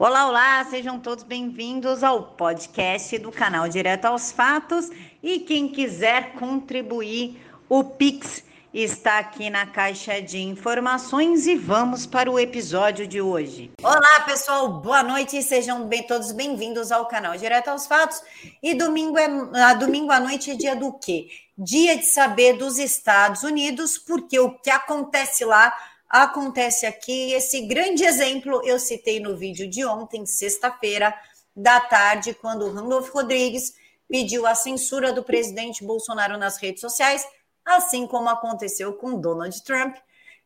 Olá, 0.00 0.28
olá, 0.28 0.64
sejam 0.70 1.00
todos 1.00 1.24
bem-vindos 1.24 2.04
ao 2.04 2.22
podcast 2.22 3.18
do 3.18 3.32
canal 3.32 3.68
Direto 3.68 4.04
aos 4.04 4.30
Fatos. 4.30 4.88
E 5.20 5.40
quem 5.40 5.66
quiser 5.66 6.34
contribuir, 6.34 7.44
o 7.68 7.82
Pix 7.82 8.44
está 8.72 9.18
aqui 9.18 9.50
na 9.50 9.66
caixa 9.66 10.22
de 10.22 10.38
informações 10.38 11.48
e 11.48 11.56
vamos 11.56 12.06
para 12.06 12.30
o 12.30 12.38
episódio 12.38 13.08
de 13.08 13.20
hoje. 13.20 13.72
Olá, 13.82 14.20
pessoal, 14.24 14.68
boa 14.80 15.02
noite, 15.02 15.42
sejam 15.42 15.88
bem, 15.88 16.04
todos 16.04 16.30
bem-vindos 16.30 16.92
ao 16.92 17.06
canal 17.06 17.36
Direto 17.36 17.66
aos 17.66 17.88
Fatos. 17.88 18.22
E 18.62 18.74
domingo 18.74 19.18
é 19.18 19.26
a 19.64 19.74
domingo 19.74 20.12
à 20.12 20.20
noite 20.20 20.52
é 20.52 20.54
dia 20.54 20.76
do 20.76 20.92
quê? 20.92 21.26
Dia 21.58 21.96
de 21.96 22.04
saber 22.04 22.52
dos 22.52 22.78
Estados 22.78 23.42
Unidos, 23.42 23.98
porque 23.98 24.38
o 24.38 24.52
que 24.60 24.70
acontece 24.70 25.44
lá 25.44 25.74
acontece 26.08 26.86
aqui. 26.86 27.32
Esse 27.32 27.62
grande 27.66 28.04
exemplo 28.04 28.60
eu 28.64 28.78
citei 28.78 29.20
no 29.20 29.36
vídeo 29.36 29.68
de 29.68 29.84
ontem, 29.84 30.24
sexta-feira, 30.24 31.14
da 31.54 31.80
tarde, 31.80 32.34
quando 32.34 32.64
o 32.66 32.72
Randolph 32.72 33.10
Rodrigues 33.10 33.74
pediu 34.08 34.46
a 34.46 34.54
censura 34.54 35.12
do 35.12 35.22
presidente 35.22 35.84
Bolsonaro 35.84 36.38
nas 36.38 36.56
redes 36.56 36.80
sociais, 36.80 37.26
assim 37.64 38.06
como 38.06 38.28
aconteceu 38.28 38.92
com 38.94 39.20
Donald 39.20 39.62
Trump 39.64 39.96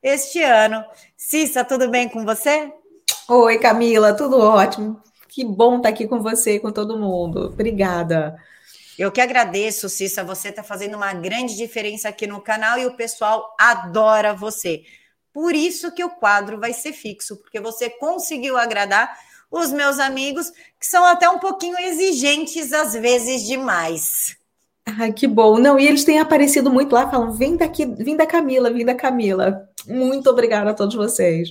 este 0.03 0.43
ano. 0.43 0.85
Cissa, 1.17 1.65
tudo 1.65 1.89
bem 1.89 2.09
com 2.09 2.25
você? 2.25 2.73
Oi, 3.29 3.59
Camila, 3.59 4.15
tudo 4.15 4.41
ótimo. 4.41 5.01
Que 5.29 5.45
bom 5.45 5.77
estar 5.77 5.91
aqui 5.91 6.09
com 6.09 6.21
você 6.21 6.57
e 6.57 6.61
com 6.61 6.73
todo 6.73 6.99
mundo. 6.99 7.47
Obrigada. 7.47 8.37
Eu 8.99 9.13
que 9.13 9.21
agradeço, 9.21 9.89
Cissa. 9.89 10.25
Você 10.25 10.49
está 10.49 10.63
fazendo 10.63 10.97
uma 10.97 11.15
grande 11.15 11.57
diferença 11.57 12.09
aqui 12.09 12.27
no 12.27 12.41
canal 12.41 12.79
e 12.79 12.87
o 12.87 12.97
pessoal 12.97 13.55
adora 13.59 14.35
você. 14.35 14.83
Por 15.33 15.55
isso 15.55 15.93
que 15.93 16.05
o 16.05 16.11
quadro 16.11 16.61
vai 16.61 16.73
ser 16.73 16.93
fixo, 16.93 17.37
porque 17.37 17.61
você 17.61 17.89
conseguiu 17.89 18.57
agradar 18.57 19.17
os 19.51 19.71
meus 19.71 19.99
amigos, 19.99 20.51
que 20.79 20.87
são 20.87 21.05
até 21.05 21.29
um 21.29 21.39
pouquinho 21.39 21.79
exigentes, 21.79 22.73
às 22.73 22.95
vezes 22.95 23.47
demais. 23.47 24.37
Ai, 24.85 25.13
que 25.13 25.27
bom. 25.27 25.59
Não, 25.59 25.79
e 25.79 25.87
eles 25.87 26.05
têm 26.05 26.19
aparecido 26.19 26.71
muito 26.71 26.93
lá, 26.93 27.09
falam: 27.09 27.33
vem 27.33 27.57
daqui, 27.57 27.87
vem 27.87 28.17
da 28.17 28.27
Camila, 28.27 28.73
vem 28.73 28.85
da 28.85 28.95
Camila. 28.95 29.69
Muito 29.87 30.29
obrigada 30.29 30.71
a 30.71 30.75
todos 30.75 30.95
vocês. 30.95 31.51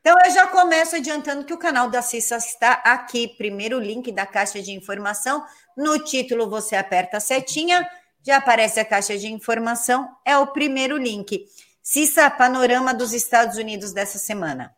Então, 0.00 0.16
eu 0.24 0.30
já 0.30 0.46
começo 0.46 0.94
adiantando 0.94 1.44
que 1.44 1.52
o 1.52 1.58
canal 1.58 1.90
da 1.90 2.00
Cissa 2.00 2.36
está 2.36 2.74
aqui. 2.84 3.34
Primeiro 3.36 3.80
link 3.80 4.12
da 4.12 4.24
caixa 4.24 4.62
de 4.62 4.70
informação. 4.70 5.44
No 5.76 5.98
título, 5.98 6.48
você 6.48 6.76
aperta 6.76 7.16
a 7.16 7.20
setinha, 7.20 7.84
já 8.24 8.36
aparece 8.36 8.78
a 8.78 8.84
caixa 8.84 9.18
de 9.18 9.26
informação, 9.26 10.08
é 10.24 10.38
o 10.38 10.46
primeiro 10.46 10.96
link. 10.96 11.44
Cissa, 11.88 12.28
panorama 12.28 12.92
dos 12.92 13.12
Estados 13.12 13.56
Unidos 13.56 13.92
dessa 13.92 14.18
semana. 14.18 14.74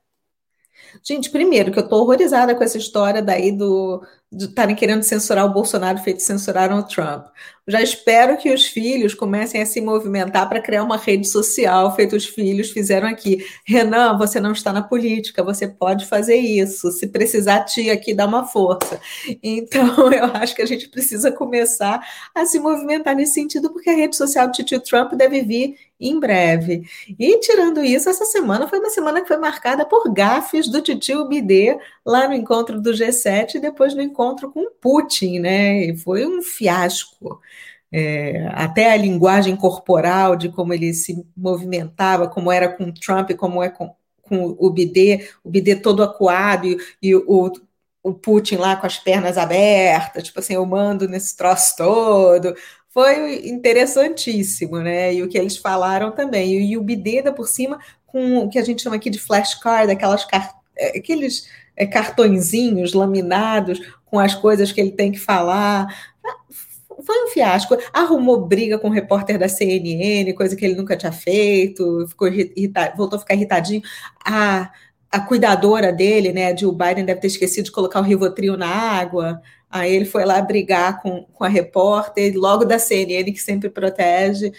Gente, 1.02 1.30
primeiro 1.30 1.72
que 1.72 1.78
eu 1.78 1.84
estou 1.84 2.02
horrorizada 2.02 2.54
com 2.54 2.62
essa 2.62 2.76
história 2.76 3.22
daí 3.22 3.50
do 3.50 4.06
estarem 4.30 4.76
querendo 4.76 5.02
censurar 5.02 5.46
o 5.46 5.52
Bolsonaro, 5.52 5.98
feito 5.98 6.20
censuraram 6.20 6.78
o 6.78 6.82
Trump. 6.82 7.26
Já 7.66 7.82
espero 7.82 8.38
que 8.38 8.52
os 8.52 8.66
filhos 8.66 9.12
comecem 9.14 9.60
a 9.60 9.66
se 9.66 9.78
movimentar 9.80 10.48
para 10.48 10.60
criar 10.60 10.82
uma 10.82 10.96
rede 10.96 11.28
social, 11.28 11.94
feito 11.94 12.16
os 12.16 12.26
filhos 12.26 12.70
fizeram 12.70 13.06
aqui. 13.06 13.44
Renan, 13.66 14.16
você 14.16 14.40
não 14.40 14.52
está 14.52 14.72
na 14.72 14.82
política, 14.82 15.42
você 15.42 15.68
pode 15.68 16.06
fazer 16.06 16.36
isso. 16.36 16.90
Se 16.90 17.06
precisar, 17.06 17.64
tia 17.64 17.92
aqui 17.92 18.14
dá 18.14 18.26
uma 18.26 18.46
força. 18.46 18.98
Então, 19.42 20.10
eu 20.12 20.24
acho 20.34 20.54
que 20.54 20.62
a 20.62 20.66
gente 20.66 20.88
precisa 20.88 21.30
começar 21.30 22.00
a 22.34 22.46
se 22.46 22.58
movimentar 22.58 23.14
nesse 23.14 23.34
sentido, 23.34 23.70
porque 23.70 23.90
a 23.90 23.94
rede 23.94 24.16
social 24.16 24.46
do 24.46 24.64
Tio 24.64 24.80
Trump 24.80 25.12
deve 25.12 25.42
vir 25.42 25.76
em 26.00 26.18
breve. 26.18 26.84
E 27.18 27.38
tirando 27.40 27.82
isso, 27.82 28.08
essa 28.08 28.24
semana 28.24 28.68
foi 28.68 28.78
uma 28.78 28.90
semana 28.90 29.20
que 29.20 29.28
foi 29.28 29.36
marcada 29.36 29.84
por 29.84 30.10
gafes 30.12 30.68
do 30.68 30.80
Titio 30.80 31.28
Bidê 31.28 31.78
lá 32.08 32.26
no 32.26 32.34
encontro 32.34 32.80
do 32.80 32.90
G7 32.90 33.56
e 33.56 33.60
depois 33.60 33.94
no 33.94 34.00
encontro 34.00 34.50
com 34.50 34.70
Putin, 34.80 35.40
né? 35.40 35.84
E 35.84 35.96
foi 35.96 36.26
um 36.26 36.40
fiasco. 36.40 37.40
É, 37.92 38.48
até 38.52 38.92
a 38.92 38.96
linguagem 38.96 39.56
corporal 39.56 40.36
de 40.36 40.48
como 40.50 40.72
ele 40.74 40.92
se 40.94 41.24
movimentava, 41.36 42.28
como 42.28 42.50
era 42.52 42.68
com 42.68 42.92
Trump, 42.92 43.32
como 43.32 43.62
é 43.62 43.68
com, 43.70 43.94
com 44.22 44.56
o 44.58 44.70
Bidê, 44.70 45.28
o 45.44 45.50
Bidê 45.50 45.76
todo 45.76 46.02
acuado 46.02 46.66
e, 46.66 46.78
e 47.02 47.14
o, 47.14 47.52
o 48.02 48.14
Putin 48.14 48.56
lá 48.56 48.76
com 48.76 48.86
as 48.86 48.98
pernas 48.98 49.38
abertas, 49.38 50.24
tipo 50.24 50.38
assim, 50.38 50.54
eu 50.54 50.66
mando 50.66 51.08
nesse 51.08 51.36
troço 51.36 51.76
todo 51.76 52.54
foi 52.90 53.46
interessantíssimo, 53.46 54.78
né? 54.80 55.14
E 55.14 55.22
o 55.22 55.28
que 55.28 55.38
eles 55.38 55.56
falaram 55.56 56.10
também. 56.10 56.72
E 56.72 56.76
o 56.76 56.82
Bideda 56.82 57.32
por 57.32 57.46
cima, 57.46 57.78
com 58.06 58.38
o 58.38 58.50
que 58.50 58.58
a 58.58 58.64
gente 58.64 58.82
chama 58.82 58.96
aqui 58.96 59.10
de 59.10 59.20
flashcard, 59.20 59.92
aquelas 59.92 60.26
é, 60.76 60.98
aqueles 60.98 61.48
é, 61.78 61.86
cartõezinhos 61.86 62.92
laminados 62.92 63.80
com 64.04 64.18
as 64.18 64.34
coisas 64.34 64.72
que 64.72 64.80
ele 64.80 64.90
tem 64.90 65.12
que 65.12 65.18
falar. 65.18 65.86
Foi 67.04 67.24
um 67.24 67.28
fiasco. 67.28 67.78
Arrumou 67.92 68.46
briga 68.46 68.78
com 68.78 68.88
o 68.88 68.92
repórter 68.92 69.38
da 69.38 69.48
CNN, 69.48 70.32
coisa 70.34 70.56
que 70.56 70.64
ele 70.64 70.74
nunca 70.74 70.96
tinha 70.96 71.12
feito, 71.12 72.06
ficou 72.08 72.26
irritado, 72.28 72.96
voltou 72.96 73.16
a 73.16 73.20
ficar 73.20 73.34
irritadinho. 73.34 73.80
A, 74.24 74.70
a 75.10 75.20
cuidadora 75.20 75.92
dele, 75.92 76.32
né, 76.32 76.54
Jill 76.56 76.72
Biden, 76.72 77.04
deve 77.04 77.20
ter 77.20 77.28
esquecido 77.28 77.66
de 77.66 77.72
colocar 77.72 78.00
o 78.00 78.02
Rivotril 78.04 78.56
na 78.56 78.68
água. 78.68 79.40
Aí 79.70 79.94
ele 79.94 80.06
foi 80.06 80.24
lá 80.24 80.40
brigar 80.42 81.00
com, 81.00 81.24
com 81.32 81.44
a 81.44 81.48
repórter, 81.48 82.34
logo 82.36 82.64
da 82.64 82.78
CNN, 82.78 83.30
que 83.32 83.40
sempre 83.40 83.70
protege, 83.70 84.52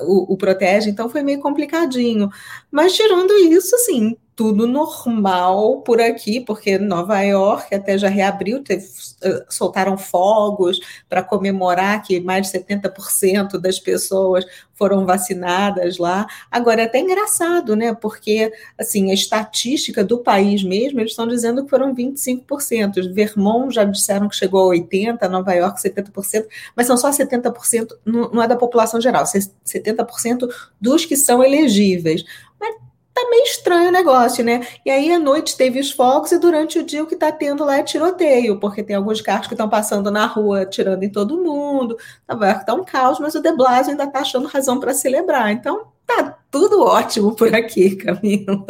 o, 0.00 0.34
o, 0.34 0.36
protege, 0.36 0.90
então 0.90 1.08
foi 1.08 1.22
meio 1.22 1.40
complicadinho. 1.40 2.28
Mas 2.70 2.94
tirando 2.94 3.32
isso, 3.38 3.74
assim, 3.76 4.16
tudo 4.36 4.66
normal 4.66 5.80
por 5.80 5.98
aqui, 5.98 6.40
porque 6.42 6.78
Nova 6.78 7.22
York 7.22 7.74
até 7.74 7.96
já 7.96 8.08
reabriu, 8.08 8.62
teve, 8.62 8.86
eh, 9.22 9.46
soltaram 9.48 9.96
fogos 9.96 10.78
para 11.08 11.22
comemorar 11.22 12.02
que 12.02 12.20
mais 12.20 12.46
de 12.46 12.52
70% 12.52 13.58
das 13.58 13.80
pessoas 13.80 14.44
foram 14.74 15.06
vacinadas 15.06 15.96
lá. 15.96 16.26
Agora 16.50 16.82
é 16.82 16.84
até 16.84 17.00
engraçado, 17.00 17.74
né? 17.74 17.94
Porque 17.94 18.52
assim, 18.78 19.10
a 19.10 19.14
estatística 19.14 20.04
do 20.04 20.18
país 20.18 20.62
mesmo, 20.62 21.00
eles 21.00 21.12
estão 21.12 21.26
dizendo 21.26 21.64
que 21.64 21.70
foram 21.70 21.94
25%. 21.94 23.14
Vermont 23.14 23.74
já 23.74 23.84
disseram 23.84 24.28
que 24.28 24.36
chegou 24.36 24.70
a 24.70 24.74
80%, 24.74 25.28
Nova 25.30 25.54
York 25.54 25.80
70%, 25.80 26.46
mas 26.76 26.86
são 26.86 26.98
só 26.98 27.10
70%, 27.10 27.88
não 28.04 28.42
é 28.42 28.46
da 28.46 28.56
população 28.56 29.00
geral, 29.00 29.24
70% 29.24 30.46
dos 30.78 31.06
que 31.06 31.16
são 31.16 31.42
elegíveis. 31.42 32.22
Mas 32.60 32.76
tá 33.16 33.30
meio 33.30 33.44
estranho 33.44 33.88
o 33.88 33.92
negócio, 33.92 34.44
né? 34.44 34.66
E 34.84 34.90
aí 34.90 35.10
à 35.10 35.18
noite 35.18 35.56
teve 35.56 35.80
os 35.80 35.90
fogos 35.90 36.32
e 36.32 36.38
durante 36.38 36.78
o 36.78 36.84
dia 36.84 37.02
o 37.02 37.06
que 37.06 37.16
tá 37.16 37.32
tendo 37.32 37.64
lá 37.64 37.78
é 37.78 37.82
tiroteio, 37.82 38.60
porque 38.60 38.82
tem 38.82 38.94
alguns 38.94 39.22
carros 39.22 39.46
que 39.46 39.54
estão 39.54 39.70
passando 39.70 40.10
na 40.10 40.26
rua 40.26 40.62
atirando 40.62 41.02
em 41.02 41.10
todo 41.10 41.42
mundo. 41.42 41.96
Nova 42.28 42.46
York 42.46 42.66
tá 42.66 42.74
um 42.74 42.84
caos, 42.84 43.18
mas 43.18 43.34
o 43.34 43.40
De 43.40 43.50
Blasio 43.52 43.92
ainda 43.92 44.06
tá 44.06 44.20
achando 44.20 44.46
razão 44.46 44.78
para 44.78 44.92
celebrar. 44.92 45.50
Então 45.50 45.88
tá 46.06 46.38
tudo 46.50 46.82
ótimo 46.82 47.34
por 47.34 47.54
aqui, 47.54 47.96
Camila. 47.96 48.66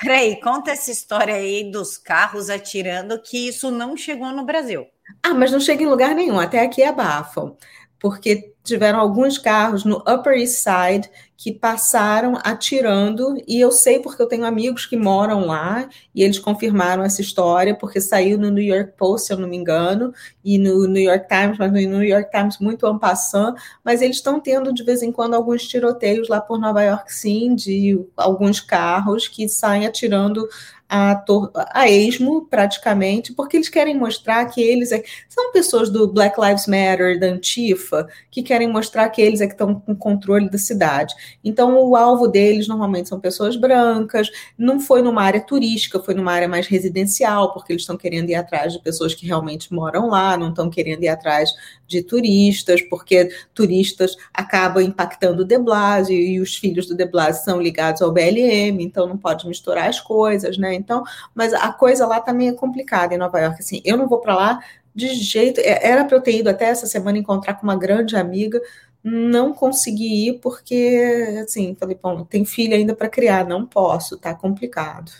Peraí, 0.00 0.40
conta 0.40 0.70
essa 0.70 0.92
história 0.92 1.34
aí 1.34 1.68
dos 1.68 1.98
carros 1.98 2.48
atirando, 2.48 3.20
que 3.20 3.48
isso 3.48 3.72
não 3.72 3.96
chegou 3.96 4.30
no 4.30 4.44
Brasil. 4.44 4.86
Ah, 5.24 5.34
mas 5.34 5.50
não 5.50 5.58
chega 5.60 5.82
em 5.82 5.88
lugar 5.88 6.14
nenhum, 6.14 6.38
até 6.38 6.60
aqui 6.60 6.84
abafam 6.84 7.56
porque 7.98 8.52
tiveram 8.62 9.00
alguns 9.00 9.38
carros 9.38 9.84
no 9.84 9.96
Upper 10.08 10.34
East 10.34 10.62
Side 10.62 11.10
que 11.36 11.52
passaram 11.52 12.38
atirando, 12.42 13.36
e 13.46 13.60
eu 13.60 13.70
sei 13.70 13.98
porque 13.98 14.22
eu 14.22 14.26
tenho 14.26 14.44
amigos 14.44 14.86
que 14.86 14.96
moram 14.96 15.46
lá, 15.46 15.88
e 16.14 16.22
eles 16.22 16.38
confirmaram 16.38 17.04
essa 17.04 17.20
história, 17.20 17.74
porque 17.74 18.00
saiu 18.00 18.38
no 18.38 18.50
New 18.50 18.64
York 18.64 18.94
Post, 18.96 19.26
se 19.26 19.32
eu 19.32 19.38
não 19.38 19.48
me 19.48 19.56
engano, 19.56 20.14
e 20.42 20.58
no 20.58 20.86
New 20.86 21.02
York 21.02 21.28
Times, 21.28 21.58
mas 21.58 21.70
no 21.72 21.78
New 21.78 22.02
York 22.02 22.30
Times 22.30 22.58
muito 22.58 22.86
en 22.86 22.98
passant, 22.98 23.54
mas 23.84 24.00
eles 24.00 24.16
estão 24.16 24.40
tendo 24.40 24.72
de 24.72 24.82
vez 24.82 25.02
em 25.02 25.12
quando 25.12 25.34
alguns 25.34 25.66
tiroteios 25.66 26.28
lá 26.28 26.40
por 26.40 26.58
Nova 26.58 26.82
York, 26.82 27.12
sim, 27.12 27.54
de 27.54 28.02
alguns 28.16 28.60
carros 28.60 29.28
que 29.28 29.48
saem 29.48 29.86
atirando 29.86 30.48
a, 30.88 31.24
a 31.72 31.90
esmo, 31.90 32.46
praticamente, 32.46 33.32
porque 33.32 33.56
eles 33.56 33.68
querem 33.68 33.96
mostrar 33.98 34.44
que 34.46 34.60
eles 34.60 34.92
é, 34.92 35.02
são 35.28 35.52
pessoas 35.52 35.90
do 35.90 36.06
Black 36.06 36.40
Lives 36.40 36.66
Matter, 36.66 37.18
da 37.18 37.26
Antifa, 37.26 38.06
que 38.30 38.42
querem 38.42 38.68
mostrar 38.68 39.08
que 39.08 39.20
eles 39.20 39.40
é 39.40 39.46
que 39.46 39.52
estão 39.52 39.74
com 39.80 39.96
controle 39.96 40.48
da 40.48 40.58
cidade. 40.58 41.14
Então, 41.44 41.76
o 41.76 41.96
alvo 41.96 42.28
deles 42.28 42.68
normalmente 42.68 43.08
são 43.08 43.18
pessoas 43.18 43.56
brancas, 43.56 44.30
não 44.56 44.78
foi 44.78 45.02
numa 45.02 45.22
área 45.22 45.40
turística, 45.40 46.00
foi 46.00 46.14
numa 46.14 46.32
área 46.32 46.48
mais 46.48 46.66
residencial, 46.68 47.52
porque 47.52 47.72
eles 47.72 47.82
estão 47.82 47.96
querendo 47.96 48.30
ir 48.30 48.36
atrás 48.36 48.72
de 48.72 48.80
pessoas 48.80 49.14
que 49.14 49.26
realmente 49.26 49.74
moram 49.74 50.08
lá, 50.08 50.36
não 50.36 50.50
estão 50.50 50.70
querendo 50.70 51.02
ir 51.02 51.08
atrás 51.08 51.50
de 51.86 52.02
turistas, 52.02 52.80
porque 52.82 53.28
turistas 53.54 54.16
acabam 54.32 54.82
impactando 54.82 55.42
o 55.42 55.44
De 55.44 55.58
Blasio, 55.58 56.16
e 56.16 56.40
os 56.40 56.54
filhos 56.54 56.86
do 56.86 56.94
De 56.94 57.06
Blasio 57.06 57.44
são 57.44 57.60
ligados 57.60 58.02
ao 58.02 58.12
BLM, 58.12 58.82
então 58.82 59.06
não 59.06 59.16
pode 59.16 59.46
misturar 59.48 59.88
as 59.88 60.00
coisas, 60.00 60.56
né? 60.56 60.75
Então, 60.76 61.02
mas 61.34 61.52
a 61.52 61.72
coisa 61.72 62.06
lá 62.06 62.20
tá 62.20 62.32
meio 62.32 62.54
complicada 62.54 63.14
em 63.14 63.18
Nova 63.18 63.40
York. 63.40 63.60
Assim, 63.60 63.80
eu 63.84 63.96
não 63.96 64.08
vou 64.08 64.20
para 64.20 64.34
lá 64.34 64.60
de 64.94 65.08
jeito. 65.14 65.60
É, 65.60 65.86
era 65.86 66.04
para 66.04 66.16
eu 66.16 66.22
ter 66.22 66.38
ido 66.38 66.48
até 66.50 66.66
essa 66.66 66.86
semana 66.86 67.18
encontrar 67.18 67.54
com 67.54 67.64
uma 67.64 67.76
grande 67.76 68.16
amiga, 68.16 68.60
não 69.02 69.52
consegui 69.52 70.28
ir 70.28 70.40
porque, 70.40 71.40
assim, 71.44 71.76
falei, 71.78 71.98
bom, 72.00 72.24
tem 72.24 72.44
filha 72.44 72.76
ainda 72.76 72.94
para 72.94 73.08
criar, 73.08 73.46
não 73.46 73.66
posso, 73.66 74.18
tá 74.18 74.34
complicado. 74.34 75.12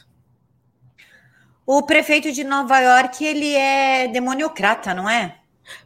O 1.65 1.83
prefeito 1.83 2.31
de 2.33 2.45
Nova 2.45 2.79
York, 2.79 3.25
ele 3.25 3.55
é 3.55 4.09
demoniocrata, 4.09 4.95
não 4.95 5.11
é? 5.11 5.37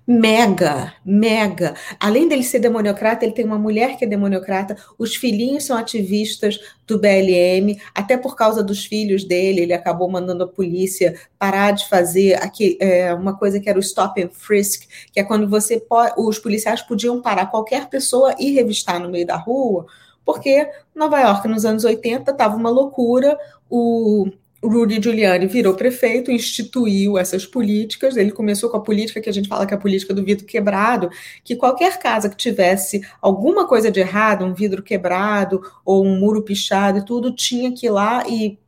Mega, 0.07 0.93
mega. 1.05 1.75
Além 1.99 2.29
dele 2.29 2.43
ser 2.43 2.59
demoniocrata, 2.59 3.25
ele 3.25 3.35
tem 3.35 3.45
uma 3.45 3.59
mulher 3.59 3.97
que 3.97 4.05
é 4.05 4.09
demoniocrata. 4.09 4.77
Os 4.99 5.15
filhinhos 5.15 5.65
são 5.65 5.77
ativistas 5.77 6.59
do 6.87 6.99
BLM. 6.99 7.81
Até 7.95 8.17
por 8.17 8.35
causa 8.35 8.63
dos 8.63 8.85
filhos 8.85 9.25
dele, 9.25 9.61
ele 9.61 9.73
acabou 9.73 10.11
mandando 10.11 10.45
a 10.45 10.49
polícia 10.49 11.15
parar 11.39 11.73
de 11.73 11.89
fazer 11.89 12.35
aqui 12.43 12.77
é, 12.81 13.15
uma 13.15 13.37
coisa 13.37 13.61
que 13.61 13.69
era 13.69 13.79
o 13.79 13.83
stop 13.83 14.21
and 14.23 14.31
frisk, 14.33 14.89
que 15.13 15.21
é 15.21 15.25
quando 15.25 15.49
você 15.49 15.81
os 16.17 16.39
policiais 16.39 16.83
podiam 16.83 17.21
parar 17.21 17.47
qualquer 17.47 17.89
pessoa 17.89 18.35
e 18.39 18.53
revistar 18.53 19.01
no 19.01 19.09
meio 19.09 19.27
da 19.27 19.37
rua, 19.37 19.87
porque 20.25 20.69
Nova 20.95 21.21
York 21.21 21.49
nos 21.49 21.65
anos 21.65 21.85
80 21.85 22.31
estava 22.31 22.57
uma 22.57 22.71
loucura. 22.71 23.39
O 23.69 24.29
Rudy 24.63 25.01
Giuliani 25.03 25.47
virou 25.47 25.75
prefeito, 25.75 26.31
instituiu 26.31 27.17
essas 27.17 27.47
políticas. 27.47 28.17
Ele 28.17 28.31
começou 28.31 28.69
com 28.69 28.77
a 28.77 28.83
política 28.83 29.21
que 29.21 29.29
a 29.29 29.33
gente 29.33 29.49
fala 29.49 29.67
que 29.67 29.73
é 29.73 29.77
a 29.77 29.81
política 29.81 30.13
do 30.13 30.23
vidro 30.23 30.45
quebrado, 30.45 31.11
que 31.43 31.57
qualquer 31.57 31.99
casa 31.99 32.29
que 32.29 32.37
tivesse 32.37 33.01
alguma 33.23 33.67
coisa 33.67 33.91
de 33.91 34.01
errado, 34.01 34.45
um 34.45 34.53
vidro 34.53 34.83
quebrado 34.83 35.63
ou 35.85 36.05
um 36.05 36.19
muro 36.19 36.43
pichado 36.43 36.99
e 36.99 37.05
tudo, 37.05 37.35
tinha 37.35 37.73
que 37.73 37.87
ir 37.87 37.91
lá 37.91 38.29
e 38.29 38.59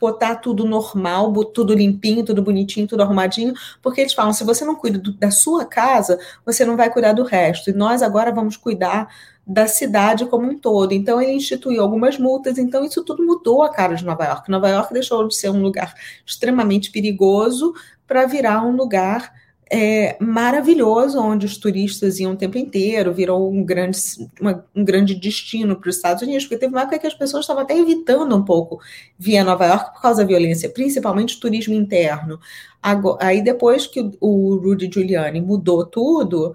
botar 0.00 0.36
tudo 0.36 0.64
normal, 0.64 1.32
tudo 1.44 1.74
limpinho, 1.74 2.24
tudo 2.24 2.42
bonitinho, 2.42 2.86
tudo 2.86 3.02
arrumadinho, 3.02 3.52
porque 3.82 4.00
eles 4.00 4.14
falam: 4.14 4.32
se 4.32 4.42
você 4.42 4.64
não 4.64 4.74
cuida 4.74 4.98
do, 4.98 5.12
da 5.12 5.30
sua 5.30 5.64
casa, 5.66 6.18
você 6.44 6.64
não 6.64 6.76
vai 6.76 6.90
cuidar 6.90 7.12
do 7.12 7.22
resto. 7.22 7.70
E 7.70 7.72
nós 7.72 8.02
agora 8.02 8.32
vamos 8.32 8.56
cuidar 8.56 9.08
da 9.50 9.66
cidade 9.66 10.26
como 10.26 10.48
um 10.48 10.56
todo. 10.56 10.92
Então, 10.92 11.20
ele 11.20 11.32
instituiu 11.32 11.82
algumas 11.82 12.16
multas, 12.16 12.56
então 12.56 12.84
isso 12.84 13.04
tudo 13.04 13.26
mudou 13.26 13.62
a 13.62 13.68
cara 13.68 13.94
de 13.94 14.04
Nova 14.04 14.24
York. 14.24 14.48
Nova 14.48 14.68
York 14.68 14.94
deixou 14.94 15.26
de 15.26 15.34
ser 15.34 15.50
um 15.50 15.60
lugar 15.60 15.92
extremamente 16.24 16.92
perigoso 16.92 17.74
para 18.06 18.26
virar 18.26 18.64
um 18.64 18.76
lugar 18.76 19.32
é, 19.68 20.16
maravilhoso, 20.20 21.20
onde 21.20 21.46
os 21.46 21.56
turistas 21.56 22.20
iam 22.20 22.32
o 22.32 22.36
tempo 22.36 22.58
inteiro, 22.58 23.12
virou 23.12 23.52
um 23.52 23.64
grande, 23.64 23.98
uma, 24.40 24.64
um 24.74 24.84
grande 24.84 25.16
destino 25.16 25.74
para 25.74 25.90
os 25.90 25.96
Estados 25.96 26.22
Unidos, 26.22 26.44
porque 26.44 26.58
teve 26.58 26.72
uma 26.72 26.82
época 26.82 27.00
que 27.00 27.06
as 27.08 27.14
pessoas 27.14 27.42
estavam 27.42 27.64
até 27.64 27.76
evitando 27.76 28.36
um 28.36 28.44
pouco 28.44 28.80
via 29.18 29.42
Nova 29.42 29.66
York 29.66 29.94
por 29.94 30.02
causa 30.02 30.22
da 30.22 30.28
violência, 30.28 30.70
principalmente 30.70 31.40
turismo 31.40 31.74
interno. 31.74 32.38
Agora, 32.80 33.26
aí 33.26 33.42
depois 33.42 33.86
que 33.86 34.00
o, 34.00 34.12
o 34.20 34.56
Rudy 34.56 34.88
Giuliani 34.92 35.40
mudou 35.40 35.84
tudo, 35.84 36.54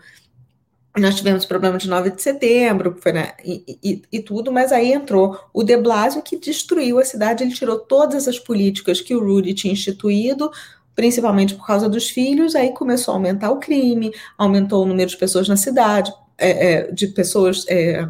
nós 0.97 1.15
tivemos 1.15 1.45
problema 1.45 1.77
de 1.77 1.89
9 1.89 2.11
de 2.11 2.21
setembro, 2.21 2.95
né, 3.13 3.33
e, 3.43 3.77
e, 3.83 4.01
e, 4.11 4.19
tudo, 4.19 4.51
mas 4.51 4.71
aí 4.71 4.93
entrou 4.93 5.37
o 5.53 5.63
de 5.63 5.75
Blasio 5.77 6.21
que 6.21 6.37
destruiu 6.37 6.99
a 6.99 7.05
cidade, 7.05 7.43
ele 7.43 7.53
tirou 7.53 7.77
todas 7.79 8.27
as 8.27 8.39
políticas 8.39 9.01
que 9.01 9.13
o 9.15 9.19
Rudy 9.19 9.53
tinha 9.53 9.73
instituído, 9.73 10.49
principalmente 10.95 11.55
por 11.55 11.67
causa 11.67 11.89
dos 11.89 12.09
filhos, 12.09 12.55
aí 12.55 12.71
começou 12.71 13.13
a 13.13 13.17
aumentar 13.17 13.51
o 13.51 13.59
crime, 13.59 14.13
aumentou 14.37 14.83
o 14.83 14.87
número 14.87 15.09
de 15.09 15.17
pessoas 15.17 15.49
na 15.49 15.57
cidade, 15.57 16.13
é, 16.37 16.73
é, 16.73 16.91
de 16.91 17.07
pessoas, 17.07 17.65
é, 17.67 18.07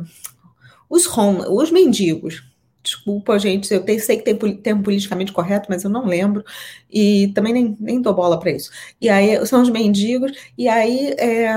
os 0.89 1.07
home, 1.07 1.41
os 1.49 1.71
mendigos, 1.71 2.43
Desculpa, 2.85 3.39
gente, 3.39 3.73
eu 3.73 3.83
sei 3.99 4.17
que 4.17 4.23
tem 4.23 4.55
termo 4.57 4.83
politicamente 4.83 5.31
correto, 5.31 5.65
mas 5.69 5.83
eu 5.83 5.89
não 5.89 6.05
lembro. 6.05 6.45
E 6.89 7.31
também 7.33 7.51
nem, 7.51 7.77
nem 7.79 7.99
dou 7.99 8.13
bola 8.13 8.39
para 8.39 8.51
isso. 8.51 8.69
E 9.01 9.09
aí 9.09 9.43
são 9.47 9.63
os 9.63 9.69
mendigos, 9.71 10.31
e 10.55 10.67
aí 10.67 11.15
é, 11.17 11.49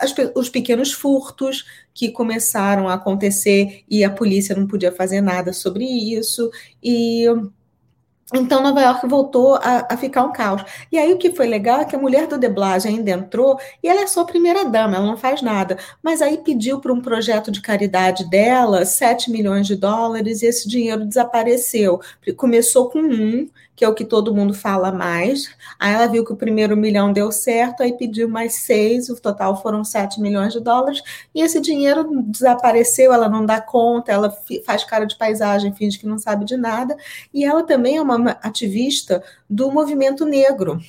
as, 0.00 0.12
os 0.34 0.48
pequenos 0.48 0.92
furtos 0.92 1.64
que 1.94 2.10
começaram 2.10 2.88
a 2.88 2.94
acontecer 2.94 3.84
e 3.88 4.02
a 4.02 4.10
polícia 4.10 4.56
não 4.56 4.66
podia 4.66 4.90
fazer 4.90 5.20
nada 5.20 5.52
sobre 5.52 5.84
isso. 5.84 6.50
E 6.82 7.26
então, 8.34 8.62
Nova 8.62 8.80
York 8.80 9.06
voltou 9.06 9.56
a, 9.56 9.86
a, 9.90 9.96
ficar 9.96 10.24
um 10.24 10.32
caos. 10.32 10.62
E 10.90 10.98
aí, 10.98 11.12
o 11.12 11.18
que 11.18 11.30
foi 11.32 11.46
legal 11.46 11.80
é 11.80 11.84
que 11.84 11.94
a 11.94 11.98
mulher 11.98 12.26
do 12.26 12.38
De 12.38 12.48
Blasio 12.48 12.90
ainda 12.90 13.10
entrou 13.10 13.58
e 13.82 13.88
ela 13.88 14.00
é 14.00 14.06
só 14.06 14.24
primeira-dama, 14.24 14.96
ela 14.96 15.06
não 15.06 15.16
faz 15.16 15.42
nada. 15.42 15.76
Mas 16.02 16.22
aí 16.22 16.38
pediu 16.38 16.80
para 16.80 16.92
um 16.92 17.00
projeto 17.00 17.50
de 17.50 17.60
caridade 17.60 18.28
dela 18.28 18.84
7 18.84 19.30
milhões 19.30 19.66
de 19.66 19.76
dólares 19.76 20.42
e 20.42 20.46
esse 20.46 20.68
dinheiro 20.68 21.04
desapareceu. 21.04 22.00
Começou 22.36 22.88
com 22.90 23.00
um, 23.00 23.48
que 23.74 23.84
é 23.84 23.88
o 23.88 23.94
que 23.94 24.04
todo 24.04 24.34
mundo 24.34 24.54
fala 24.54 24.92
mais. 24.92 25.48
Aí 25.78 25.94
ela 25.94 26.06
viu 26.06 26.24
que 26.24 26.32
o 26.32 26.36
primeiro 26.36 26.76
milhão 26.76 27.12
deu 27.12 27.32
certo, 27.32 27.82
aí 27.82 27.92
pediu 27.92 28.28
mais 28.28 28.54
seis, 28.56 29.08
o 29.08 29.20
total 29.20 29.60
foram 29.60 29.84
sete 29.84 30.20
milhões 30.20 30.52
de 30.52 30.60
dólares, 30.60 31.02
e 31.34 31.42
esse 31.42 31.60
dinheiro 31.60 32.22
desapareceu, 32.26 33.12
ela 33.12 33.28
não 33.28 33.44
dá 33.44 33.60
conta, 33.60 34.12
ela 34.12 34.34
faz 34.64 34.84
cara 34.84 35.06
de 35.06 35.16
paisagem, 35.16 35.74
finge 35.74 35.98
que 35.98 36.06
não 36.06 36.18
sabe 36.18 36.44
de 36.44 36.56
nada, 36.56 36.96
e 37.32 37.44
ela 37.44 37.62
também 37.62 37.96
é 37.96 38.02
uma 38.02 38.30
ativista 38.42 39.22
do 39.48 39.70
movimento 39.70 40.24
negro. 40.24 40.80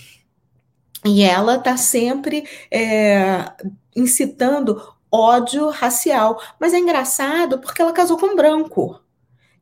E 1.06 1.22
ela 1.22 1.56
está 1.56 1.76
sempre 1.76 2.48
é, 2.72 3.52
incitando 3.96 4.82
ódio 5.12 5.70
racial. 5.70 6.42
Mas 6.60 6.74
é 6.74 6.80
engraçado 6.80 7.60
porque 7.60 7.82
ela 7.82 7.94
casou 7.94 8.18
com 8.18 8.36
branco. 8.36 9.03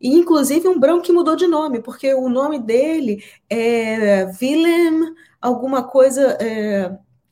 E, 0.02 0.10
inclusive, 0.10 0.68
um 0.68 0.80
branco 0.80 1.04
que 1.04 1.14
mudou 1.14 1.36
de 1.36 1.46
nome, 1.48 1.80
porque 1.82 2.14
o 2.14 2.28
nome 2.28 2.60
dele 2.60 3.24
é 3.50 4.26
Willem, 4.42 5.14
alguma 5.40 5.84
coisa 5.84 6.38
é, 6.42 6.92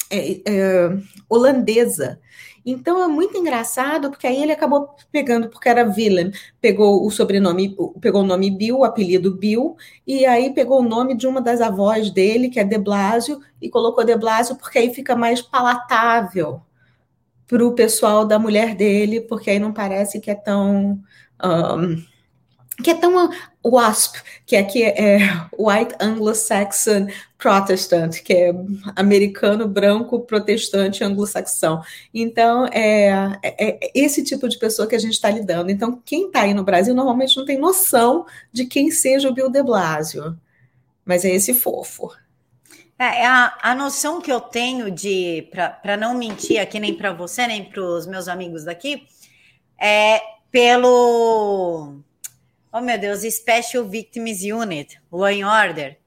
é, 0.09 0.41
é, 0.45 0.97
holandesa. 1.27 2.19
Então 2.65 3.01
é 3.03 3.07
muito 3.07 3.37
engraçado, 3.37 4.11
porque 4.11 4.27
aí 4.27 4.43
ele 4.43 4.51
acabou 4.51 4.89
pegando, 5.11 5.49
porque 5.49 5.69
era 5.69 5.89
Willem, 5.89 6.31
pegou 6.61 7.05
o 7.05 7.09
sobrenome, 7.09 7.75
pegou 7.99 8.21
o 8.21 8.25
nome 8.25 8.51
Bill, 8.51 8.79
o 8.79 8.83
apelido 8.83 9.35
Bill, 9.35 9.75
e 10.05 10.25
aí 10.25 10.53
pegou 10.53 10.79
o 10.79 10.87
nome 10.87 11.15
de 11.15 11.25
uma 11.25 11.41
das 11.41 11.61
avós 11.61 12.11
dele, 12.11 12.49
que 12.49 12.59
é 12.59 12.63
De 12.63 12.77
Blasio, 12.77 13.39
e 13.61 13.69
colocou 13.69 14.03
De 14.03 14.15
Blasio 14.15 14.55
porque 14.55 14.77
aí 14.77 14.93
fica 14.93 15.15
mais 15.15 15.41
palatável 15.41 16.61
para 17.47 17.65
o 17.65 17.73
pessoal 17.73 18.25
da 18.25 18.37
mulher 18.37 18.75
dele, 18.75 19.21
porque 19.21 19.49
aí 19.49 19.59
não 19.59 19.73
parece 19.73 20.19
que 20.19 20.29
é 20.29 20.35
tão. 20.35 21.01
Um, 21.43 22.03
que 22.83 22.91
é 22.91 22.95
tão 22.95 23.29
WASP, 23.63 24.21
que 24.45 24.55
aqui 24.55 24.83
é, 24.83 25.17
é 25.17 25.19
White 25.57 25.95
Anglo-Saxon 25.99 27.07
Protestant, 27.37 28.21
que 28.21 28.33
é 28.33 28.53
americano 28.95 29.67
branco 29.67 30.21
protestante 30.21 31.03
anglo-saxão. 31.03 31.81
Então, 32.13 32.65
é, 32.67 33.39
é, 33.43 33.85
é, 33.85 33.91
esse 33.95 34.23
tipo 34.23 34.47
de 34.47 34.57
pessoa 34.57 34.87
que 34.87 34.95
a 34.95 34.99
gente 34.99 35.13
está 35.13 35.29
lidando. 35.29 35.71
Então, 35.71 36.01
quem 36.05 36.27
está 36.27 36.41
aí 36.41 36.53
no 36.53 36.63
Brasil 36.63 36.93
normalmente 36.93 37.37
não 37.37 37.45
tem 37.45 37.57
noção 37.57 38.25
de 38.51 38.65
quem 38.65 38.91
seja 38.91 39.29
o 39.29 39.33
Bill 39.33 39.49
de 39.49 39.63
Blasio, 39.63 40.37
mas 41.05 41.23
é 41.23 41.29
esse 41.29 41.53
fofo. 41.53 42.11
É, 42.97 43.25
a, 43.25 43.57
a 43.61 43.75
noção 43.75 44.19
que 44.19 44.31
eu 44.31 44.41
tenho 44.41 44.91
de, 44.91 45.49
para 45.81 45.95
não 45.95 46.13
mentir 46.13 46.59
aqui 46.59 46.77
nem 46.77 46.93
para 46.93 47.13
você, 47.13 47.47
nem 47.47 47.63
para 47.63 47.81
os 47.81 48.05
meus 48.05 48.27
amigos 48.27 48.65
daqui, 48.65 49.07
é 49.79 50.21
pelo 50.51 52.01
oh 52.71 52.81
meu 52.81 52.97
Deus, 52.97 53.21
Special 53.21 53.85
Victims 53.85 54.41
Unit, 54.41 54.99
Law 55.11 55.25
and 55.25 55.47
Order, 55.47 55.97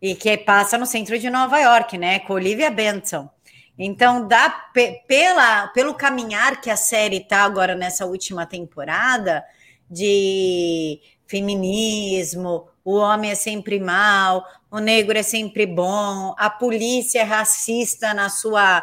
e 0.00 0.14
que 0.14 0.36
passa 0.36 0.78
no 0.78 0.86
centro 0.86 1.18
de 1.18 1.30
Nova 1.30 1.58
York, 1.58 1.96
né, 1.98 2.20
com 2.20 2.34
Olivia 2.34 2.70
Benson. 2.70 3.28
Então, 3.78 4.26
dá 4.26 4.48
pela, 5.06 5.68
pelo 5.68 5.94
caminhar 5.94 6.60
que 6.60 6.70
a 6.70 6.76
série 6.76 7.20
tá 7.20 7.42
agora 7.42 7.74
nessa 7.74 8.06
última 8.06 8.46
temporada, 8.46 9.44
de 9.90 11.00
feminismo, 11.26 12.68
o 12.84 12.96
homem 12.96 13.32
é 13.32 13.34
sempre 13.34 13.78
mal, 13.78 14.44
o 14.70 14.78
negro 14.78 15.18
é 15.18 15.22
sempre 15.22 15.66
bom, 15.66 16.34
a 16.38 16.48
polícia 16.48 17.20
é 17.20 17.22
racista 17.22 18.14
na 18.14 18.28
sua 18.28 18.82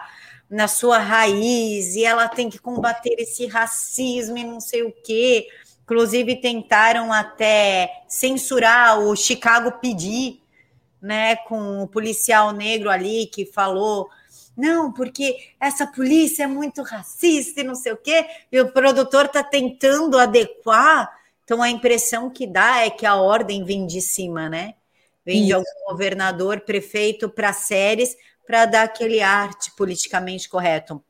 na 0.49 0.67
sua 0.67 0.99
raiz 0.99 1.95
e 1.95 2.05
ela 2.05 2.27
tem 2.27 2.47
que 2.47 2.59
combater 2.59 3.15
esse 3.17 3.47
racismo 3.47 4.37
e 4.37 4.43
não 4.43 4.59
sei 4.59 4.83
o 4.83 4.91
quê. 4.91 5.47
Inclusive, 5.83 6.37
tentaram 6.37 7.11
até 7.11 8.03
censurar 8.07 8.99
o 8.99 9.15
Chicago 9.15 9.73
PD, 9.79 10.37
né? 11.01 11.35
Com 11.35 11.83
o 11.83 11.87
policial 11.87 12.51
negro 12.51 12.89
ali 12.89 13.27
que 13.27 13.45
falou. 13.45 14.09
Não, 14.55 14.91
porque 14.91 15.49
essa 15.59 15.85
polícia 15.85 16.43
é 16.43 16.47
muito 16.47 16.83
racista 16.83 17.61
e 17.61 17.63
não 17.63 17.75
sei 17.75 17.91
o 17.91 17.97
quê, 17.97 18.25
e 18.51 18.61
o 18.61 18.71
produtor 18.71 19.25
está 19.25 19.43
tentando 19.43 20.17
adequar. 20.17 21.11
Então 21.43 21.61
a 21.61 21.69
impressão 21.69 22.29
que 22.29 22.47
dá 22.47 22.85
é 22.85 22.89
que 22.89 23.05
a 23.05 23.15
ordem 23.15 23.63
vem 23.63 23.85
de 23.85 23.99
cima, 23.99 24.47
né? 24.47 24.75
Vem 25.25 25.39
Isso. 25.39 25.47
de 25.47 25.53
algum 25.53 25.85
governador, 25.89 26.61
prefeito 26.61 27.29
para 27.29 27.51
séries 27.51 28.15
para 28.45 28.65
dar 28.65 28.83
aquele 28.83 29.21
arte 29.21 29.71
politicamente 29.75 30.49
correto. 30.49 31.03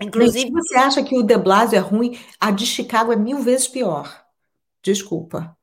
Inclusive, 0.00 0.50
você 0.50 0.76
acha 0.76 1.02
que 1.02 1.16
o 1.16 1.22
De 1.22 1.36
Blasio 1.36 1.76
é 1.76 1.80
ruim? 1.80 2.18
A 2.38 2.50
de 2.50 2.66
Chicago 2.66 3.12
é 3.12 3.16
mil 3.16 3.38
vezes 3.38 3.66
pior. 3.66 4.24
Desculpa. 4.82 5.56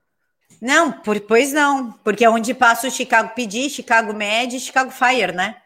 Não, 0.62 0.92
por, 0.92 1.20
pois 1.22 1.52
não, 1.52 1.92
porque 2.04 2.24
é 2.24 2.30
onde 2.30 2.54
passa 2.54 2.88
o 2.88 2.92
Chicago 2.92 3.34
PD, 3.36 3.70
Chicago 3.70 4.14
Med 4.14 4.56
e 4.56 4.60
Chicago 4.60 4.92
Fire, 4.92 5.34
né? 5.34 5.58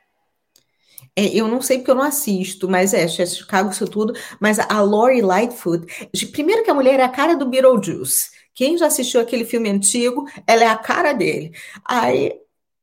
É, 1.15 1.25
eu 1.27 1.47
não 1.47 1.61
sei 1.61 1.77
porque 1.77 1.91
eu 1.91 1.95
não 1.95 2.03
assisto, 2.03 2.69
mas 2.69 2.93
é, 2.93 3.03
é 3.03 3.07
Chicago 3.07 3.71
isso 3.71 3.87
tudo. 3.87 4.13
Mas 4.39 4.59
a 4.59 4.81
Lori 4.81 5.21
Lightfoot, 5.21 5.85
primeiro 6.31 6.63
que 6.63 6.69
a 6.69 6.73
mulher 6.73 6.99
é 6.99 7.03
a 7.03 7.09
cara 7.09 7.35
do 7.35 7.47
Beetlejuice. 7.47 8.29
Quem 8.53 8.77
já 8.77 8.87
assistiu 8.87 9.21
aquele 9.21 9.45
filme 9.45 9.69
antigo, 9.69 10.27
ela 10.47 10.63
é 10.63 10.67
a 10.67 10.75
cara 10.75 11.13
dele. 11.13 11.51
Aí 11.85 12.33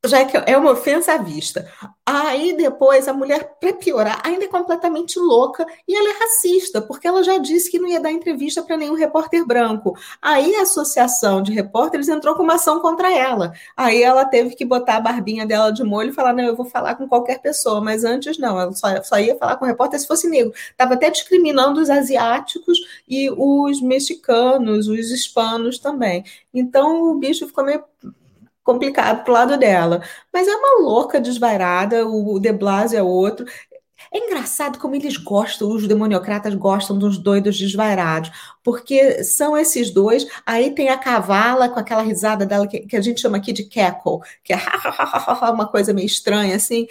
já 0.09 0.21
é, 0.21 0.29
é 0.47 0.59
uma 0.59 0.73
ofensa 0.73 1.13
à 1.13 1.19
vista. 1.19 1.71
Aí 2.07 2.55
depois 2.55 3.09
a 3.09 3.15
mulher, 3.15 3.57
para 3.59 3.73
piorar, 3.73 4.21
ainda 4.25 4.45
é 4.45 4.49
completamente 4.49 5.19
louca 5.19 5.67
e 5.89 5.97
ela 5.97 6.11
é 6.11 6.13
racista, 6.13 6.83
porque 6.83 7.09
ela 7.09 7.23
já 7.23 7.39
disse 7.39 7.71
que 7.71 7.79
não 7.79 7.89
ia 7.89 8.01
dar 8.01 8.13
entrevista 8.13 8.63
para 8.63 8.77
nenhum 8.77 8.95
repórter 8.95 9.47
branco. 9.47 9.97
Aí 10.21 10.55
a 10.57 10.63
associação 10.63 11.43
de 11.43 11.53
repórteres 11.53 12.09
entrou 12.09 12.35
com 12.35 12.43
uma 12.43 12.55
ação 12.55 12.81
contra 12.81 13.11
ela. 13.11 13.53
Aí 13.77 14.03
ela 14.03 14.25
teve 14.25 14.55
que 14.55 14.65
botar 14.65 14.97
a 14.97 15.01
barbinha 15.01 15.47
dela 15.47 15.71
de 15.71 15.83
molho 15.83 16.11
e 16.11 16.15
falar: 16.15 16.35
não, 16.35 16.45
eu 16.45 16.55
vou 16.55 16.67
falar 16.67 16.95
com 16.97 17.09
qualquer 17.09 17.41
pessoa, 17.41 17.81
mas 17.81 18.05
antes 18.05 18.37
não, 18.39 18.61
ela 18.61 18.73
só, 18.73 19.03
só 19.03 19.19
ia 19.19 19.37
falar 19.37 19.57
com 19.57 19.65
repórter 19.65 19.99
se 19.99 20.07
fosse 20.07 20.29
negro. 20.29 20.53
Estava 20.71 20.95
até 20.95 21.11
discriminando 21.11 21.81
os 21.81 21.89
asiáticos 21.89 22.79
e 23.09 23.31
os 23.31 23.81
mexicanos, 23.81 24.89
os 24.89 25.11
hispanos 25.11 25.79
também. 25.79 26.25
Então 26.53 27.11
o 27.11 27.15
bicho 27.15 27.47
ficou 27.47 27.65
meio 27.65 27.83
complicado 28.65 29.23
pro 29.23 29.33
lado 29.33 29.57
dela. 29.57 30.03
Mas 30.33 30.49
é 30.49 30.55
uma 30.57 30.81
louca 30.81 31.21
desvairada, 31.21 32.07
o 32.07 32.41
De 32.41 32.53
Blasio 32.53 32.99
é 32.99 33.03
outro. 33.03 33.47
É 34.13 34.19
engraçado 34.19 34.79
como 34.79 34.95
eles 34.95 35.17
gostam, 35.17 35.71
os 35.71 35.89
demoniocratas 35.89 36.55
gostam 36.55 36.97
dos 36.97 37.19
doidos 37.19 37.59
desvairados, 37.59 38.31
porque 38.63 39.25
são 39.25 39.57
esses 39.57 39.91
dois. 39.91 40.27
Aí 40.47 40.71
tem 40.71 40.89
a 40.89 40.97
cavala 40.97 41.69
com 41.69 41.81
aquela 41.81 42.03
risada 42.03 42.47
dela 42.47 42.67
que, 42.67 42.81
que 42.81 42.97
a 42.97 43.01
gente 43.01 43.21
chama 43.21 43.39
aqui 43.39 43.53
de 43.53 43.65
cackle, 43.65 44.21
que 44.43 44.53
é 44.53 44.59
uma 45.53 45.67
coisa 45.67 45.93
meio 45.93 46.07
estranha, 46.07 46.57
assim. 46.57 46.87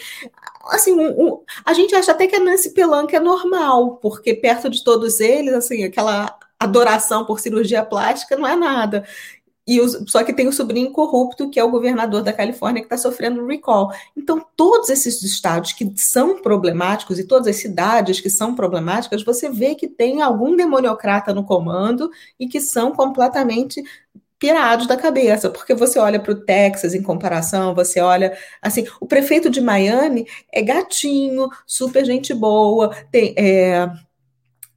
Assim, 0.65 0.94
um, 0.94 1.27
um, 1.27 1.39
a 1.65 1.74
gente 1.74 1.94
acha 1.96 2.12
até 2.12 2.27
que 2.27 2.36
a 2.36 2.39
Nancy 2.39 2.74
Pelanca 2.74 3.18
é 3.18 3.20
normal, 3.20 3.98
porque 3.98 4.34
perto 4.34 4.70
de 4.70 4.84
todos 4.84 5.20
eles, 5.20 5.53
assim, 5.53 5.84
aquela 5.84 6.38
adoração 6.60 7.25
por 7.25 7.39
cirurgia 7.39 7.84
plástica 7.84 8.36
não 8.38 8.48
é 8.48 8.56
nada. 8.56 9.06
E 9.65 9.79
os, 9.79 10.03
só 10.08 10.24
que 10.24 10.34
tem 10.34 10.48
o 10.48 10.53
sobrinho 10.53 10.91
corrupto, 10.91 11.50
que 11.50 11.60
é 11.60 11.63
o 11.63 11.72
governador 11.72 12.22
da 12.22 12.34
Califórnia, 12.34 12.82
que 12.82 12.86
está 12.86 12.98
sofrendo 12.98 13.46
recall. 13.46 13.91
Então, 14.15 14.46
todos 14.58 14.89
esses 14.89 15.22
estados 15.24 15.72
que 15.72 15.89
são 15.96 16.41
problemáticos 16.41 17.17
e 17.17 17.24
todas 17.24 17.48
as 17.48 17.55
cidades 17.55 18.20
que 18.20 18.29
são 18.29 18.55
problemáticas, 18.55 19.24
você 19.24 19.50
vê 19.50 19.74
que 19.74 19.88
tem 19.88 20.22
algum 20.22 20.55
demoniocrata 20.55 21.34
no 21.34 21.46
comando 21.46 22.12
e 22.38 22.48
que 22.48 22.60
são 22.60 22.91
completamente 22.91 23.82
pirados 24.38 24.88
da 24.88 24.98
cabeça, 24.98 25.50
porque 25.50 25.74
você 25.74 25.98
olha 25.98 26.20
para 26.20 26.34
o 26.34 26.41
Texas 26.41 26.93
em 26.93 27.01
comparação, 27.01 27.74
você 27.74 28.01
olha 28.01 28.38
assim, 28.62 28.86
o 29.00 29.05
prefeito 29.05 29.50
de 29.50 29.62
Miami 29.62 30.27
é 30.51 30.62
gatinho, 30.62 31.48
super 31.65 32.03
gente 32.03 32.34
boa, 32.34 32.93
tem 33.10 33.34
é, 33.38 33.89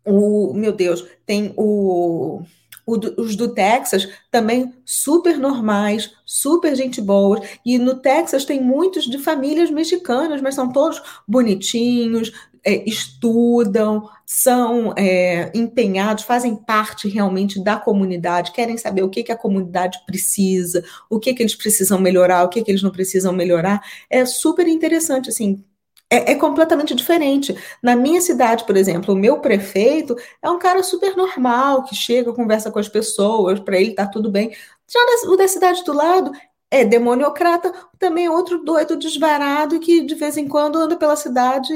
o 0.05 0.55
meu 0.55 0.71
Deus, 0.71 1.05
tem 1.26 1.52
o 1.57 2.43
os 2.87 3.35
do 3.35 3.52
Texas 3.52 4.09
também 4.31 4.73
super 4.85 5.38
normais, 5.38 6.12
super 6.25 6.75
gente 6.76 7.00
boa. 7.00 7.43
E 7.64 7.78
no 7.78 7.97
Texas 7.97 8.45
tem 8.45 8.62
muitos 8.62 9.05
de 9.05 9.19
famílias 9.19 9.71
mexicanas, 9.71 10.40
mas 10.40 10.55
são 10.55 10.73
todos 10.73 11.02
bonitinhos, 11.26 12.33
é, 12.64 12.88
estudam, 12.88 14.09
são 14.25 14.93
é, 14.97 15.52
empenhados, 15.55 16.25
fazem 16.25 16.57
parte 16.57 17.09
realmente 17.09 17.62
da 17.62 17.76
comunidade, 17.76 18.52
querem 18.52 18.76
saber 18.76 19.02
o 19.02 19.09
que, 19.09 19.23
que 19.23 19.33
a 19.33 19.37
comunidade 19.37 20.00
precisa, 20.05 20.85
o 21.09 21.21
que, 21.21 21.33
que 21.33 21.43
eles 21.43 21.55
precisam 21.55 22.00
melhorar, 22.00 22.45
o 22.45 22.49
que, 22.49 22.62
que 22.62 22.71
eles 22.71 22.83
não 22.83 22.90
precisam 22.90 23.33
melhorar. 23.33 23.81
É 24.11 24.25
super 24.25 24.66
interessante, 24.66 25.28
assim, 25.28 25.64
é, 26.11 26.33
é, 26.33 26.35
completamente 26.37 26.95
diferente. 26.95 27.57
Na 27.83 27.97
minha 27.97 28.21
cidade, 28.21 28.65
por 28.65 28.77
exemplo, 28.77 29.15
o 29.15 29.19
meu 29.19 29.41
prefeito 29.41 30.17
é 30.43 30.51
um 30.51 30.59
cara 30.59 30.83
super 30.83 31.17
normal, 31.17 31.85
que 31.85 31.95
chega, 31.95 32.33
conversa 32.33 32.71
com 32.71 32.79
as 32.79 32.89
pessoas, 32.89 33.61
para 33.61 33.81
ele 33.81 33.95
tá 33.95 34.07
tudo 34.07 34.31
bem. 34.31 34.51
Já 34.89 35.01
o 35.31 35.37
da 35.37 35.49
cidade 35.49 35.85
do 35.85 35.93
lado 35.93 36.31
é 36.71 36.85
demoniocrata, 36.85 37.73
também 37.99 38.27
é 38.27 38.31
outro 38.31 38.65
doido 38.65 38.97
desvarado 38.97 39.81
que 39.81 40.03
de 40.03 40.15
vez 40.15 40.37
em 40.37 40.49
quando 40.49 40.79
anda 40.79 40.97
pela 40.97 41.17
cidade, 41.17 41.73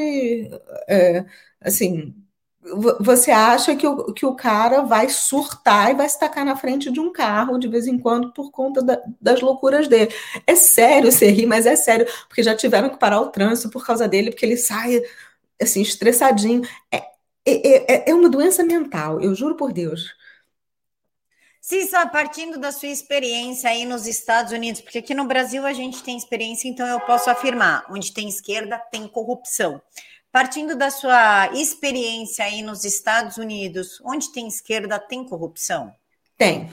é, 0.89 1.25
assim, 1.61 2.15
você 3.01 3.31
acha 3.31 3.75
que 3.75 3.87
o, 3.87 4.13
que 4.13 4.27
o 4.27 4.35
cara 4.35 4.83
vai 4.83 5.09
surtar 5.09 5.91
e 5.91 5.95
vai 5.95 6.09
se 6.09 6.19
tacar 6.19 6.45
na 6.45 6.57
frente 6.57 6.91
de 6.91 7.01
um 7.01 7.11
carro 7.13 7.59
de 7.59 7.67
vez 7.69 7.87
em 7.87 7.99
quando 7.99 8.33
por 8.33 8.51
conta 8.51 8.83
da, 8.83 9.01
das 9.21 9.41
loucuras 9.41 9.89
dele. 9.89 10.13
É 10.47 10.55
sério 10.55 11.11
você 11.11 11.47
mas 11.47 11.65
é 11.67 11.75
sério, 11.75 12.07
porque 12.29 12.43
já 12.43 12.55
tiveram 12.55 12.91
que 12.91 12.99
parar 12.99 13.21
o 13.21 13.31
trânsito 13.31 13.71
por 13.71 13.85
causa 13.85 14.07
dele, 14.07 14.31
porque 14.31 14.45
ele 14.45 14.57
sai 14.59 15.03
assim, 15.61 15.81
estressadinho. 15.83 16.63
É, 16.93 16.99
é, 17.47 17.95
é, 17.95 18.11
é 18.11 18.15
uma 18.15 18.29
doença 18.29 18.63
mental, 18.63 19.21
eu 19.21 19.35
juro 19.35 19.57
por 19.57 19.73
Deus. 19.73 20.15
Cissa, 21.61 22.07
partindo 22.07 22.59
da 22.59 22.73
sua 22.73 22.89
experiência 22.89 23.71
aí 23.71 23.85
nos 23.85 24.07
Estados 24.07 24.53
Unidos, 24.53 24.81
porque 24.81 24.99
aqui 24.99 25.15
no 25.15 25.27
Brasil 25.27 25.65
a 25.65 25.73
gente 25.73 26.03
tem 26.03 26.17
experiência, 26.17 26.69
então 26.69 26.87
eu 26.87 27.01
posso 27.01 27.31
afirmar: 27.31 27.87
onde 27.91 28.13
tem 28.13 28.29
esquerda, 28.29 28.79
tem 28.91 29.07
corrupção. 29.07 29.81
Partindo 30.33 30.77
da 30.77 30.91
sua 30.91 31.49
experiência 31.55 32.45
aí 32.45 32.63
nos 32.63 32.85
Estados 32.85 33.37
Unidos, 33.37 34.01
onde 34.05 34.33
tem 34.33 34.47
esquerda, 34.47 34.99
tem 34.99 35.25
corrupção? 35.25 35.93
Tem. 36.37 36.71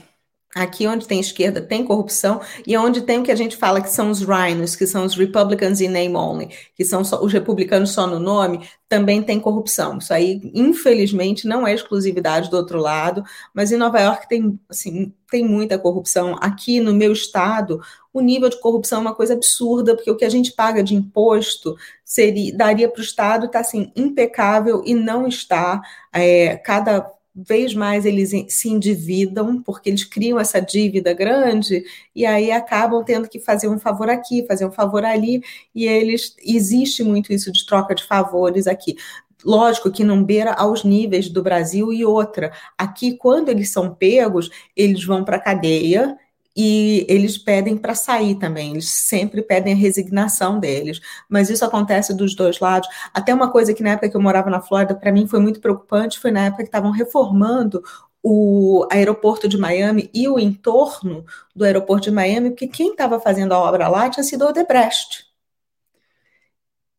Aqui 0.56 0.86
onde 0.86 1.06
tem 1.06 1.20
esquerda 1.20 1.60
tem 1.60 1.84
corrupção 1.84 2.40
e 2.66 2.74
onde 2.76 3.02
tem 3.02 3.20
o 3.20 3.22
que 3.22 3.30
a 3.30 3.36
gente 3.36 3.54
fala 3.54 3.82
que 3.82 3.90
são 3.90 4.10
os 4.10 4.22
rhinos, 4.22 4.74
que 4.74 4.86
são 4.86 5.04
os 5.04 5.14
Republicans 5.14 5.80
in 5.82 5.88
name 5.88 6.16
only, 6.16 6.48
que 6.74 6.86
são 6.86 7.04
só, 7.04 7.22
os 7.22 7.30
republicanos 7.30 7.90
só 7.90 8.06
no 8.06 8.18
nome, 8.18 8.66
também 8.88 9.22
tem 9.22 9.38
corrupção. 9.38 9.98
Isso 9.98 10.12
aí, 10.12 10.40
infelizmente, 10.54 11.46
não 11.46 11.66
é 11.66 11.74
exclusividade 11.74 12.48
do 12.48 12.56
outro 12.56 12.78
lado, 12.78 13.22
mas 13.52 13.70
em 13.70 13.76
Nova 13.76 14.00
York 14.00 14.26
tem, 14.26 14.58
assim, 14.70 15.12
tem 15.30 15.44
muita 15.46 15.78
corrupção. 15.78 16.34
Aqui 16.40 16.80
no 16.80 16.94
meu 16.94 17.12
estado, 17.12 17.82
o 18.10 18.22
nível 18.22 18.48
de 18.48 18.58
corrupção 18.58 18.98
é 18.98 19.02
uma 19.02 19.14
coisa 19.14 19.34
absurda, 19.34 19.94
porque 19.94 20.10
o 20.10 20.16
que 20.16 20.24
a 20.24 20.30
gente 20.30 20.52
paga 20.52 20.82
de 20.82 20.94
imposto 20.94 21.76
seria 22.02 22.56
daria 22.56 22.88
para 22.88 23.00
o 23.00 23.04
estado 23.04 23.46
estar 23.46 23.58
tá, 23.58 23.60
assim 23.60 23.92
impecável 23.94 24.82
e 24.86 24.94
não 24.94 25.28
está. 25.28 25.82
É, 26.10 26.56
cada 26.56 27.06
vez 27.46 27.74
mais 27.74 28.04
eles 28.04 28.32
se 28.52 28.68
endividam, 28.68 29.62
porque 29.62 29.88
eles 29.88 30.04
criam 30.04 30.38
essa 30.38 30.60
dívida 30.60 31.12
grande 31.12 31.84
e 32.14 32.26
aí 32.26 32.50
acabam 32.50 33.04
tendo 33.04 33.28
que 33.28 33.38
fazer 33.38 33.68
um 33.68 33.78
favor 33.78 34.10
aqui, 34.10 34.46
fazer 34.46 34.66
um 34.66 34.72
favor 34.72 35.04
ali, 35.04 35.42
e 35.74 35.86
eles 35.86 36.34
existe 36.44 37.04
muito 37.04 37.32
isso 37.32 37.52
de 37.52 37.64
troca 37.64 37.94
de 37.94 38.04
favores 38.04 38.66
aqui. 38.66 38.96
Lógico 39.44 39.90
que 39.90 40.02
não 40.02 40.24
beira 40.24 40.52
aos 40.52 40.82
níveis 40.82 41.28
do 41.28 41.42
Brasil 41.42 41.92
e 41.92 42.04
outra. 42.04 42.52
Aqui, 42.76 43.16
quando 43.16 43.50
eles 43.50 43.70
são 43.70 43.94
pegos, 43.94 44.50
eles 44.74 45.04
vão 45.04 45.24
para 45.24 45.36
a 45.36 45.40
cadeia 45.40 46.18
e 46.60 47.06
eles 47.08 47.38
pedem 47.38 47.76
para 47.76 47.94
sair 47.94 48.34
também, 48.34 48.72
eles 48.72 48.90
sempre 48.90 49.42
pedem 49.42 49.72
a 49.74 49.76
resignação 49.76 50.58
deles, 50.58 51.00
mas 51.28 51.48
isso 51.50 51.64
acontece 51.64 52.12
dos 52.12 52.34
dois 52.34 52.58
lados. 52.58 52.88
Até 53.14 53.32
uma 53.32 53.48
coisa 53.52 53.72
que 53.72 53.80
na 53.80 53.90
época 53.90 54.10
que 54.10 54.16
eu 54.16 54.20
morava 54.20 54.50
na 54.50 54.60
Flórida, 54.60 54.92
para 54.96 55.12
mim 55.12 55.28
foi 55.28 55.38
muito 55.38 55.60
preocupante, 55.60 56.18
foi 56.18 56.32
na 56.32 56.46
época 56.46 56.64
que 56.64 56.68
estavam 56.68 56.90
reformando 56.90 57.80
o 58.20 58.86
aeroporto 58.90 59.48
de 59.48 59.56
Miami 59.56 60.10
e 60.12 60.28
o 60.28 60.36
entorno 60.36 61.24
do 61.54 61.64
aeroporto 61.64 62.04
de 62.06 62.10
Miami, 62.10 62.50
porque 62.50 62.66
quem 62.66 62.90
estava 62.90 63.20
fazendo 63.20 63.52
a 63.52 63.58
obra 63.58 63.86
lá 63.88 64.10
tinha 64.10 64.24
sido 64.24 64.44
Odebrecht. 64.44 65.28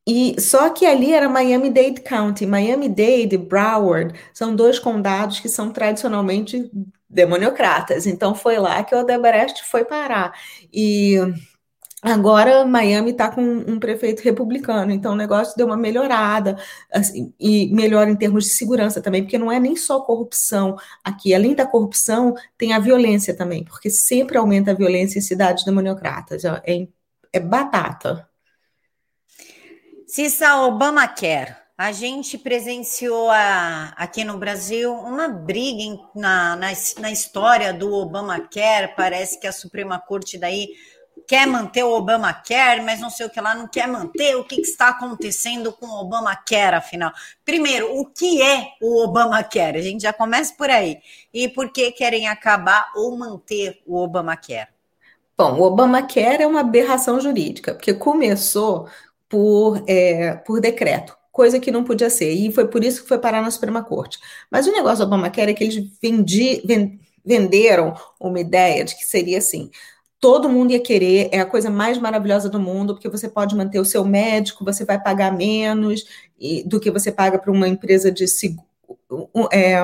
E 0.07 0.39
só 0.41 0.69
que 0.69 0.85
ali 0.85 1.13
era 1.13 1.29
Miami-Dade 1.29 2.01
County. 2.01 2.45
Miami-Dade 2.45 3.35
e 3.35 3.37
Broward 3.37 4.19
são 4.33 4.55
dois 4.55 4.79
condados 4.79 5.39
que 5.39 5.49
são 5.49 5.71
tradicionalmente 5.71 6.71
demoniocratas. 7.09 8.05
Então 8.05 8.35
foi 8.35 8.57
lá 8.57 8.83
que 8.83 8.93
o 8.93 8.99
Odebrecht 8.99 9.63
foi 9.63 9.83
parar. 9.83 10.33
E 10.71 11.17
agora 12.01 12.65
Miami 12.65 13.11
está 13.11 13.29
com 13.29 13.41
um 13.41 13.79
prefeito 13.79 14.21
republicano, 14.21 14.91
então 14.91 15.13
o 15.13 15.17
negócio 15.17 15.57
deu 15.57 15.67
uma 15.67 15.75
melhorada, 15.77 16.57
assim, 16.91 17.33
e 17.39 17.67
melhor 17.73 18.07
em 18.07 18.15
termos 18.15 18.45
de 18.45 18.51
segurança 18.51 19.01
também, 19.01 19.23
porque 19.23 19.37
não 19.37 19.51
é 19.51 19.59
nem 19.59 19.75
só 19.75 20.01
corrupção 20.01 20.77
aqui, 21.03 21.33
além 21.33 21.55
da 21.55 21.65
corrupção, 21.65 22.35
tem 22.57 22.73
a 22.73 22.79
violência 22.79 23.35
também, 23.35 23.63
porque 23.65 23.89
sempre 23.89 24.37
aumenta 24.37 24.71
a 24.71 24.75
violência 24.75 25.19
em 25.19 25.21
cidades 25.21 25.65
demoniocratas. 25.65 26.43
É, 26.45 26.87
é 27.33 27.39
batata. 27.39 28.27
Cissa 30.07 30.55
Obamacare. 30.63 31.58
A 31.79 31.93
gente 31.93 32.37
presenciou 32.37 33.29
a, 33.29 33.93
aqui 33.95 34.25
no 34.25 34.37
Brasil 34.37 34.93
uma 34.93 35.29
briga 35.29 35.81
em, 35.81 35.97
na, 36.13 36.53
na, 36.57 36.67
na 36.99 37.09
história 37.09 37.71
do 37.71 37.93
Obamacare. 37.93 38.93
Parece 38.97 39.39
que 39.39 39.47
a 39.47 39.53
Suprema 39.53 39.97
Corte 39.97 40.37
daí 40.37 40.71
quer 41.25 41.47
manter 41.47 41.85
o 41.85 41.93
Obamacare, 41.93 42.81
mas 42.81 42.99
não 42.99 43.09
sei 43.09 43.27
o 43.27 43.29
que 43.29 43.39
lá, 43.39 43.55
não 43.55 43.65
quer 43.65 43.87
manter. 43.87 44.35
O 44.35 44.43
que, 44.43 44.57
que, 44.57 44.67
está 44.67 44.89
acontecendo 44.89 45.71
com 45.71 45.85
o 45.85 46.01
Obamacare, 46.01 46.75
afinal? 46.75 47.13
Primeiro, 47.45 47.97
o 47.97 48.05
que 48.05 48.41
é 48.41 48.73
o 48.81 49.01
Obamacare? 49.01 49.77
A 49.77 49.81
gente 49.81 50.01
já 50.01 50.11
começa 50.11 50.53
por 50.57 50.69
aí. 50.69 50.97
E 51.33 51.47
por 51.47 51.71
que 51.71 51.93
querem 51.93 52.27
acabar 52.27 52.91
ou 52.93 53.17
manter 53.17 53.81
o 53.87 53.95
Obamacare? 53.95 54.67
Bom, 55.37 55.53
o 55.53 55.61
Obamacare 55.61 56.43
é 56.43 56.47
uma 56.47 56.59
aberração 56.59 57.21
jurídica, 57.21 57.73
porque 57.73 57.93
começou 57.93 58.89
por, 59.29 59.81
é, 59.87 60.33
por 60.45 60.59
decreto, 60.59 61.17
coisa 61.31 61.59
que 61.59 61.71
não 61.71 61.83
podia 61.83 62.09
ser. 62.09 62.31
E 62.31 62.51
foi 62.51 62.67
por 62.67 62.83
isso 62.83 63.03
que 63.03 63.07
foi 63.07 63.19
parar 63.19 63.41
na 63.41 63.51
Suprema 63.51 63.83
Corte. 63.83 64.19
Mas 64.51 64.67
o 64.67 64.71
negócio 64.71 64.99
do 64.99 65.07
Obamacare 65.07 65.51
é 65.51 65.53
que 65.53 65.63
eles 65.63 65.89
vendi, 66.01 66.61
venderam 67.25 67.95
uma 68.19 68.39
ideia 68.39 68.83
de 68.83 68.95
que 68.95 69.05
seria 69.05 69.37
assim: 69.37 69.69
todo 70.19 70.49
mundo 70.49 70.71
ia 70.71 70.79
querer, 70.79 71.29
é 71.31 71.39
a 71.39 71.45
coisa 71.45 71.69
mais 71.69 71.97
maravilhosa 71.97 72.49
do 72.49 72.59
mundo, 72.59 72.93
porque 72.93 73.09
você 73.09 73.29
pode 73.29 73.55
manter 73.55 73.79
o 73.79 73.85
seu 73.85 74.03
médico, 74.03 74.65
você 74.65 74.83
vai 74.83 75.01
pagar 75.01 75.35
menos 75.35 76.05
do 76.65 76.79
que 76.79 76.91
você 76.91 77.11
paga 77.11 77.37
para 77.37 77.51
uma 77.51 77.67
empresa 77.67 78.11
de 78.11 78.27
seguro. 78.27 78.67
É, 79.51 79.77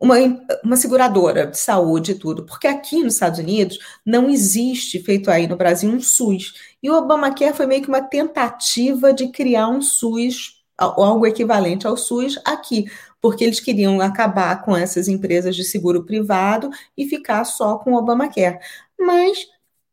uma, 0.00 0.16
uma 0.62 0.76
seguradora 0.76 1.46
de 1.46 1.58
saúde 1.58 2.12
e 2.12 2.14
tudo, 2.14 2.44
porque 2.44 2.66
aqui 2.66 3.02
nos 3.02 3.14
Estados 3.14 3.38
Unidos 3.38 3.78
não 4.04 4.30
existe, 4.30 5.00
feito 5.00 5.30
aí 5.30 5.46
no 5.46 5.56
Brasil, 5.56 5.90
um 5.90 6.00
SUS. 6.00 6.54
E 6.82 6.88
o 6.90 6.94
Obamacare 6.94 7.56
foi 7.56 7.66
meio 7.66 7.82
que 7.82 7.88
uma 7.88 8.02
tentativa 8.02 9.12
de 9.12 9.28
criar 9.28 9.68
um 9.68 9.82
SUS, 9.82 10.62
algo 10.76 11.26
equivalente 11.26 11.86
ao 11.86 11.96
SUS 11.96 12.38
aqui, 12.44 12.86
porque 13.20 13.42
eles 13.42 13.58
queriam 13.58 14.00
acabar 14.00 14.62
com 14.64 14.76
essas 14.76 15.08
empresas 15.08 15.56
de 15.56 15.64
seguro 15.64 16.04
privado 16.04 16.70
e 16.96 17.06
ficar 17.08 17.44
só 17.44 17.78
com 17.78 17.92
o 17.92 17.96
Obamacare. 17.96 18.60
Mas 18.98 19.48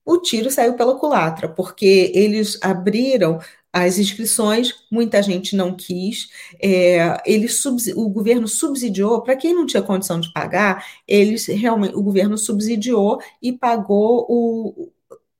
o 0.06 0.20
tiro 0.20 0.52
saiu 0.52 0.76
pela 0.76 1.00
culatra, 1.00 1.50
porque 1.50 2.12
eles 2.14 2.60
abriram 2.62 3.40
as 3.76 3.98
inscrições, 3.98 4.74
muita 4.90 5.22
gente 5.22 5.54
não 5.54 5.76
quis. 5.76 6.30
É, 6.62 7.22
eles 7.26 7.64
o 7.94 8.10
governo 8.10 8.48
subsidiou, 8.48 9.22
para 9.22 9.36
quem 9.36 9.54
não 9.54 9.66
tinha 9.66 9.84
condição 9.84 10.18
de 10.18 10.32
pagar, 10.32 10.86
eles 11.06 11.46
realmente 11.48 11.94
o 11.94 12.02
governo 12.02 12.38
subsidiou 12.38 13.20
e 13.42 13.52
pagou 13.52 14.26
o, 14.30 14.92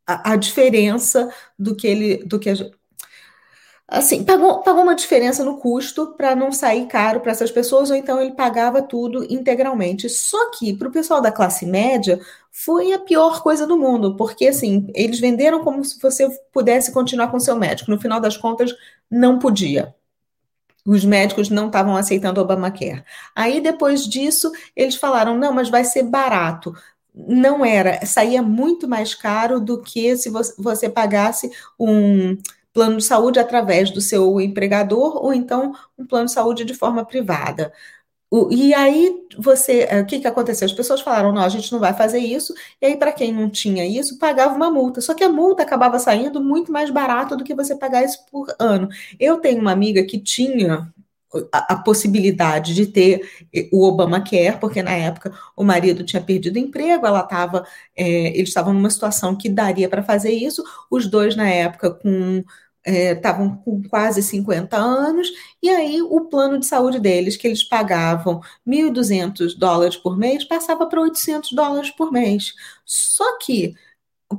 a, 0.06 0.34
a 0.34 0.36
diferença 0.36 1.34
do 1.58 1.76
que 1.78 1.88
ele 1.88 2.18
do 2.26 2.38
que 2.38 2.50
assim, 3.88 4.24
pagou, 4.24 4.62
pagou 4.62 4.84
uma 4.84 4.96
diferença 4.96 5.44
no 5.44 5.58
custo 5.58 6.14
para 6.18 6.36
não 6.36 6.52
sair 6.52 6.88
caro 6.88 7.20
para 7.20 7.32
essas 7.32 7.52
pessoas, 7.52 7.90
ou 7.90 7.96
então 7.96 8.22
ele 8.22 8.34
pagava 8.34 8.82
tudo 8.82 9.24
integralmente. 9.32 10.10
Só 10.10 10.52
que 10.52 10.74
para 10.76 10.88
o 10.88 10.92
pessoal 10.92 11.22
da 11.22 11.32
classe 11.32 11.66
média 11.66 12.20
foi 12.52 12.94
a 12.94 13.00
pior 13.00 13.42
coisa 13.44 13.68
do 13.68 13.78
mundo, 13.78 14.16
porque 14.16 14.48
assim, 14.48 14.88
eles 14.96 15.20
venderam 15.20 15.64
como 15.64 15.84
se 15.84 16.00
você 16.00 16.28
pudesse 16.52 16.92
continuar 16.92 17.30
com 17.30 17.40
seu 17.40 17.56
médico. 17.56 17.92
No 17.92 18.00
final 18.00 18.20
das 18.20 18.38
contas, 18.38 18.74
não 19.10 19.40
podia. 19.40 19.94
Os 20.86 21.04
médicos 21.04 21.50
não 21.50 21.68
estavam 21.68 21.96
aceitando 21.96 22.40
o 22.40 22.44
Obamacare. 22.44 23.04
Aí, 23.36 23.60
depois 23.60 24.08
disso, 24.08 24.52
eles 24.76 24.96
falaram: 24.96 25.36
não, 25.36 25.52
mas 25.52 25.70
vai 25.70 25.84
ser 25.84 26.04
barato 26.04 26.74
não 27.16 27.64
era, 27.64 28.06
saía 28.06 28.42
muito 28.42 28.90
mais 28.90 29.16
caro 29.16 29.62
do 29.62 29.82
que 29.82 30.18
se 30.18 30.30
você 30.30 30.90
pagasse 30.90 31.50
um 31.80 32.38
plano 32.76 32.98
de 32.98 33.06
saúde 33.06 33.40
através 33.40 33.90
do 33.90 34.02
seu 34.02 34.42
empregador 34.42 35.24
ou 35.24 35.34
então 35.34 35.74
um 35.98 36.06
plano 36.06 36.26
de 36.26 36.34
saúde 36.34 36.66
de 36.66 36.74
forma 36.74 37.06
privada. 37.06 37.72
O, 38.30 38.52
e 38.52 38.74
aí 38.74 39.26
você, 39.38 39.88
eh, 39.90 40.02
o 40.02 40.06
que, 40.06 40.20
que 40.20 40.28
aconteceu? 40.28 40.66
As 40.66 40.74
pessoas 40.74 41.00
falaram, 41.02 41.32
não, 41.32 41.42
a 41.44 41.50
gente 41.50 41.72
não 41.72 41.80
vai 41.80 41.94
fazer 41.94 42.20
isso, 42.20 42.54
e 42.82 42.86
aí, 42.88 42.98
para 42.98 43.14
quem 43.14 43.32
não 43.32 43.50
tinha 43.50 43.86
isso, 43.88 44.20
pagava 44.20 44.54
uma 44.56 44.70
multa. 44.70 45.00
Só 45.00 45.14
que 45.14 45.24
a 45.24 45.30
multa 45.30 45.64
acabava 45.64 46.00
saindo 46.00 46.42
muito 46.44 46.72
mais 46.72 46.90
barato 46.90 47.38
do 47.38 47.44
que 47.44 47.56
você 47.56 47.76
pagar 47.76 48.04
isso 48.04 48.20
por 48.32 48.54
ano. 48.60 48.90
Eu 49.20 49.38
tenho 49.38 49.62
uma 49.62 49.72
amiga 49.72 50.04
que 50.04 50.20
tinha 50.20 50.92
a, 51.52 51.74
a, 51.74 51.78
possibilidade 51.78 52.74
de 52.74 52.86
ter 52.88 53.48
eh, 53.54 53.70
o 53.72 53.84
Obamacare, 53.86 54.60
porque 54.60 54.82
na 54.84 54.92
época 54.92 55.32
o 55.56 55.64
marido 55.64 56.04
tinha 56.04 56.22
perdido 56.22 56.58
emprego, 56.60 57.06
ela 57.06 57.22
estava, 57.22 57.66
é, 57.96 58.28
eles 58.38 58.50
estavam 58.50 58.74
numa 58.74 58.90
situação 58.90 59.36
que 59.36 59.50
daria 59.50 59.90
para 59.90 60.04
fazer 60.04 60.32
isso, 60.32 60.64
os 60.90 61.08
dois 61.08 61.36
na 61.36 61.50
época 61.50 61.92
com 61.92 62.44
estavam 62.86 63.48
é, 63.48 63.64
com 63.64 63.82
quase 63.90 64.22
50 64.22 64.78
anos, 64.78 65.28
e 65.62 65.70
aí 65.70 66.02
o 66.02 66.22
plano 66.22 66.60
de 66.60 66.66
saúde 66.66 67.00
deles, 67.00 67.36
que 67.36 67.48
eles 67.48 67.64
pagavam 67.64 68.42
1.200 68.66 69.56
dólares 69.58 69.98
por 69.98 70.18
mês, 70.18 70.44
passava 70.44 70.86
para 70.88 71.02
800 71.02 71.52
dólares 71.54 71.90
por 71.92 72.12
mês. 72.12 72.54
Só 72.86 73.38
que, 73.40 73.76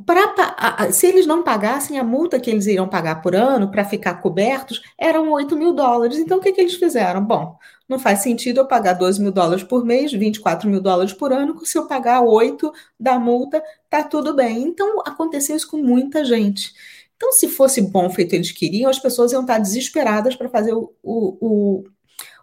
pra, 0.04 0.90
se 0.92 1.06
eles 1.06 1.26
não 1.26 1.42
pagassem, 1.42 1.98
a 1.98 2.04
multa 2.04 2.40
que 2.40 2.50
eles 2.50 2.66
iriam 2.66 2.88
pagar 2.88 3.22
por 3.22 3.34
ano 3.34 3.70
para 3.70 3.84
ficar 3.84 4.14
cobertos 4.20 4.80
eram 4.98 5.30
8 5.32 5.56
mil 5.56 5.72
dólares. 5.72 6.18
Então, 6.18 6.38
o 6.38 6.40
que, 6.40 6.52
que 6.52 6.60
eles 6.60 6.74
fizeram? 6.74 7.24
Bom, 7.24 7.58
não 7.88 7.98
faz 7.98 8.20
sentido 8.20 8.60
eu 8.60 8.66
pagar 8.66 8.94
12 8.94 9.20
mil 9.22 9.32
dólares 9.32 9.64
por 9.64 9.84
mês, 9.84 10.12
24 10.12 10.68
mil 10.68 10.80
dólares 10.80 11.12
por 11.12 11.32
ano, 11.32 11.64
se 11.64 11.78
eu 11.78 11.86
pagar 11.86 12.20
8 12.22 12.72
da 12.98 13.18
multa, 13.18 13.62
tá 13.88 14.02
tudo 14.02 14.34
bem. 14.34 14.62
Então, 14.62 15.00
aconteceu 15.06 15.56
isso 15.56 15.70
com 15.70 15.78
muita 15.78 16.24
gente. 16.24 16.72
Então, 17.16 17.32
se 17.32 17.48
fosse 17.48 17.80
bom 17.80 18.10
feito 18.10 18.34
eles 18.34 18.52
queriam, 18.52 18.90
as 18.90 18.98
pessoas 18.98 19.32
iam 19.32 19.42
estar 19.42 19.58
desesperadas 19.58 20.36
para 20.36 20.48
fazer 20.48 20.74
o, 20.74 20.92
o, 21.02 21.36
o, 21.40 21.84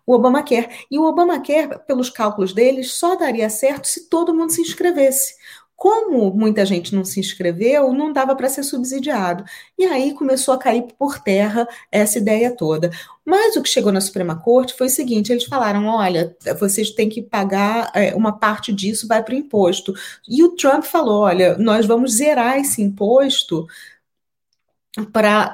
o 0.05 0.13
Obamacare. 0.13 0.69
E 0.89 0.97
o 0.97 1.03
Obamacare, 1.03 1.79
pelos 1.87 2.09
cálculos 2.09 2.53
deles, 2.53 2.91
só 2.91 3.15
daria 3.15 3.49
certo 3.49 3.87
se 3.87 4.09
todo 4.09 4.33
mundo 4.33 4.51
se 4.51 4.61
inscrevesse. 4.61 5.35
Como 5.75 6.31
muita 6.33 6.65
gente 6.65 6.95
não 6.95 7.03
se 7.03 7.19
inscreveu, 7.19 7.91
não 7.91 8.13
dava 8.13 8.35
para 8.35 8.47
ser 8.47 8.63
subsidiado. 8.63 9.43
E 9.77 9.83
aí 9.83 10.13
começou 10.13 10.53
a 10.53 10.57
cair 10.57 10.83
por 10.97 11.19
terra 11.19 11.67
essa 11.91 12.19
ideia 12.19 12.55
toda. 12.55 12.89
Mas 13.25 13.57
o 13.57 13.61
que 13.61 13.67
chegou 13.67 13.91
na 13.91 13.99
Suprema 13.99 14.35
Corte 14.39 14.73
foi 14.75 14.87
o 14.87 14.89
seguinte: 14.89 15.31
eles 15.31 15.43
falaram: 15.43 15.87
olha, 15.87 16.37
vocês 16.57 16.91
têm 16.91 17.09
que 17.09 17.21
pagar 17.21 17.91
é, 17.93 18.15
uma 18.15 18.39
parte 18.39 18.71
disso, 18.71 19.07
vai 19.07 19.21
para 19.23 19.33
o 19.33 19.37
imposto. 19.37 19.93
E 20.25 20.41
o 20.43 20.55
Trump 20.55 20.83
falou: 20.83 21.23
olha, 21.23 21.57
nós 21.57 21.85
vamos 21.85 22.13
zerar 22.13 22.59
esse 22.59 22.81
imposto 22.81 23.67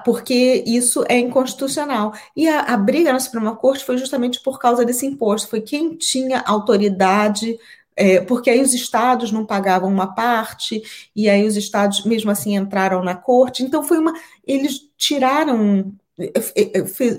Porque 0.03 0.63
isso 0.67 1.03
é 1.07 1.17
inconstitucional. 1.17 2.13
E 2.35 2.47
a, 2.47 2.61
a, 2.61 2.77
briga 2.77 3.13
na 3.13 3.19
Suprema 3.19 3.55
Corte 3.55 3.85
foi 3.85 3.97
justamente 3.97 4.41
por 4.41 4.59
causa 4.59 4.83
desse 4.83 5.05
imposto. 5.05 5.49
Foi 5.49 5.61
quem 5.61 5.95
tinha 5.95 6.41
autoridade, 6.41 7.57
é, 7.95 8.19
porque 8.19 8.49
aí 8.49 8.61
os 8.61 8.73
estados 8.73 9.31
não 9.31 9.45
pagavam 9.45 9.89
uma 9.89 10.13
parte, 10.13 10.83
e 11.15 11.29
aí 11.29 11.47
os 11.47 11.55
estados, 11.55 12.03
mesmo 12.03 12.29
assim, 12.31 12.55
entraram 12.55 13.01
na 13.01 13.15
corte. 13.15 13.63
Então, 13.63 13.81
foi 13.83 13.97
uma. 13.97 14.13
Eles 14.45 14.81
tiraram. 14.97 15.93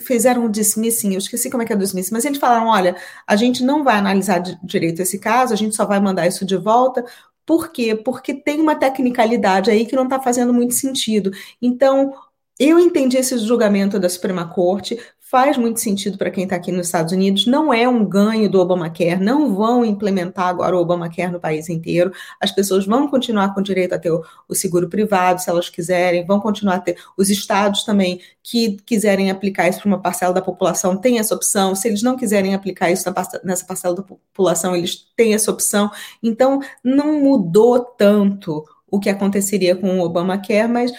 Fizeram 0.02 0.44
um 0.44 0.50
dismissing, 0.50 1.12
eu 1.12 1.18
esqueci 1.18 1.48
como 1.48 1.62
é 1.62 1.66
que 1.66 1.72
é 1.72 1.76
o 1.76 1.78
dismissing, 1.78 2.12
mas 2.12 2.26
eles 2.26 2.36
falaram: 2.36 2.66
olha, 2.66 2.94
a 3.26 3.34
gente 3.34 3.64
não 3.64 3.82
vai 3.82 3.96
analisar 3.96 4.40
direito 4.62 5.00
esse 5.00 5.18
caso, 5.18 5.54
a 5.54 5.56
gente 5.56 5.74
só 5.74 5.86
vai 5.86 5.98
mandar 5.98 6.26
isso 6.26 6.44
de 6.44 6.54
volta, 6.58 7.02
por 7.50 7.72
quê? 7.72 7.96
Porque 7.96 8.32
tem 8.32 8.60
uma 8.60 8.76
tecnicalidade 8.76 9.72
aí 9.72 9.84
que 9.84 9.96
não 9.96 10.04
está 10.04 10.20
fazendo 10.20 10.54
muito 10.54 10.72
sentido. 10.72 11.32
Então, 11.60 12.14
eu 12.56 12.78
entendi 12.78 13.16
esse 13.16 13.36
julgamento 13.38 13.98
da 13.98 14.08
Suprema 14.08 14.48
Corte, 14.48 14.96
faz 15.30 15.56
muito 15.56 15.78
sentido 15.78 16.18
para 16.18 16.30
quem 16.30 16.42
está 16.42 16.56
aqui 16.56 16.72
nos 16.72 16.86
Estados 16.86 17.12
Unidos, 17.12 17.46
não 17.46 17.72
é 17.72 17.88
um 17.88 18.04
ganho 18.04 18.50
do 18.50 18.58
Obamacare, 18.58 19.22
não 19.22 19.54
vão 19.54 19.84
implementar 19.84 20.48
agora 20.48 20.76
o 20.76 20.80
Obamacare 20.80 21.30
no 21.30 21.38
país 21.38 21.68
inteiro, 21.68 22.12
as 22.40 22.50
pessoas 22.50 22.84
vão 22.84 23.06
continuar 23.06 23.54
com 23.54 23.62
direito 23.62 23.94
a 23.94 23.98
ter 23.98 24.10
o, 24.10 24.24
o 24.48 24.54
seguro 24.56 24.88
privado, 24.88 25.40
se 25.40 25.48
elas 25.48 25.68
quiserem, 25.68 26.26
vão 26.26 26.40
continuar 26.40 26.74
a 26.74 26.80
ter, 26.80 26.96
os 27.16 27.30
estados 27.30 27.84
também 27.84 28.20
que 28.42 28.78
quiserem 28.84 29.30
aplicar 29.30 29.68
isso 29.68 29.78
para 29.78 29.88
uma 29.88 30.02
parcela 30.02 30.34
da 30.34 30.42
população 30.42 30.96
têm 30.96 31.20
essa 31.20 31.34
opção, 31.34 31.76
se 31.76 31.86
eles 31.86 32.02
não 32.02 32.16
quiserem 32.16 32.52
aplicar 32.52 32.90
isso 32.90 33.04
nessa 33.44 33.64
parcela 33.64 33.94
da 33.94 34.02
população, 34.02 34.74
eles 34.74 35.06
têm 35.16 35.32
essa 35.32 35.52
opção, 35.52 35.92
então 36.20 36.60
não 36.82 37.20
mudou 37.20 37.78
tanto 37.78 38.64
o 38.90 38.98
que 38.98 39.08
aconteceria 39.08 39.76
com 39.76 40.00
o 40.00 40.02
Obamacare, 40.02 40.66
mas 40.66 40.92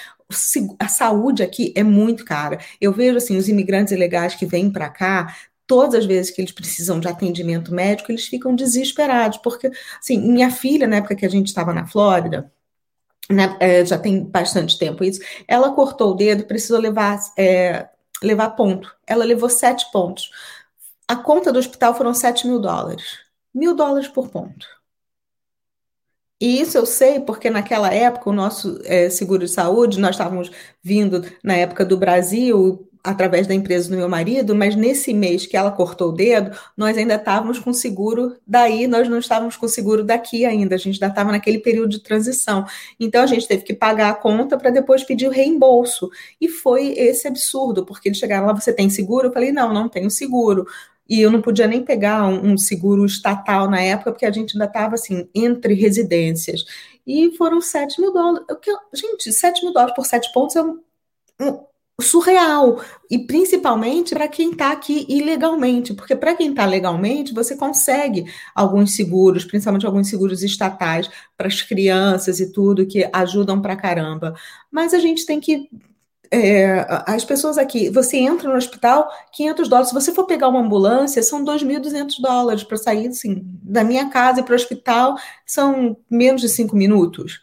a 0.80 0.88
saúde 0.88 1.44
aqui 1.44 1.74
é 1.76 1.84
muito 1.84 2.26
cara. 2.26 2.60
Eu 2.80 2.91
vejo 2.94 3.17
assim 3.17 3.38
os 3.38 3.48
imigrantes 3.48 3.94
ilegais 3.94 4.36
que 4.36 4.46
vêm 4.46 4.72
para 4.72 4.89
cá, 4.89 5.36
todas 5.67 5.96
as 5.96 6.06
vezes 6.06 6.32
que 6.32 6.41
eles 6.41 6.52
precisam 6.52 7.00
de 7.00 7.08
atendimento 7.08 7.74
médico, 7.74 8.12
eles 8.12 8.28
ficam 8.28 8.54
desesperados, 8.54 9.38
porque 9.38 9.72
assim, 10.00 10.20
minha 10.20 10.52
filha, 10.52 10.86
na 10.86 10.98
época 10.98 11.15
que 11.15 11.26
a 11.26 11.30
gente 11.30 11.48
estava 11.48 11.74
na 11.74 11.88
Flórida, 11.88 12.52
né, 13.30 13.56
é, 13.60 13.86
já 13.86 13.98
tem 13.98 14.24
bastante 14.24 14.78
tempo 14.78 15.04
isso, 15.04 15.22
ela 15.48 15.72
cortou 15.72 16.12
o 16.12 16.15
dedo, 16.15 16.46
precisou 16.46 16.80
levar, 16.80 17.20
é, 17.38 17.88
levar 18.22 18.50
ponto. 18.52 18.94
Ela 19.08 19.24
levou 19.24 19.50
sete 19.50 19.89
pontos. 19.91 20.30
A 21.08 21.15
conta 21.15 21.54
do 21.54 21.60
hospital 21.60 21.96
foram 21.96 22.13
sete 22.13 22.48
mil 22.48 22.60
dólares. 22.60 23.20
Mil 23.54 23.76
dólares 23.76 24.08
por 24.10 24.30
ponto. 24.30 24.67
E 26.41 26.60
isso 26.60 26.75
eu 26.75 26.88
sei 26.88 27.19
porque 27.19 27.51
naquela 27.51 27.93
época 27.93 28.32
o 28.32 28.34
nosso 28.34 28.82
é, 28.86 29.12
seguro 29.12 29.45
de 29.45 29.51
saúde, 29.51 29.99
nós 29.99 30.15
estávamos 30.15 30.49
vindo 30.82 31.23
na 31.43 31.54
época 31.54 31.86
do 31.86 31.95
Brasil 31.95 32.88
através 33.04 33.47
da 33.47 33.54
empresa 33.54 33.89
do 33.89 33.97
meu 33.97 34.10
marido, 34.10 34.54
mas 34.56 34.75
nesse 34.75 35.13
mês 35.13 35.45
que 35.45 35.58
ela 35.58 35.71
cortou 35.71 36.10
o 36.10 36.12
dedo, 36.12 36.56
nós 36.77 36.97
ainda 36.97 37.15
estávamos 37.15 37.58
com 37.60 37.73
seguro 37.73 38.38
daí, 38.45 38.88
nós 38.88 39.08
não 39.08 39.17
estávamos 39.17 39.56
com 39.56 39.67
seguro 39.67 40.04
daqui 40.04 40.45
ainda, 40.45 40.75
a 40.75 40.77
gente 40.77 40.95
ainda 40.95 41.08
estava 41.08 41.32
naquele 41.32 41.60
período 41.60 41.89
de 41.89 41.99
transição. 41.99 42.65
Então 42.99 43.23
a 43.23 43.27
gente 43.27 43.47
teve 43.47 43.63
que 43.63 43.73
pagar 43.73 44.10
a 44.10 44.13
conta 44.13 44.58
para 44.58 44.69
depois 44.69 45.04
pedir 45.04 45.27
o 45.27 45.32
reembolso. 45.32 46.10
E 46.39 46.47
foi 46.47 46.93
esse 46.97 47.27
absurdo, 47.27 47.86
porque 47.86 48.10
eles 48.10 48.19
chegaram 48.19 48.47
lá, 48.47 48.54
você 48.54 48.73
tem 48.73 48.89
seguro? 48.89 49.27
Eu 49.27 49.34
falei, 49.34 49.51
não, 49.51 49.73
não 49.73 49.89
tenho 49.89 50.10
seguro 50.10 50.65
e 51.10 51.22
eu 51.22 51.32
não 51.32 51.42
podia 51.42 51.68
nem 51.68 51.84
pegar 51.84 52.26
um, 52.28 52.54
um 52.54 52.58
seguro 52.58 53.06
estatal 53.06 53.70
na 53.70 53.82
época, 53.82 54.12
porque 54.12 54.26
a 54.26 54.32
gente 54.32 54.54
ainda 54.54 54.66
estava 54.66 54.96
assim, 54.96 55.30
entre 55.36 55.74
residências. 55.74 56.66
E 57.06 57.36
foram 57.38 57.62
7 57.62 58.00
mil 58.00 58.14
dólares. 58.14 58.46
Eu, 58.50 58.60
gente, 58.94 59.32
7 59.32 59.64
mil 59.64 59.74
dólares 59.74 59.96
por 59.96 60.06
7 60.06 60.32
pontos 60.34 60.56
é 60.56 60.62
um, 60.62 60.80
um 61.42 61.72
surreal 62.02 62.82
e 63.10 63.20
principalmente 63.20 64.14
para 64.14 64.28
quem 64.28 64.52
está 64.52 64.72
aqui 64.72 65.06
ilegalmente, 65.08 65.94
porque 65.94 66.16
para 66.16 66.36
quem 66.36 66.50
está 66.50 66.66
legalmente 66.66 67.34
você 67.34 67.56
consegue 67.56 68.26
alguns 68.56 68.96
seguros, 68.96 69.46
principalmente 69.46 69.86
alguns 69.86 70.10
seguros 70.10 70.42
estatais 70.44 71.10
para 71.38 71.48
as 71.48 71.62
crianças 71.62 72.40
e 72.40 72.52
tudo 72.52 72.88
que 72.88 73.08
ajudam 73.14 73.62
para 73.62 73.76
caramba. 73.76 74.34
Mas 74.72 74.94
a 74.94 75.00
gente 75.00 75.26
tem 75.26 75.40
que 75.40 75.70
é, 76.32 76.86
as 77.06 77.26
pessoas 77.26 77.58
aqui, 77.58 77.89
você 77.89 78.17
entra 78.17 78.50
no 78.50 78.56
hospital, 78.56 79.10
500 79.34 79.67
dólares. 79.67 79.89
Se 79.89 79.94
você 79.94 80.13
for 80.13 80.26
pegar 80.26 80.48
uma 80.48 80.62
ambulância, 80.62 81.22
são 81.22 81.44
2.200 81.44 82.22
dólares 82.22 82.63
para 82.63 82.78
sair 82.78 83.08
assim, 83.08 83.41
da 83.62 83.84
minha 83.84 84.10
casa 84.10 84.41
para 84.41 84.54
o 84.54 84.56
hospital, 84.56 85.17
são 85.46 85.98
menos 86.10 86.41
de 86.41 86.50
cinco 86.50 86.76
minutos. 86.76 87.41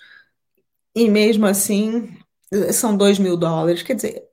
E 0.94 1.08
mesmo 1.08 1.46
assim, 1.46 2.16
são 2.72 2.96
2 2.96 3.18
mil 3.18 3.36
dólares. 3.36 3.82
Quer 3.82 3.94
dizer, 3.94 4.27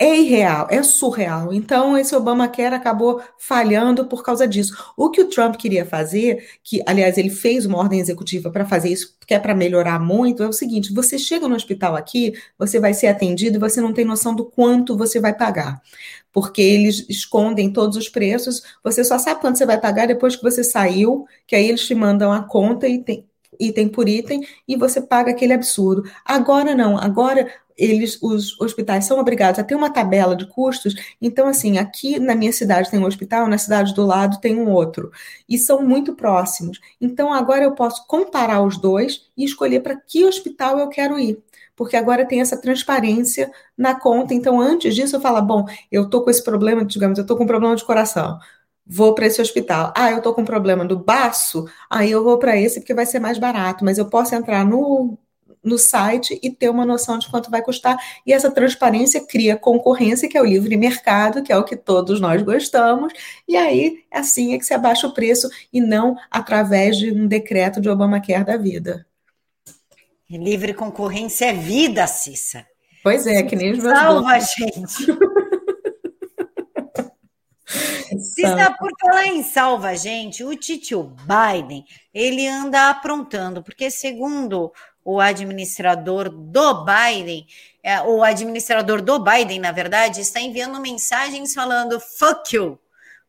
é 0.00 0.16
irreal, 0.18 0.66
é 0.70 0.82
surreal. 0.82 1.52
Então, 1.52 1.96
esse 1.96 2.14
Obamacare 2.14 2.74
acabou 2.74 3.20
falhando 3.38 4.06
por 4.06 4.22
causa 4.22 4.46
disso. 4.46 4.76
O 4.96 5.10
que 5.10 5.20
o 5.20 5.28
Trump 5.28 5.56
queria 5.56 5.84
fazer, 5.84 6.46
que, 6.62 6.82
aliás, 6.86 7.18
ele 7.18 7.30
fez 7.30 7.66
uma 7.66 7.78
ordem 7.78 8.00
executiva 8.00 8.50
para 8.50 8.64
fazer 8.64 8.90
isso, 8.90 9.16
que 9.26 9.34
é 9.34 9.38
para 9.38 9.54
melhorar 9.54 9.98
muito, 9.98 10.42
é 10.42 10.48
o 10.48 10.52
seguinte: 10.52 10.92
você 10.92 11.18
chega 11.18 11.48
no 11.48 11.54
hospital 11.54 11.96
aqui, 11.96 12.32
você 12.58 12.78
vai 12.80 12.94
ser 12.94 13.08
atendido 13.08 13.56
e 13.56 13.60
você 13.60 13.80
não 13.80 13.92
tem 13.92 14.04
noção 14.04 14.34
do 14.34 14.44
quanto 14.44 14.96
você 14.96 15.20
vai 15.20 15.34
pagar. 15.34 15.80
Porque 16.32 16.60
eles 16.62 17.06
escondem 17.08 17.72
todos 17.72 17.96
os 17.96 18.08
preços, 18.08 18.62
você 18.82 19.02
só 19.04 19.18
sabe 19.18 19.40
quanto 19.40 19.58
você 19.58 19.66
vai 19.66 19.80
pagar 19.80 20.06
depois 20.06 20.36
que 20.36 20.42
você 20.42 20.62
saiu, 20.62 21.26
que 21.46 21.56
aí 21.56 21.68
eles 21.68 21.86
te 21.86 21.94
mandam 21.94 22.32
a 22.32 22.42
conta 22.42 22.86
e 22.88 23.02
tem, 23.02 23.26
item 23.60 23.88
por 23.88 24.08
item 24.08 24.46
e 24.66 24.76
você 24.76 25.00
paga 25.00 25.30
aquele 25.30 25.52
absurdo. 25.52 26.04
Agora 26.24 26.74
não, 26.74 26.96
agora 26.98 27.46
eles, 27.76 28.18
os 28.22 28.58
hospitais 28.60 29.04
são 29.04 29.18
obrigados 29.18 29.60
a 29.60 29.64
ter 29.64 29.74
uma 29.74 29.90
tabela 29.90 30.34
de 30.34 30.46
custos. 30.46 30.94
Então, 31.20 31.46
assim, 31.46 31.78
aqui 31.78 32.18
na 32.18 32.34
minha 32.34 32.52
cidade 32.52 32.90
tem 32.90 32.98
um 32.98 33.06
hospital, 33.06 33.46
na 33.46 33.58
cidade 33.58 33.94
do 33.94 34.04
lado 34.06 34.40
tem 34.40 34.58
um 34.58 34.70
outro. 34.70 35.10
E 35.48 35.58
são 35.58 35.82
muito 35.82 36.14
próximos. 36.14 36.80
Então, 37.00 37.32
agora 37.32 37.64
eu 37.64 37.72
posso 37.72 38.06
comparar 38.06 38.62
os 38.62 38.78
dois 38.78 39.26
e 39.36 39.44
escolher 39.44 39.80
para 39.80 39.96
que 39.96 40.24
hospital 40.24 40.78
eu 40.78 40.88
quero 40.88 41.18
ir. 41.18 41.38
Porque 41.74 41.96
agora 41.96 42.26
tem 42.26 42.40
essa 42.40 42.58
transparência 42.58 43.50
na 43.76 43.94
conta. 44.00 44.32
Então, 44.32 44.58
antes 44.58 44.94
disso, 44.94 45.16
eu 45.16 45.20
falo, 45.20 45.42
bom, 45.42 45.66
eu 45.92 46.04
estou 46.04 46.22
com 46.24 46.30
esse 46.30 46.42
problema, 46.42 46.82
digamos, 46.84 47.18
eu 47.18 47.22
estou 47.22 47.36
com 47.36 47.44
um 47.44 47.46
problema 47.46 47.76
de 47.76 47.84
coração 47.84 48.38
vou 48.86 49.14
para 49.14 49.26
esse 49.26 49.42
hospital. 49.42 49.92
Ah, 49.96 50.10
eu 50.10 50.18
estou 50.18 50.32
com 50.32 50.44
problema 50.44 50.84
do 50.84 50.98
baço, 50.98 51.66
aí 51.90 52.10
eu 52.10 52.22
vou 52.22 52.38
para 52.38 52.56
esse 52.56 52.80
porque 52.80 52.94
vai 52.94 53.06
ser 53.06 53.18
mais 53.18 53.38
barato, 53.38 53.84
mas 53.84 53.98
eu 53.98 54.06
posso 54.08 54.34
entrar 54.34 54.64
no, 54.64 55.18
no 55.62 55.76
site 55.76 56.38
e 56.42 56.50
ter 56.50 56.70
uma 56.70 56.86
noção 56.86 57.18
de 57.18 57.28
quanto 57.28 57.50
vai 57.50 57.60
custar. 57.60 57.98
E 58.24 58.32
essa 58.32 58.50
transparência 58.50 59.26
cria 59.26 59.56
concorrência, 59.56 60.28
que 60.28 60.38
é 60.38 60.40
o 60.40 60.46
livre 60.46 60.76
mercado, 60.76 61.42
que 61.42 61.52
é 61.52 61.58
o 61.58 61.64
que 61.64 61.76
todos 61.76 62.20
nós 62.20 62.40
gostamos, 62.42 63.12
e 63.48 63.56
aí 63.56 64.04
assim 64.12 64.54
é 64.54 64.58
que 64.58 64.64
se 64.64 64.72
abaixa 64.72 65.08
o 65.08 65.14
preço 65.14 65.50
e 65.72 65.80
não 65.80 66.16
através 66.30 66.96
de 66.96 67.10
um 67.10 67.26
decreto 67.26 67.80
de 67.80 67.88
Obamacare 67.88 68.44
da 68.44 68.56
vida. 68.56 69.04
Livre 70.28 70.74
concorrência 70.74 71.46
é 71.46 71.52
vida, 71.52 72.06
Cissa. 72.06 72.66
Pois 73.02 73.26
é, 73.28 73.44
que 73.44 73.54
nem 73.54 73.72
os 73.72 73.78
meus 73.78 73.96
Salva, 73.96 74.40
gente. 74.40 75.06
Está 78.36 78.72
por 78.72 78.90
falar 79.00 79.26
em 79.26 79.42
salva 79.42 79.94
gente, 79.96 80.44
o 80.44 80.56
tio 80.56 81.14
Biden, 81.24 81.84
ele 82.12 82.46
anda 82.46 82.90
aprontando, 82.90 83.62
porque 83.62 83.90
segundo 83.90 84.72
o 85.04 85.20
administrador 85.20 86.28
do 86.28 86.84
Biden, 86.84 87.46
é, 87.82 88.00
o 88.02 88.22
administrador 88.24 89.00
do 89.00 89.18
Biden, 89.18 89.60
na 89.60 89.70
verdade, 89.70 90.20
está 90.20 90.40
enviando 90.40 90.80
mensagens 90.80 91.54
falando 91.54 92.00
fuck 92.00 92.56
you 92.56 92.78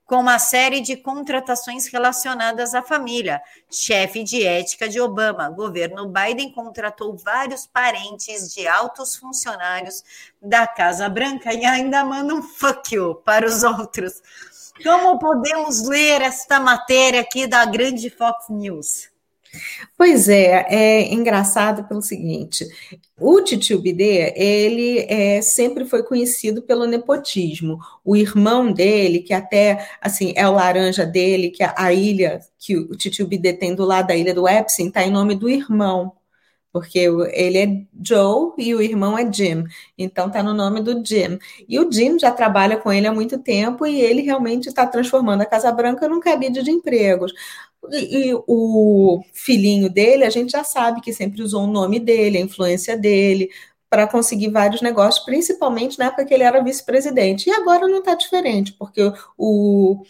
com 0.07 0.21
uma 0.21 0.39
série 0.39 0.79
de 0.79 0.95
contratações 0.95 1.87
relacionadas 1.87 2.73
à 2.73 2.81
família. 2.81 3.41
Chefe 3.69 4.23
de 4.23 4.41
ética 4.41 4.87
de 4.87 5.01
Obama, 5.01 5.49
governo 5.49 6.07
Biden 6.07 6.53
contratou 6.53 7.17
vários 7.17 7.67
parentes 7.67 8.53
de 8.53 8.65
altos 8.65 9.17
funcionários 9.17 10.01
da 10.41 10.65
Casa 10.65 11.09
Branca 11.09 11.53
e 11.53 11.65
ainda 11.65 12.05
manda 12.05 12.33
um 12.33 12.41
fuck 12.41 12.95
you 12.95 13.15
para 13.15 13.45
os 13.45 13.63
outros. 13.63 14.21
Como 14.83 15.19
podemos 15.19 15.87
ler 15.87 16.21
esta 16.21 16.59
matéria 16.59 17.21
aqui 17.21 17.47
da 17.47 17.65
grande 17.65 18.09
Fox 18.09 18.45
News? 18.49 19.09
Pois 19.97 20.29
é, 20.29 20.65
é 20.69 21.13
engraçado 21.13 21.83
pelo 21.85 22.01
seguinte: 22.01 22.65
o 23.19 23.41
Titio 23.41 23.79
Bidê, 23.79 24.33
ele 24.35 24.99
é, 25.07 25.41
sempre 25.41 25.85
foi 25.85 26.03
conhecido 26.03 26.61
pelo 26.61 26.85
nepotismo. 26.85 27.79
O 28.03 28.15
irmão 28.15 28.71
dele, 28.71 29.19
que 29.19 29.33
até 29.33 29.87
assim 30.01 30.33
é 30.35 30.47
o 30.47 30.53
laranja 30.53 31.05
dele, 31.05 31.49
que 31.49 31.63
a, 31.63 31.73
a 31.77 31.93
ilha 31.93 32.39
que 32.59 32.77
o 32.77 32.95
Titio 32.95 33.27
Bidê 33.27 33.53
tem 33.53 33.73
do 33.73 33.85
lado 33.85 34.07
da 34.07 34.15
ilha 34.15 34.33
do 34.33 34.47
Epstein, 34.47 34.87
está 34.87 35.03
em 35.03 35.11
nome 35.11 35.35
do 35.35 35.49
irmão 35.49 36.13
porque 36.77 36.99
ele 37.33 37.57
é 37.57 37.81
Joe 38.05 38.51
e 38.55 38.75
o 38.75 38.81
irmão 38.81 39.17
é 39.17 39.31
Jim, 39.33 39.63
então 39.97 40.29
tá 40.29 40.43
no 40.43 40.53
nome 40.53 40.79
do 40.79 41.03
Jim. 41.03 41.39
E 41.67 41.79
o 41.79 41.91
Jim 41.91 42.19
já 42.19 42.31
trabalha 42.31 42.77
com 42.77 42.93
ele 42.93 43.07
há 43.07 43.11
muito 43.11 43.39
tempo 43.39 43.83
e 43.87 43.99
ele 43.99 44.21
realmente 44.21 44.67
está 44.67 44.85
transformando 44.85 45.41
a 45.41 45.45
Casa 45.45 45.71
Branca 45.71 46.07
num 46.07 46.19
cabide 46.19 46.61
de 46.61 46.69
empregos. 46.69 47.33
E, 47.91 48.29
e, 48.29 48.33
o 48.47 49.23
filhinho 49.33 49.89
dele, 49.89 50.23
a 50.23 50.29
gente 50.29 50.51
já 50.51 50.63
sabe 50.63 51.01
que 51.01 51.11
sempre 51.11 51.41
usou 51.41 51.63
o 51.63 51.71
nome 51.71 51.99
dele, 51.99 52.37
a 52.37 52.41
influência 52.41 52.95
dele, 52.95 53.49
para 53.89 54.05
conseguir 54.05 54.51
vários 54.51 54.81
negócios, 54.81 55.25
principalmente 55.25 55.97
na 55.97 56.05
época 56.05 56.25
que 56.25 56.33
ele 56.33 56.43
era 56.43 56.63
vice-presidente. 56.63 57.49
E 57.49 57.53
agora 57.53 57.87
não 57.87 57.99
está 57.99 58.13
diferente, 58.13 58.71
porque 58.73 59.11
o 59.35 60.03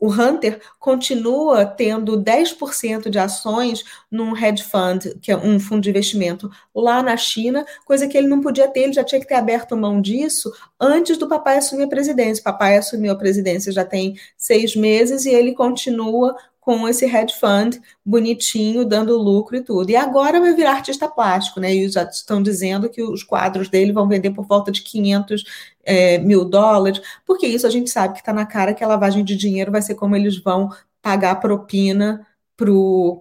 o 0.00 0.10
Hunter 0.10 0.60
continua 0.78 1.64
tendo 1.64 2.20
10% 2.20 3.08
de 3.08 3.18
ações 3.18 3.84
num 4.10 4.36
hedge 4.36 4.62
fund, 4.62 5.18
que 5.20 5.32
é 5.32 5.36
um 5.36 5.58
fundo 5.58 5.82
de 5.82 5.90
investimento 5.90 6.50
lá 6.74 7.02
na 7.02 7.16
China, 7.16 7.64
coisa 7.84 8.06
que 8.06 8.16
ele 8.16 8.28
não 8.28 8.40
podia 8.40 8.68
ter, 8.68 8.80
ele 8.80 8.92
já 8.92 9.04
tinha 9.04 9.20
que 9.20 9.26
ter 9.26 9.34
aberto 9.34 9.76
mão 9.76 10.00
disso 10.00 10.52
antes 10.80 11.16
do 11.16 11.28
papai 11.28 11.58
assumir 11.58 11.84
a 11.84 11.88
presidência. 11.88 12.40
O 12.40 12.44
papai 12.44 12.76
assumiu 12.76 13.12
a 13.12 13.16
presidência 13.16 13.72
já 13.72 13.84
tem 13.84 14.16
seis 14.36 14.76
meses 14.76 15.24
e 15.24 15.30
ele 15.30 15.54
continua 15.54 16.36
com 16.66 16.88
esse 16.88 17.04
hedge 17.04 17.32
fund 17.38 17.80
bonitinho, 18.04 18.84
dando 18.84 19.16
lucro 19.16 19.56
e 19.56 19.60
tudo. 19.62 19.88
E 19.88 19.94
agora 19.94 20.40
vai 20.40 20.52
virar 20.52 20.72
artista 20.72 21.06
plástico, 21.08 21.60
né? 21.60 21.72
E 21.72 21.88
já 21.88 22.02
estão 22.02 22.42
dizendo 22.42 22.88
que 22.88 23.00
os 23.00 23.22
quadros 23.22 23.68
dele 23.68 23.92
vão 23.92 24.08
vender 24.08 24.32
por 24.32 24.44
volta 24.44 24.72
de 24.72 24.82
500 24.82 25.44
é, 25.86 26.18
mil 26.18 26.44
dólares, 26.44 27.00
porque 27.24 27.46
isso 27.46 27.66
a 27.66 27.70
gente 27.70 27.88
sabe 27.90 28.14
que 28.14 28.20
está 28.20 28.32
na 28.32 28.44
cara 28.44 28.74
que 28.74 28.84
a 28.84 28.88
lavagem 28.88 29.24
de 29.24 29.36
dinheiro 29.36 29.72
vai 29.72 29.80
ser 29.80 29.94
como 29.94 30.16
eles 30.16 30.36
vão 30.38 30.70
pagar 31.00 31.36
propina 31.36 32.26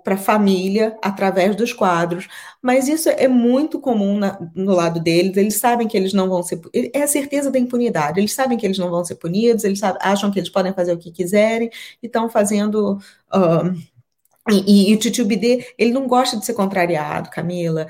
para 0.04 0.16
a 0.16 0.18
família 0.18 0.98
através 1.02 1.56
dos 1.56 1.74
quadros. 1.74 2.28
Mas 2.62 2.88
isso 2.88 3.10
é 3.10 3.28
muito 3.28 3.80
comum 3.80 4.18
na, 4.18 4.40
no 4.56 4.74
lado 4.74 5.00
deles. 5.00 5.36
Eles 5.36 5.58
sabem 5.58 5.88
que 5.88 5.98
eles 5.98 6.14
não 6.14 6.30
vão 6.30 6.42
ser. 6.42 6.62
É 6.94 7.04
a 7.04 7.08
certeza 7.08 7.52
da 7.52 7.60
impunidade. 7.60 8.20
Eles 8.20 8.34
sabem 8.34 8.58
que 8.58 8.66
eles 8.66 8.78
não 8.78 8.90
vão 8.90 9.04
ser 9.04 9.16
punidos, 9.16 9.66
eles 9.66 9.80
sabem, 9.80 10.00
acham 10.02 10.32
que 10.32 10.40
eles 10.40 10.50
podem 10.50 10.74
fazer 10.74 10.94
o 10.94 10.98
que 10.98 11.12
quiserem 11.12 11.70
e 12.02 12.08
estão 12.08 12.30
fazendo. 12.30 12.98
Uh, 13.34 13.95
e, 14.48 14.90
e, 14.90 14.92
e, 14.92 14.96
o 14.96 15.00
Titio 15.00 15.26
Bidê, 15.26 15.74
ele 15.76 15.92
não 15.92 16.08
gosta 16.08 16.38
de 16.38 16.46
ser 16.46 16.54
contrariado, 16.54 17.32
Camila. 17.32 17.88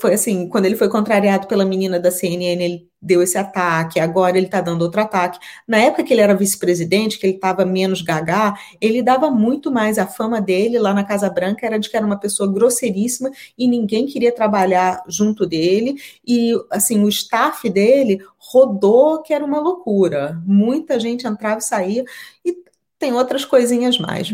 Foi 0.00 0.14
assim, 0.14 0.48
quando 0.48 0.66
ele 0.66 0.74
foi 0.74 0.88
contrariado 0.88 1.46
pela 1.46 1.64
menina 1.64 1.98
da 2.00 2.10
CNN, 2.10 2.60
ele 2.62 2.88
deu 3.00 3.22
esse 3.22 3.38
ataque, 3.38 4.00
agora 4.00 4.36
ele 4.36 4.46
está 4.46 4.60
dando 4.60 4.82
outro 4.82 5.00
ataque. 5.00 5.38
Na 5.66 5.78
época 5.78 6.02
que 6.02 6.12
ele 6.12 6.20
era 6.20 6.34
vice-presidente, 6.34 7.18
que 7.18 7.26
ele 7.26 7.34
estava 7.36 7.64
menos 7.64 8.02
gagá, 8.02 8.54
ele 8.80 9.00
dava 9.00 9.30
muito 9.30 9.70
mais. 9.70 9.96
A 9.96 10.06
fama 10.06 10.40
dele 10.40 10.76
lá 10.78 10.92
na 10.92 11.04
Casa 11.04 11.30
Branca 11.30 11.64
era 11.66 11.78
de 11.78 11.88
que 11.88 11.96
era 11.96 12.06
uma 12.06 12.18
pessoa 12.18 12.52
grosseiríssima 12.52 13.30
e 13.56 13.68
ninguém 13.68 14.06
queria 14.06 14.34
trabalhar 14.34 15.04
junto 15.08 15.46
dele. 15.46 15.94
E, 16.26 16.52
assim, 16.70 17.02
o 17.04 17.08
staff 17.08 17.68
dele 17.70 18.20
rodou, 18.38 19.22
que 19.22 19.32
era 19.32 19.44
uma 19.44 19.60
loucura. 19.60 20.40
Muita 20.44 20.98
gente 20.98 21.28
entrava 21.28 21.58
e 21.58 21.64
saía. 21.64 22.04
E 22.44 22.56
tem 22.98 23.12
outras 23.12 23.44
coisinhas 23.44 23.98
mais 23.98 24.32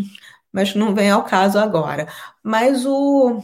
mas 0.53 0.75
não 0.75 0.95
vem 0.95 1.11
ao 1.11 1.25
caso 1.25 1.59
agora. 1.59 2.09
Mas 2.43 2.85
o, 2.87 3.43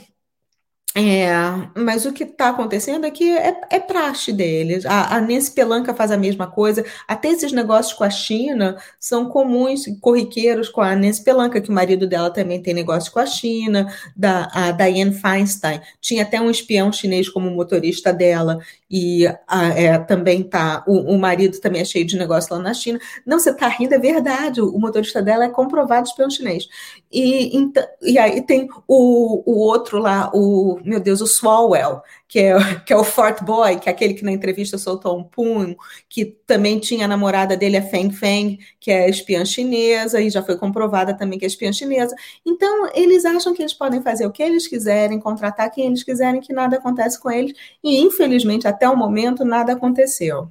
é, 0.96 1.32
mas 1.74 2.06
o 2.06 2.12
que 2.12 2.22
está 2.22 2.50
acontecendo 2.50 3.04
é 3.04 3.10
que 3.10 3.28
é, 3.28 3.60
é 3.68 3.80
praxe 3.80 4.32
deles. 4.32 4.86
A, 4.86 5.16
a 5.16 5.20
Nancy 5.20 5.50
Pelanca 5.50 5.92
faz 5.92 6.12
a 6.12 6.16
mesma 6.16 6.46
coisa. 6.46 6.84
Até 7.08 7.30
esses 7.30 7.50
negócios 7.50 7.92
com 7.92 8.04
a 8.04 8.10
China 8.10 8.76
são 9.00 9.28
comuns, 9.28 9.86
corriqueiros 10.00 10.68
com 10.68 10.80
a 10.80 10.94
Nancy 10.94 11.24
Pelanca, 11.24 11.60
que 11.60 11.68
o 11.68 11.72
marido 11.72 12.06
dela 12.06 12.30
também 12.30 12.62
tem 12.62 12.72
negócio 12.72 13.10
com 13.10 13.18
a 13.18 13.26
China. 13.26 13.92
Da, 14.14 14.48
a 14.52 14.70
Diane 14.70 15.12
Feinstein 15.12 15.80
tinha 16.00 16.22
até 16.22 16.40
um 16.40 16.48
espião 16.48 16.92
chinês 16.92 17.28
como 17.28 17.50
motorista 17.50 18.12
dela 18.12 18.60
e 18.88 19.26
a, 19.48 19.68
é, 19.70 19.98
também 19.98 20.44
tá. 20.44 20.84
O, 20.86 21.14
o, 21.14 21.18
marido 21.18 21.58
também 21.58 21.82
é 21.82 21.84
cheio 21.84 22.06
de 22.06 22.16
negócio 22.16 22.54
lá 22.54 22.62
na 22.62 22.72
China. 22.72 23.00
Não, 23.26 23.40
você 23.40 23.50
está 23.50 23.66
rindo, 23.66 23.92
é 23.92 23.98
verdade. 23.98 24.60
O, 24.60 24.78
motorista 24.78 25.20
dela 25.20 25.46
é 25.46 25.48
comprovado 25.48 26.06
espião 26.06 26.30
chinês. 26.30 26.68
E, 27.10 27.56
então, 27.56 27.82
e 28.00 28.16
aí 28.16 28.40
tem 28.42 28.68
o, 28.86 29.42
o 29.44 29.58
outro 29.58 29.98
lá, 29.98 30.30
o 30.32 30.78
meu 30.84 31.00
Deus, 31.00 31.20
o 31.20 31.26
Swalwell, 31.26 32.02
que 32.28 32.38
é, 32.38 32.54
que 32.84 32.92
é 32.92 32.96
o 32.96 33.04
Fort 33.04 33.42
Boy, 33.42 33.78
que 33.78 33.88
é 33.88 33.92
aquele 33.92 34.14
que 34.14 34.24
na 34.24 34.32
entrevista 34.32 34.78
soltou 34.78 35.18
um 35.18 35.24
punho, 35.24 35.76
que 36.08 36.24
também 36.24 36.78
tinha 36.78 37.06
a 37.06 37.08
namorada 37.08 37.56
dele, 37.56 37.76
a 37.76 37.82
Feng 37.82 38.10
Feng, 38.10 38.58
que 38.78 38.90
é 38.90 39.08
espiã 39.08 39.44
chinesa, 39.44 40.20
e 40.20 40.30
já 40.30 40.42
foi 40.42 40.56
comprovada 40.56 41.14
também 41.14 41.38
que 41.38 41.44
é 41.44 41.48
espiã 41.48 41.72
chinesa. 41.72 42.14
Então, 42.44 42.90
eles 42.94 43.24
acham 43.24 43.54
que 43.54 43.62
eles 43.62 43.74
podem 43.74 44.02
fazer 44.02 44.26
o 44.26 44.32
que 44.32 44.42
eles 44.42 44.66
quiserem, 44.66 45.18
contratar 45.18 45.70
quem 45.70 45.86
eles 45.86 46.02
quiserem, 46.02 46.40
que 46.40 46.52
nada 46.52 46.76
acontece 46.76 47.18
com 47.20 47.30
eles, 47.30 47.52
e 47.82 48.00
infelizmente, 48.00 48.68
até 48.68 48.88
o 48.88 48.96
momento, 48.96 49.44
nada 49.44 49.72
aconteceu. 49.72 50.50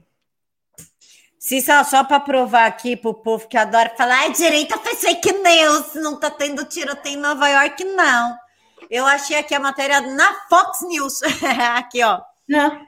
Cissa, 1.43 1.83
só 1.83 2.05
para 2.05 2.21
provar 2.21 2.67
aqui 2.67 2.95
para 2.95 3.11
o 3.11 3.13
povo 3.13 3.49
que 3.49 3.57
adora 3.57 3.91
falar, 3.97 4.27
a 4.27 4.29
direita 4.29 4.77
faz 4.77 5.01
fake 5.01 5.33
news, 5.33 5.93
não 5.95 6.13
está 6.13 6.31
tendo 6.31 6.63
tiroteio 6.63 7.17
em 7.17 7.21
Nova 7.21 7.49
York, 7.49 7.83
não. 7.83 8.42
Eu 8.93 9.07
achei 9.07 9.35
aqui 9.35 9.55
a 9.55 9.59
matéria 9.59 10.01
na 10.01 10.31
Fox 10.47 10.83
News. 10.83 11.21
aqui, 11.75 12.03
ó. 12.03 12.21
Não. 12.47 12.87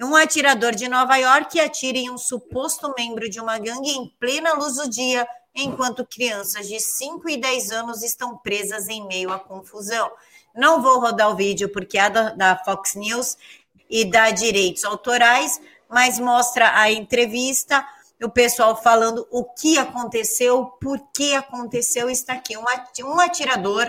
Um 0.00 0.16
atirador 0.16 0.74
de 0.74 0.88
Nova 0.88 1.14
York 1.18 1.60
atira 1.60 1.98
em 1.98 2.10
um 2.10 2.18
suposto 2.18 2.92
membro 2.98 3.30
de 3.30 3.38
uma 3.38 3.56
gangue 3.56 3.90
em 3.90 4.08
plena 4.18 4.54
luz 4.54 4.74
do 4.74 4.90
dia, 4.90 5.24
enquanto 5.54 6.04
crianças 6.04 6.66
de 6.66 6.80
5 6.80 7.28
e 7.28 7.36
10 7.36 7.70
anos 7.70 8.02
estão 8.02 8.36
presas 8.38 8.88
em 8.88 9.06
meio 9.06 9.32
à 9.32 9.38
confusão. 9.38 10.10
Não 10.52 10.82
vou 10.82 10.98
rodar 10.98 11.30
o 11.30 11.36
vídeo 11.36 11.68
porque 11.68 11.96
é 11.96 12.10
da, 12.10 12.30
da 12.30 12.56
Fox 12.56 12.96
News 12.96 13.36
e 13.88 14.04
dá 14.04 14.32
direitos 14.32 14.84
autorais, 14.84 15.60
mas 15.88 16.18
mostra 16.18 16.76
a 16.76 16.90
entrevista, 16.90 17.86
o 18.20 18.28
pessoal 18.28 18.82
falando 18.82 19.24
o 19.30 19.44
que 19.44 19.78
aconteceu, 19.78 20.64
por 20.80 20.98
que 21.14 21.36
aconteceu, 21.36 22.10
está 22.10 22.32
aqui. 22.32 22.56
Um 22.56 23.20
atirador 23.20 23.86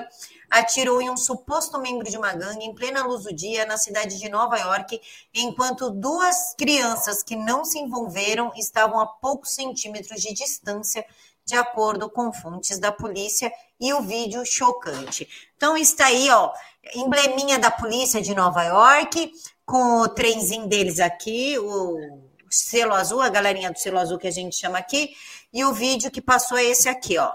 atirou 0.52 1.02
em 1.02 1.10
um 1.10 1.16
suposto 1.16 1.80
membro 1.80 2.10
de 2.10 2.18
uma 2.18 2.34
gangue 2.34 2.66
em 2.66 2.76
plena 2.76 3.06
luz 3.06 3.24
do 3.24 3.34
dia 3.34 3.66
na 3.66 3.78
cidade 3.78 4.20
de 4.20 4.28
Nova 4.28 4.58
York, 4.58 5.02
enquanto 5.34 5.90
duas 5.90 6.54
crianças 6.56 7.24
que 7.24 7.38
não 7.38 7.64
se 7.64 7.80
envolveram 7.80 8.52
estavam 8.58 9.00
a 9.00 9.08
poucos 9.08 9.52
centímetros 9.52 10.22
de 10.22 10.34
distância, 10.34 11.06
de 11.46 11.56
acordo 11.56 12.10
com 12.10 12.34
fontes 12.34 12.78
da 12.78 12.92
polícia, 12.92 13.52
e 13.80 13.94
o 13.94 14.02
vídeo 14.02 14.46
chocante. 14.46 15.28
Então 15.56 15.78
está 15.78 16.08
aí, 16.08 16.30
ó, 16.30 16.52
embleminha 16.94 17.58
da 17.58 17.72
polícia 17.72 18.22
de 18.22 18.36
Nova 18.36 18.64
York, 18.64 19.32
com 19.66 20.02
o 20.02 20.10
trenzinho 20.10 20.68
deles 20.68 21.00
aqui, 21.00 21.58
o 21.58 22.20
selo 22.50 22.94
azul, 22.94 23.22
a 23.22 23.30
galerinha 23.30 23.72
do 23.72 23.80
selo 23.80 23.98
azul 23.98 24.20
que 24.20 24.28
a 24.28 24.32
gente 24.32 24.58
chama 24.58 24.78
aqui, 24.78 25.16
e 25.54 25.64
o 25.64 25.74
vídeo 25.74 26.12
que 26.12 26.22
passou 26.22 26.58
é 26.58 26.66
esse 26.66 26.90
aqui, 26.90 27.18
ó. 27.18 27.32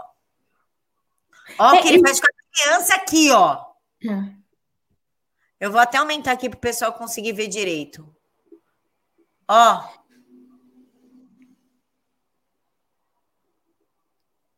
Ó, 1.59 1.74
o 1.74 1.83
que 1.83 1.88
ele 1.88 2.00
faz 2.00 2.20
com 2.20 2.26
a 2.26 2.45
criança 2.57 2.95
aqui, 2.95 3.31
ó. 3.31 3.64
É. 4.05 4.37
Eu 5.61 5.71
vou 5.71 5.81
até 5.81 5.99
aumentar 5.99 6.33
aqui 6.33 6.49
para 6.49 6.57
o 6.57 6.61
pessoal 6.61 6.92
conseguir 6.92 7.33
ver 7.33 7.49
direito. 7.49 8.07
Ó. 9.49 9.88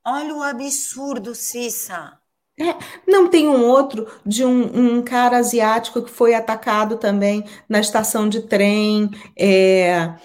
Olha 0.05 0.35
o 0.35 0.43
absurdo, 0.43 1.35
Cissa. 1.35 2.19
É, 2.61 2.75
não 3.07 3.31
tem 3.31 3.47
um 3.47 3.65
outro 3.65 4.11
de 4.27 4.45
um, 4.45 4.97
um, 4.97 5.03
cara 5.03 5.37
asiático 5.37 6.03
que 6.03 6.11
foi 6.11 6.35
atacado 6.35 6.97
também 6.97 7.45
na 7.69 7.79
estação 7.79 8.29
de 8.29 8.43
trem. 8.43 9.11
É, 9.39 10.17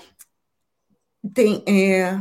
tem, 1.33 1.63
é, 1.67 2.17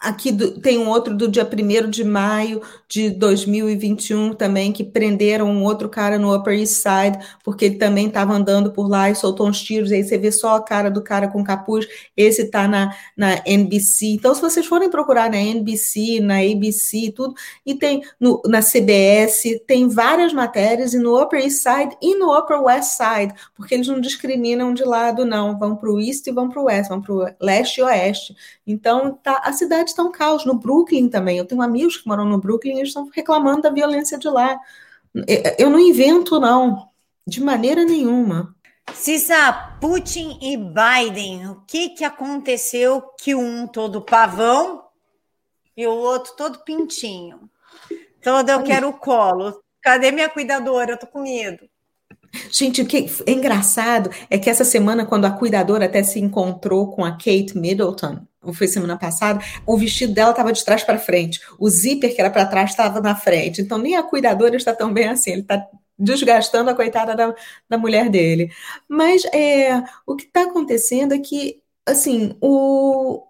Aqui 0.00 0.30
do, 0.30 0.60
tem 0.60 0.78
um 0.78 0.88
outro 0.88 1.12
do 1.12 1.26
dia 1.26 1.42
1 1.44 1.90
de 1.90 2.04
maio 2.04 2.62
de 2.88 3.10
2021 3.10 4.32
também, 4.32 4.72
que 4.72 4.84
prenderam 4.84 5.50
um 5.50 5.64
outro 5.64 5.88
cara 5.88 6.20
no 6.20 6.32
Upper 6.32 6.56
East 6.56 6.74
Side, 6.74 7.18
porque 7.42 7.64
ele 7.64 7.78
também 7.78 8.06
estava 8.06 8.32
andando 8.32 8.70
por 8.70 8.88
lá 8.88 9.10
e 9.10 9.16
soltou 9.16 9.48
uns 9.48 9.60
tiros, 9.60 9.90
aí 9.90 10.04
você 10.04 10.16
vê 10.16 10.30
só 10.30 10.54
a 10.54 10.62
cara 10.62 10.88
do 10.88 11.02
cara 11.02 11.26
com 11.26 11.42
capuz, 11.42 11.88
esse 12.16 12.42
está 12.42 12.68
na, 12.68 12.94
na 13.16 13.42
NBC. 13.44 14.06
Então, 14.06 14.32
se 14.32 14.40
vocês 14.40 14.66
forem 14.66 14.88
procurar 14.88 15.28
na 15.28 15.38
NBC, 15.38 16.20
na 16.20 16.36
ABC, 16.38 17.12
tudo, 17.12 17.34
e 17.66 17.74
tem 17.74 18.04
no, 18.20 18.40
na 18.46 18.60
CBS, 18.62 19.42
tem 19.66 19.88
várias 19.88 20.32
matérias, 20.32 20.94
e 20.94 20.98
no 20.98 21.20
Upper 21.20 21.40
East 21.40 21.56
Side 21.56 21.96
e 22.00 22.14
no 22.14 22.38
Upper 22.38 22.62
West 22.62 22.92
Side, 22.96 23.34
porque 23.56 23.74
eles 23.74 23.88
não 23.88 24.00
discriminam 24.00 24.72
de 24.72 24.84
lado, 24.84 25.24
não, 25.24 25.58
vão 25.58 25.74
para 25.74 25.90
o 25.90 26.00
East 26.00 26.24
e 26.28 26.30
vão 26.30 26.48
para 26.48 26.62
o 26.62 26.66
West, 26.66 26.88
vão 26.88 27.00
para 27.02 27.12
o 27.12 27.26
Leste 27.40 27.80
e 27.80 27.82
Oeste. 27.82 28.36
Então, 28.64 29.18
tá, 29.20 29.42
a 29.44 29.52
cidade 29.52 29.71
está 29.80 30.02
um 30.02 30.12
caos. 30.12 30.44
No 30.44 30.54
Brooklyn 30.54 31.08
também. 31.08 31.38
Eu 31.38 31.46
tenho 31.46 31.62
amigos 31.62 31.96
que 31.96 32.06
moram 32.06 32.24
no 32.24 32.38
Brooklyn 32.38 32.74
e 32.74 32.78
eles 32.78 32.88
estão 32.88 33.08
reclamando 33.12 33.62
da 33.62 33.70
violência 33.70 34.18
de 34.18 34.28
lá. 34.28 34.58
Eu 35.58 35.70
não 35.70 35.78
invento, 35.78 36.38
não, 36.40 36.88
de 37.26 37.42
maneira 37.42 37.84
nenhuma. 37.84 38.54
Cissa, 38.92 39.76
Putin 39.80 40.38
e 40.42 40.56
Biden, 40.56 41.48
o 41.48 41.62
que, 41.66 41.90
que 41.90 42.04
aconteceu 42.04 43.02
que 43.18 43.34
um 43.34 43.66
todo 43.66 44.02
pavão 44.02 44.84
e 45.76 45.86
o 45.86 45.92
outro 45.92 46.34
todo 46.36 46.64
pintinho? 46.64 47.48
Todo 48.22 48.48
eu 48.50 48.62
quero 48.62 48.88
o 48.88 48.92
colo. 48.92 49.62
Cadê 49.80 50.12
minha 50.12 50.28
cuidadora? 50.28 50.92
Eu 50.92 50.98
tô 50.98 51.06
com 51.06 51.22
medo. 51.22 51.68
Gente, 52.50 52.80
o 52.80 52.86
que 52.86 53.10
é 53.26 53.32
engraçado 53.32 54.10
é 54.30 54.38
que 54.38 54.48
essa 54.48 54.64
semana, 54.64 55.04
quando 55.04 55.26
a 55.26 55.30
cuidadora 55.30 55.84
até 55.84 56.02
se 56.02 56.18
encontrou 56.18 56.90
com 56.90 57.04
a 57.04 57.12
Kate 57.12 57.52
Middleton, 57.56 58.20
foi 58.52 58.66
semana 58.66 58.96
passada, 58.96 59.40
o 59.66 59.76
vestido 59.76 60.14
dela 60.14 60.30
estava 60.30 60.52
de 60.52 60.64
trás 60.64 60.82
para 60.82 60.98
frente, 60.98 61.40
o 61.58 61.68
zíper 61.68 62.14
que 62.14 62.20
era 62.20 62.30
para 62.30 62.46
trás 62.46 62.70
estava 62.70 63.00
na 63.00 63.14
frente. 63.14 63.60
Então, 63.60 63.78
nem 63.78 63.96
a 63.96 64.02
cuidadora 64.02 64.56
está 64.56 64.74
tão 64.74 64.92
bem 64.92 65.08
assim, 65.08 65.32
ele 65.32 65.40
está 65.42 65.64
desgastando 65.98 66.70
a 66.70 66.74
coitada 66.74 67.14
da, 67.14 67.34
da 67.68 67.78
mulher 67.78 68.08
dele. 68.08 68.50
Mas 68.88 69.24
é, 69.26 69.82
o 70.06 70.16
que 70.16 70.24
está 70.24 70.42
acontecendo 70.42 71.14
é 71.14 71.18
que, 71.18 71.62
assim, 71.86 72.36
o, 72.40 73.22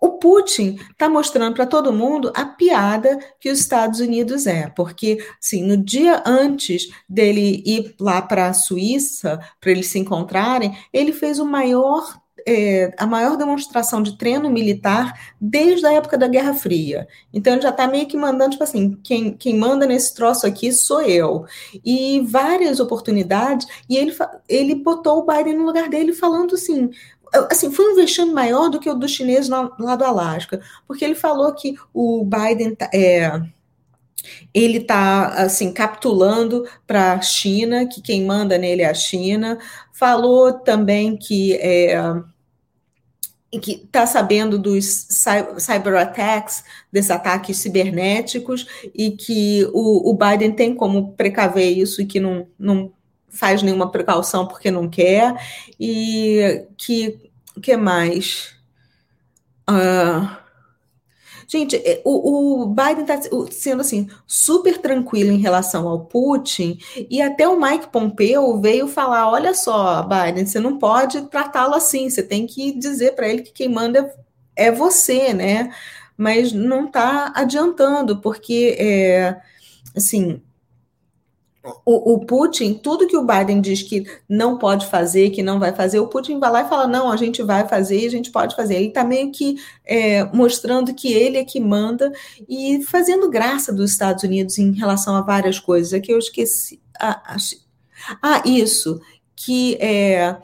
o 0.00 0.18
Putin 0.18 0.78
está 0.90 1.08
mostrando 1.08 1.54
para 1.54 1.66
todo 1.66 1.92
mundo 1.92 2.32
a 2.34 2.44
piada 2.44 3.18
que 3.40 3.50
os 3.50 3.60
Estados 3.60 4.00
Unidos 4.00 4.46
é, 4.46 4.68
porque 4.68 5.18
assim, 5.42 5.62
no 5.62 5.76
dia 5.76 6.22
antes 6.26 6.88
dele 7.08 7.62
ir 7.64 7.94
lá 8.00 8.20
para 8.20 8.48
a 8.48 8.52
Suíça, 8.52 9.38
para 9.60 9.70
eles 9.70 9.86
se 9.86 9.98
encontrarem, 9.98 10.76
ele 10.92 11.12
fez 11.12 11.38
o 11.38 11.44
maior 11.44 12.18
é, 12.48 12.94
a 12.96 13.06
maior 13.06 13.36
demonstração 13.36 14.02
de 14.02 14.16
treino 14.16 14.50
militar 14.50 15.12
desde 15.38 15.84
a 15.84 15.92
época 15.92 16.16
da 16.16 16.26
Guerra 16.26 16.54
Fria. 16.54 17.06
Então 17.30 17.52
ele 17.52 17.62
já 17.62 17.68
está 17.68 17.86
meio 17.86 18.06
que 18.06 18.16
mandando, 18.16 18.52
tipo 18.52 18.64
assim, 18.64 18.98
quem, 19.02 19.34
quem 19.36 19.58
manda 19.58 19.84
nesse 19.86 20.14
troço 20.14 20.46
aqui 20.46 20.72
sou 20.72 21.02
eu. 21.02 21.44
E 21.84 22.20
várias 22.26 22.80
oportunidades, 22.80 23.66
e 23.88 23.98
ele, 23.98 24.16
ele 24.48 24.74
botou 24.76 25.18
o 25.18 25.26
Biden 25.26 25.58
no 25.58 25.64
lugar 25.66 25.90
dele 25.90 26.14
falando 26.14 26.54
assim, 26.54 26.90
assim, 27.50 27.70
foi 27.70 27.92
um 27.92 27.96
vexame 27.96 28.32
maior 28.32 28.68
do 28.68 28.80
que 28.80 28.88
o 28.88 28.94
dos 28.94 29.10
chineses 29.10 29.48
lá 29.48 29.96
do 29.96 30.04
Alasca, 30.04 30.60
porque 30.86 31.04
ele 31.04 31.14
falou 31.14 31.52
que 31.52 31.76
o 31.92 32.24
Biden 32.24 32.74
tá, 32.74 32.90
é, 32.92 33.40
ele 34.52 34.78
está 34.78 35.28
assim 35.28 35.72
capitulando 35.72 36.66
para 36.86 37.12
a 37.14 37.20
China, 37.20 37.86
que 37.86 38.00
quem 38.00 38.24
manda 38.24 38.58
nele 38.58 38.82
é 38.82 38.90
a 38.90 38.94
China. 38.94 39.58
Falou 39.92 40.52
também 40.52 41.16
que 41.16 41.54
é, 41.54 42.00
que 43.60 43.82
está 43.84 44.06
sabendo 44.06 44.58
dos 44.58 45.06
cyber 45.58 45.96
attacks, 45.96 46.64
desses 46.92 47.10
ataques 47.10 47.56
cibernéticos, 47.56 48.66
e 48.94 49.12
que 49.12 49.66
o, 49.72 50.10
o, 50.10 50.14
Biden 50.14 50.52
tem 50.52 50.74
como 50.74 51.12
precaver 51.12 51.70
isso 51.70 52.02
e 52.02 52.06
que 52.06 52.20
não, 52.20 52.46
não 52.58 52.92
faz 53.30 53.62
nenhuma 53.62 53.90
precaução 53.90 54.46
porque 54.46 54.70
não 54.70 54.88
quer, 54.88 55.34
e 55.78 56.66
que 56.76 57.28
que 57.60 57.76
mais? 57.76 58.54
Uh, 59.68 60.28
gente, 61.46 61.76
é, 61.76 62.00
o, 62.04 62.62
o 62.62 62.66
Biden 62.66 63.02
está 63.02 63.20
sendo 63.50 63.80
assim 63.80 64.08
super 64.26 64.78
tranquilo 64.78 65.30
em 65.30 65.38
relação 65.38 65.88
ao 65.88 66.06
Putin 66.06 66.78
e 67.10 67.20
até 67.20 67.46
o 67.46 67.60
Mike 67.60 67.88
Pompeo 67.88 68.60
veio 68.60 68.86
falar: 68.88 69.30
olha 69.30 69.54
só, 69.54 70.02
Biden, 70.02 70.46
você 70.46 70.60
não 70.60 70.78
pode 70.78 71.22
tratá-lo 71.22 71.74
assim, 71.74 72.08
você 72.08 72.22
tem 72.22 72.46
que 72.46 72.72
dizer 72.72 73.14
para 73.14 73.28
ele 73.28 73.42
que 73.42 73.52
quem 73.52 73.68
manda 73.68 74.14
é 74.56 74.70
você, 74.72 75.34
né? 75.34 75.72
Mas 76.16 76.52
não 76.52 76.86
está 76.86 77.32
adiantando, 77.34 78.20
porque 78.20 78.76
é, 78.78 79.40
assim 79.96 80.42
o, 81.84 82.14
o, 82.14 82.24
Putin, 82.24 82.74
tudo 82.74 83.06
que 83.06 83.16
o 83.16 83.26
Biden 83.26 83.60
diz 83.60 83.82
que 83.82 84.04
não 84.28 84.58
pode 84.58 84.86
fazer, 84.86 85.30
que 85.30 85.42
não 85.42 85.58
vai 85.58 85.74
fazer, 85.74 85.98
o 85.98 86.06
Putin 86.06 86.38
vai 86.38 86.50
lá 86.50 86.62
e 86.62 86.68
fala: 86.68 86.86
não, 86.86 87.10
a 87.10 87.16
gente 87.16 87.42
vai 87.42 87.66
fazer, 87.66 88.06
a 88.06 88.10
gente 88.10 88.30
pode 88.30 88.54
fazer. 88.54 88.76
Ele 88.76 88.88
está 88.88 89.04
meio 89.04 89.32
que 89.32 89.56
é, 89.84 90.24
mostrando 90.32 90.94
que 90.94 91.12
ele 91.12 91.36
é 91.36 91.44
que 91.44 91.60
manda 91.60 92.12
e 92.48 92.82
fazendo 92.84 93.28
graça 93.28 93.72
dos 93.72 93.90
Estados 93.90 94.22
Unidos 94.22 94.56
em 94.58 94.72
relação 94.72 95.16
a 95.16 95.20
várias 95.20 95.58
coisas. 95.58 95.92
Aqui 95.92 96.12
eu 96.12 96.18
esqueci. 96.18 96.80
Ah, 96.98 97.36
ah 98.22 98.42
isso, 98.44 99.00
que 99.34 99.76
é, 99.80 100.36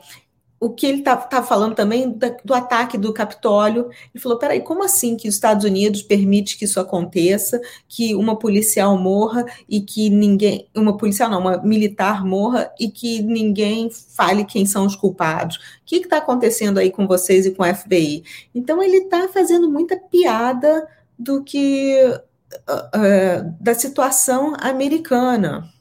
o 0.59 0.69
que 0.69 0.85
ele 0.85 0.99
está 0.99 1.15
tá 1.17 1.43
falando 1.43 1.75
também 1.75 2.11
da, 2.11 2.35
do 2.43 2.53
ataque 2.53 2.97
do 2.97 3.13
Capitólio. 3.13 3.89
Ele 4.13 4.21
falou: 4.21 4.37
peraí, 4.37 4.61
como 4.61 4.83
assim 4.83 5.15
que 5.15 5.27
os 5.27 5.35
Estados 5.35 5.65
Unidos 5.65 6.01
permite 6.01 6.57
que 6.57 6.65
isso 6.65 6.79
aconteça, 6.79 7.61
que 7.87 8.15
uma 8.15 8.37
policial 8.37 8.97
morra 8.97 9.45
e 9.67 9.81
que 9.81 10.09
ninguém, 10.09 10.67
uma 10.75 10.97
policial 10.97 11.29
não, 11.29 11.39
uma 11.39 11.57
militar 11.57 12.25
morra 12.25 12.71
e 12.79 12.89
que 12.89 13.21
ninguém 13.21 13.89
fale 13.89 14.45
quem 14.45 14.65
são 14.65 14.85
os 14.85 14.95
culpados? 14.95 15.57
O 15.57 15.59
que 15.85 15.97
está 15.97 16.17
acontecendo 16.17 16.79
aí 16.79 16.89
com 16.89 17.07
vocês 17.07 17.45
e 17.45 17.51
com 17.51 17.63
a 17.63 17.73
FBI? 17.73 18.23
Então 18.53 18.81
ele 18.81 18.97
está 18.97 19.27
fazendo 19.27 19.69
muita 19.69 19.97
piada 19.97 20.87
do 21.17 21.43
que 21.43 21.95
uh, 22.05 22.71
uh, 22.71 23.55
da 23.59 23.73
situação 23.73 24.53
americana 24.59 25.74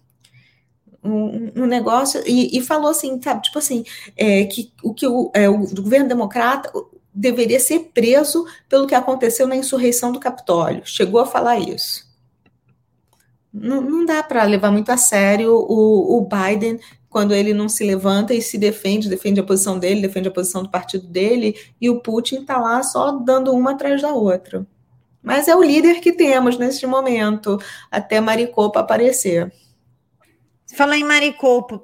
um, 1.04 1.52
um 1.54 1.66
negócio 1.66 2.22
e, 2.26 2.56
e, 2.56 2.60
falou 2.60 2.90
assim, 2.90 3.20
sabe, 3.22 3.42
tipo 3.42 3.58
assim, 3.58 3.84
é, 4.16 4.44
que 4.44 4.72
o 4.82 4.94
que 4.94 5.06
o, 5.06 5.30
é, 5.34 5.48
o 5.48 5.58
governo 5.58 6.08
democrata 6.08 6.72
deveria 7.14 7.60
ser 7.60 7.90
preso 7.94 8.44
pelo 8.68 8.86
que 8.86 8.94
aconteceu 8.94 9.46
na 9.46 9.54
insurreição 9.54 10.10
do 10.10 10.18
Capitólio. 10.18 10.82
Chegou 10.84 11.20
a 11.20 11.26
falar 11.26 11.58
isso. 11.58 12.12
Não, 13.52 13.80
não 13.80 14.04
dá 14.04 14.22
para 14.22 14.42
levar 14.42 14.72
muito 14.72 14.90
a 14.90 14.96
sério 14.96 15.54
o, 15.54 16.18
o 16.18 16.28
Biden 16.28 16.80
quando 17.08 17.32
ele 17.32 17.54
não 17.54 17.68
se 17.68 17.84
levanta 17.84 18.34
e 18.34 18.42
se 18.42 18.58
defende, 18.58 19.08
defende 19.08 19.38
a 19.38 19.44
posição 19.44 19.78
dele, 19.78 20.00
defende 20.00 20.26
a 20.26 20.32
posição 20.32 20.64
do 20.64 20.68
partido 20.68 21.06
dele, 21.06 21.54
e 21.80 21.88
o 21.88 22.00
Putin 22.00 22.40
está 22.40 22.58
lá 22.58 22.82
só 22.82 23.12
dando 23.12 23.52
uma 23.52 23.70
atrás 23.70 24.02
da 24.02 24.12
outra. 24.12 24.66
Mas 25.22 25.46
é 25.46 25.54
o 25.54 25.62
líder 25.62 26.00
que 26.00 26.12
temos 26.12 26.58
neste 26.58 26.88
momento, 26.88 27.56
até 27.88 28.20
Maricopa 28.20 28.80
aparecer. 28.80 29.52
Fala 30.74 30.96
em 30.96 31.04
Maricopa. 31.04 31.82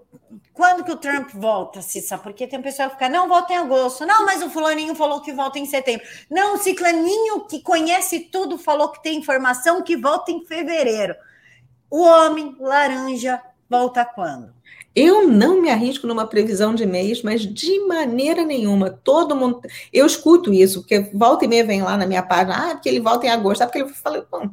Quando 0.52 0.84
que 0.84 0.92
o 0.92 0.96
Trump 0.96 1.30
volta, 1.32 1.80
Cissa? 1.80 2.18
Porque 2.18 2.46
tem 2.46 2.60
pessoa 2.60 2.88
que 2.88 2.94
fica, 2.94 3.08
não, 3.08 3.28
volta 3.28 3.52
em 3.52 3.56
agosto. 3.56 4.04
Não, 4.04 4.26
mas 4.26 4.42
o 4.42 4.50
fulaninho 4.50 4.94
falou 4.94 5.20
que 5.20 5.32
volta 5.32 5.58
em 5.58 5.64
setembro. 5.64 6.06
Não, 6.28 6.54
o 6.54 6.58
ciclaninho 6.58 7.46
que 7.46 7.62
conhece 7.62 8.20
tudo 8.20 8.58
falou 8.58 8.90
que 8.90 9.02
tem 9.02 9.18
informação 9.18 9.82
que 9.82 9.96
volta 9.96 10.30
em 10.30 10.44
fevereiro. 10.44 11.14
O 11.90 12.02
homem 12.02 12.54
laranja 12.60 13.40
volta 13.68 14.04
quando? 14.04 14.52
Eu 14.94 15.26
não 15.26 15.62
me 15.62 15.70
arrisco 15.70 16.06
numa 16.06 16.26
previsão 16.26 16.74
de 16.74 16.84
mês, 16.84 17.22
mas 17.22 17.42
de 17.42 17.78
maneira 17.86 18.44
nenhuma. 18.44 18.90
Todo 18.90 19.36
mundo. 19.36 19.60
Eu 19.92 20.04
escuto 20.04 20.52
isso, 20.52 20.80
porque 20.80 21.10
volta 21.14 21.44
e 21.44 21.48
meia 21.48 21.64
vem 21.64 21.80
lá 21.80 21.96
na 21.96 22.06
minha 22.06 22.22
página, 22.22 22.72
ah, 22.72 22.74
porque 22.74 22.88
ele 22.88 23.00
volta 23.00 23.26
em 23.26 23.30
agosto. 23.30 23.62
Ah, 23.62 23.66
porque 23.66 23.78
ele 23.78 24.26
bom, 24.30 24.50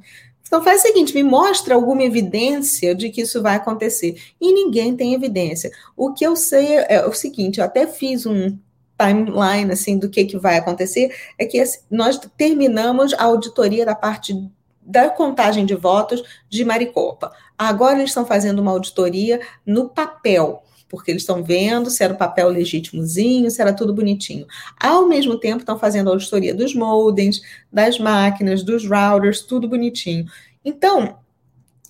então 0.47 0.63
faz 0.63 0.79
o 0.79 0.87
seguinte, 0.87 1.13
me 1.13 1.23
mostra 1.23 1.75
alguma 1.75 2.03
evidência 2.03 2.95
de 2.95 3.09
que 3.09 3.21
isso 3.21 3.41
vai 3.41 3.55
acontecer. 3.55 4.19
E 4.39 4.53
ninguém 4.53 4.95
tem 4.95 5.13
evidência. 5.13 5.69
O 5.95 6.13
que 6.13 6.25
eu 6.25 6.35
sei 6.35 6.77
é 6.87 7.05
o 7.05 7.13
seguinte, 7.13 7.59
eu 7.59 7.65
até 7.65 7.85
fiz 7.85 8.25
um 8.25 8.57
timeline 8.97 9.71
assim 9.71 9.97
do 9.97 10.09
que, 10.09 10.25
que 10.25 10.37
vai 10.37 10.57
acontecer, 10.57 11.13
é 11.37 11.45
que 11.45 11.61
nós 11.91 12.19
terminamos 12.35 13.13
a 13.13 13.23
auditoria 13.23 13.85
da 13.85 13.93
parte 13.93 14.33
da 14.81 15.09
contagem 15.09 15.65
de 15.65 15.75
votos 15.75 16.23
de 16.49 16.63
Maricopa. 16.63 17.31
Agora 17.57 17.97
eles 17.97 18.11
estão 18.11 18.25
fazendo 18.25 18.59
uma 18.59 18.71
auditoria 18.71 19.41
no 19.65 19.89
papel, 19.89 20.63
porque 20.89 21.11
eles 21.11 21.23
estão 21.23 21.43
vendo 21.43 21.89
se 21.89 22.03
era 22.03 22.13
o 22.13 22.17
papel 22.17 22.49
legítimozinho, 22.49 23.51
se 23.51 23.61
era 23.61 23.73
tudo 23.73 23.93
bonitinho. 23.93 24.45
Ao 24.79 25.07
mesmo 25.07 25.37
tempo, 25.37 25.59
estão 25.59 25.77
fazendo 25.77 26.09
a 26.09 26.13
auditoria 26.13 26.53
dos 26.53 26.73
modems, 26.73 27.41
das 27.71 27.99
máquinas, 27.99 28.63
dos 28.63 28.87
routers, 28.87 29.41
tudo 29.41 29.67
bonitinho. 29.67 30.25
Então, 30.63 31.17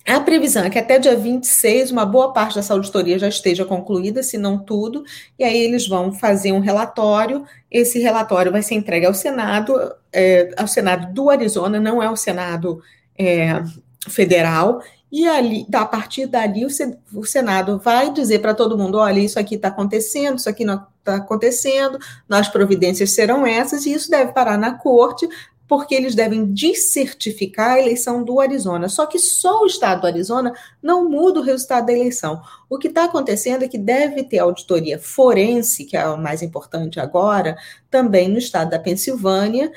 a 0.07 0.21
previsão 0.21 0.63
é 0.63 0.69
que 0.69 0.79
até 0.79 0.97
dia 0.97 1.17
26, 1.17 1.91
uma 1.91 2.05
boa 2.05 2.31
parte 2.31 2.55
dessa 2.55 2.73
auditoria 2.73 3.19
já 3.19 3.27
esteja 3.27 3.65
concluída, 3.65 4.23
se 4.23 4.38
não 4.38 4.57
tudo, 4.57 5.03
e 5.38 5.43
aí 5.43 5.57
eles 5.57 5.86
vão 5.86 6.13
fazer 6.13 6.53
um 6.53 6.60
relatório. 6.60 7.45
Esse 7.69 7.99
relatório 7.99 8.49
vai 8.49 8.62
ser 8.62 8.75
entregue 8.75 9.05
ao 9.05 9.13
Senado, 9.13 9.73
é, 10.13 10.49
ao 10.55 10.65
Senado 10.65 11.13
do 11.13 11.29
Arizona, 11.29 11.77
não 11.77 12.01
é 12.01 12.10
o 12.10 12.15
Senado 12.15 12.81
é, 13.17 13.62
federal, 14.07 14.81
e 15.12 15.26
ali, 15.28 15.65
a 15.74 15.86
partir 15.86 16.26
dali, 16.26 16.65
o 16.65 17.26
Senado 17.26 17.80
vai 17.80 18.12
dizer 18.12 18.39
para 18.39 18.54
todo 18.54 18.78
mundo: 18.78 18.98
olha, 18.98 19.20
isso 19.20 19.39
aqui 19.39 19.56
está 19.56 19.70
acontecendo, 19.70 20.38
isso 20.38 20.50
aqui 20.50 20.65
não 20.65 20.86
está 21.00 21.15
acontecendo, 21.15 21.98
as 22.30 22.50
providências 22.50 23.12
serão 23.12 23.46
essas, 23.46 23.86
e 23.86 23.93
isso 23.93 24.10
deve 24.12 24.34
parar 24.34 24.58
na 24.58 24.74
corte, 24.74 25.28
porque 25.65 25.96
eles 25.96 26.13
devem 26.13 26.46
descertificar 26.46 27.74
a 27.74 27.80
eleição 27.80 28.22
do 28.22 28.39
Arizona. 28.41 28.89
Só 28.89 29.06
que 29.06 29.17
só 29.17 29.62
o 29.62 29.65
estado 29.65 30.02
do 30.02 30.08
Arizona 30.08 30.54
não 30.82 31.10
muda 31.10 31.39
o 31.39 31.43
resultado 31.43 31.86
da 31.86 31.93
eleição. 31.93 32.41
O 32.70 32.78
que 32.78 32.88
está 32.89 33.06
acontecendo 33.06 33.63
é 33.63 33.67
que 33.67 33.78
deve 33.78 34.24
ter 34.24 34.39
auditoria 34.39 35.00
forense, 35.00 35.86
que 35.86 35.96
é 35.96 36.06
o 36.08 36.17
mais 36.17 36.41
importante 36.41 37.00
agora, 37.00 37.58
também 37.89 38.28
no 38.28 38.38
estado 38.38 38.72
da 38.72 38.80
Pensilvânia, 38.80 39.72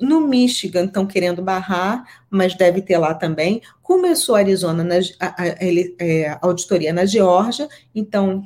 no 0.00 0.20
Michigan 0.20 0.86
estão 0.86 1.06
querendo 1.06 1.40
barrar, 1.40 2.04
mas 2.28 2.56
deve 2.56 2.82
ter 2.82 2.98
lá 2.98 3.14
também. 3.14 3.62
Começou 3.92 4.34
a 4.34 4.38
Arizona, 4.38 4.82
na, 4.82 4.94
a, 5.20 5.42
a, 5.42 5.46
é, 5.98 6.26
a 6.26 6.38
auditoria 6.40 6.94
na 6.94 7.04
Geórgia, 7.04 7.68
então 7.94 8.42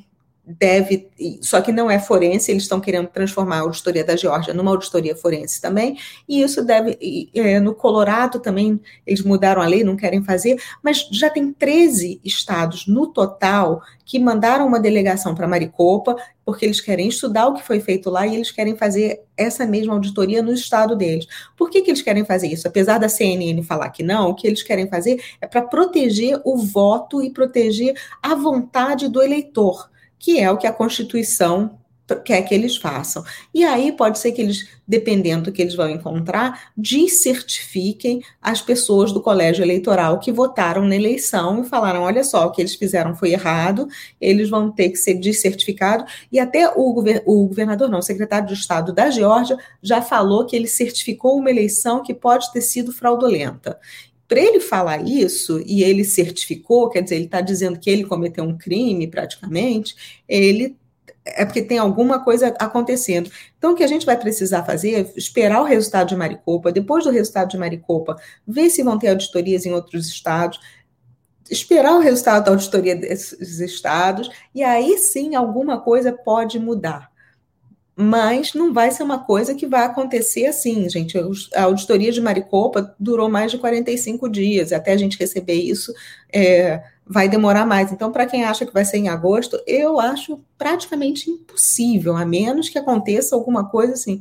deve, 0.47 1.09
só 1.43 1.61
que 1.61 1.73
não 1.73 1.91
é 1.91 1.99
forense, 1.99 2.53
eles 2.53 2.63
estão 2.63 2.81
querendo 2.81 3.09
transformar 3.09 3.57
a 3.57 3.61
auditoria 3.63 4.05
da 4.05 4.15
Geórgia 4.15 4.55
numa 4.55 4.71
auditoria 4.71 5.17
forense 5.17 5.61
também, 5.61 5.99
e 6.29 6.41
isso 6.41 6.65
deve, 6.65 6.97
é, 7.35 7.59
no 7.59 7.75
Colorado 7.75 8.39
também, 8.39 8.81
eles 9.05 9.23
mudaram 9.23 9.61
a 9.61 9.67
lei, 9.67 9.83
não 9.83 9.97
querem 9.97 10.23
fazer, 10.23 10.63
mas 10.81 11.09
já 11.11 11.29
tem 11.29 11.53
13 11.53 12.21
estados 12.25 12.87
no 12.87 13.09
total 13.09 13.83
que 14.05 14.21
mandaram 14.21 14.69
uma 14.69 14.79
delegação 14.79 15.35
para 15.35 15.49
Maricopa, 15.49 16.15
porque 16.45 16.65
eles 16.65 16.81
querem 16.81 17.09
estudar 17.09 17.49
o 17.49 17.55
que 17.55 17.65
foi 17.65 17.81
feito 17.81 18.09
lá 18.09 18.25
e 18.25 18.37
eles 18.37 18.53
querem 18.53 18.77
fazer 18.77 19.23
essa 19.37 19.67
mesma 19.67 19.95
auditoria 19.95 20.41
no 20.43 20.53
estado 20.53 20.95
deles. 20.95 21.27
Por 21.57 21.69
que, 21.69 21.83
que 21.83 21.91
eles 21.91 22.03
querem 22.03 22.25
fazer 22.25 22.47
isso? 22.47 22.69
Apesar 22.69 22.99
da 22.99 23.09
CNN 23.09 23.61
falar 23.65 23.91
que 23.91 24.05
não, 24.05 24.31
o 24.31 24.35
que 24.35 24.47
eles 24.47 24.63
querem 24.63 24.87
fazer 24.87 25.21
é 25.41 25.47
para 25.49 25.63
proteger 25.63 26.41
o 26.45 26.57
voto 26.57 27.21
e 27.21 27.31
proteger 27.31 28.01
a 28.23 28.37
vontade 28.37 29.09
do 29.09 29.21
eleitor 29.21 29.91
que 30.19 30.39
é 30.41 30.51
o 30.51 30.57
que 30.57 30.67
a 30.67 30.73
Constituição 30.73 31.79
quer 32.15 32.43
que 32.43 32.55
eles 32.55 32.77
façam. 32.77 33.25
E 33.53 33.65
aí 33.65 33.91
pode 33.91 34.19
ser 34.19 34.31
que 34.31 34.41
eles, 34.41 34.69
dependendo 34.87 35.45
do 35.45 35.53
que 35.53 35.61
eles 35.61 35.75
vão 35.75 35.89
encontrar, 35.91 36.71
descertifiquem 36.77 38.23
as 38.41 38.61
pessoas 38.61 39.11
do 39.11 39.21
colégio 39.21 39.65
eleitoral 39.65 40.21
que 40.21 40.31
votaram 40.31 40.85
na 40.85 40.95
eleição 40.95 41.61
e 41.61 41.69
falaram: 41.69 42.03
olha 42.03 42.23
só, 42.23 42.47
o 42.47 42.53
que 42.53 42.63
eles 42.63 42.77
fizeram 42.77 43.17
foi 43.17 43.33
errado, 43.33 43.89
eles 44.21 44.49
vão 44.49 44.71
ter 44.71 44.91
que 44.91 44.97
ser 44.97 45.15
descertificados. 45.15 46.13
E 46.31 46.39
até 46.39 46.69
o, 46.69 46.95
o 47.25 47.49
governador, 47.49 47.89
não, 47.89 47.99
o 47.99 48.03
secretário 48.03 48.47
de 48.47 48.55
Estado 48.55 48.93
da 48.93 49.11
Geórgia 49.11 49.57
já 49.83 50.01
falou 50.01 50.47
que 50.47 50.55
ele 50.55 50.69
certificou 50.69 51.37
uma 51.37 51.51
eleição 51.51 52.03
que 52.03 52.15
pode 52.15 52.53
ter 52.53 52.61
sido 52.61 52.93
fraudulenta 52.93 53.79
para 54.29 54.41
ele 54.41 54.61
falar 54.61 55.07
isso, 55.07 55.63
e 55.67 55.83
ele 55.83 56.05
certificou, 56.05 56.89
quer 56.91 57.03
dizer, 57.03 57.17
ele 57.17 57.27
está 57.27 57.41
dizendo 57.41 57.79
que 57.79 57.89
ele 57.89 58.05
cometeu 58.05 58.45
um 58.45 58.59
crime 58.59 59.07
praticamente, 59.07 59.95
ele 60.29 60.77
é 61.25 61.45
porque 61.45 61.63
tem 61.63 61.79
alguma 61.79 62.23
coisa 62.23 62.55
acontecendo. 62.59 63.31
Então, 63.59 63.73
o 63.73 63.75
que 63.75 63.83
a 63.83 63.89
gente 63.89 64.07
vai 64.07 64.17
precisar 64.17 64.65
fazer 64.65 64.95
é 64.95 65.13
esperar 65.17 65.61
o 65.61 65.65
resultado 65.65 66.09
de 66.09 66.17
Maricopa, 66.17 66.71
depois 66.71 67.05
do 67.05 67.11
resultado 67.11 67.51
de 67.51 67.59
Maricopa, 67.59 68.17
ver 68.47 68.71
se 68.71 68.83
vão 68.83 68.99
ter 68.99 69.09
auditorias 69.09 69.67
em 69.67 69.73
outros 69.73 70.07
estados, 70.07 70.61
esperar 71.51 71.97
o 71.97 72.01
resultado 72.01 72.45
da 72.45 72.51
auditoria 72.53 72.95
desses 72.95 73.59
estados, 73.61 74.31
e 74.55 74.63
aí 74.63 74.99
sim 74.99 75.35
alguma 75.35 75.81
coisa 75.81 76.13
pode 76.13 76.59
mudar 76.59 77.11
mas 77.97 78.53
não 78.53 78.75
vai 78.75 78.91
ser 78.91 79.03
uma 79.03 79.21
coisa 79.21 79.55
que 79.55 79.67
vai 79.67 79.87
acontecer 79.87 80.45
assim, 80.47 80.87
gente. 80.89 81.17
A 81.55 81.63
auditoria 81.63 82.13
de 82.13 82.21
Maricopa 82.21 82.95
durou 83.01 83.31
mais 83.31 83.51
de 83.51 83.59
45 83.59 84.29
dias, 84.29 84.71
até 84.71 84.93
a 84.93 84.97
gente 84.99 85.19
receber 85.19 85.55
isso 85.55 85.95
é, 86.31 86.83
vai 87.07 87.27
demorar 87.27 87.65
mais. 87.65 87.91
Então, 87.91 88.13
para 88.13 88.27
quem 88.27 88.45
acha 88.45 88.67
que 88.67 88.75
vai 88.75 88.85
ser 88.85 88.99
em 88.99 89.09
agosto, 89.09 89.59
eu 89.67 89.99
acho 89.99 90.39
praticamente 90.59 91.31
impossível, 91.31 92.15
a 92.15 92.27
menos 92.27 92.69
que 92.69 92.79
aconteça 92.79 93.35
alguma 93.35 93.67
coisa 93.71 93.95
assim 93.95 94.21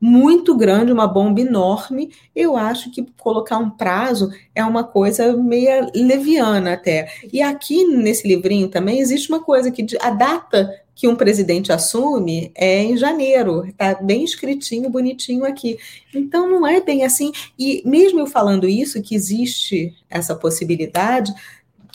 muito 0.00 0.56
grande, 0.56 0.92
uma 0.92 1.06
bomba 1.06 1.40
enorme. 1.40 2.10
Eu 2.34 2.56
acho 2.56 2.90
que 2.90 3.06
colocar 3.18 3.58
um 3.58 3.70
prazo 3.70 4.30
é 4.54 4.64
uma 4.64 4.84
coisa 4.84 5.36
meia 5.36 5.90
leviana 5.94 6.74
até. 6.74 7.08
E 7.32 7.40
aqui 7.42 7.84
nesse 7.84 8.26
livrinho 8.26 8.68
também 8.68 9.00
existe 9.00 9.28
uma 9.28 9.42
coisa 9.42 9.70
que 9.70 9.84
a 10.00 10.10
data 10.10 10.70
que 10.96 11.06
um 11.06 11.14
presidente 11.14 11.70
assume 11.70 12.50
é 12.54 12.82
em 12.82 12.96
janeiro, 12.96 13.66
está 13.66 13.94
bem 13.94 14.24
escritinho, 14.24 14.88
bonitinho 14.88 15.44
aqui. 15.44 15.78
Então 16.14 16.48
não 16.48 16.66
é 16.66 16.80
bem 16.80 17.04
assim. 17.04 17.30
E 17.58 17.82
mesmo 17.84 18.20
eu 18.20 18.26
falando 18.26 18.66
isso, 18.66 19.02
que 19.02 19.14
existe 19.14 19.94
essa 20.08 20.34
possibilidade, 20.34 21.34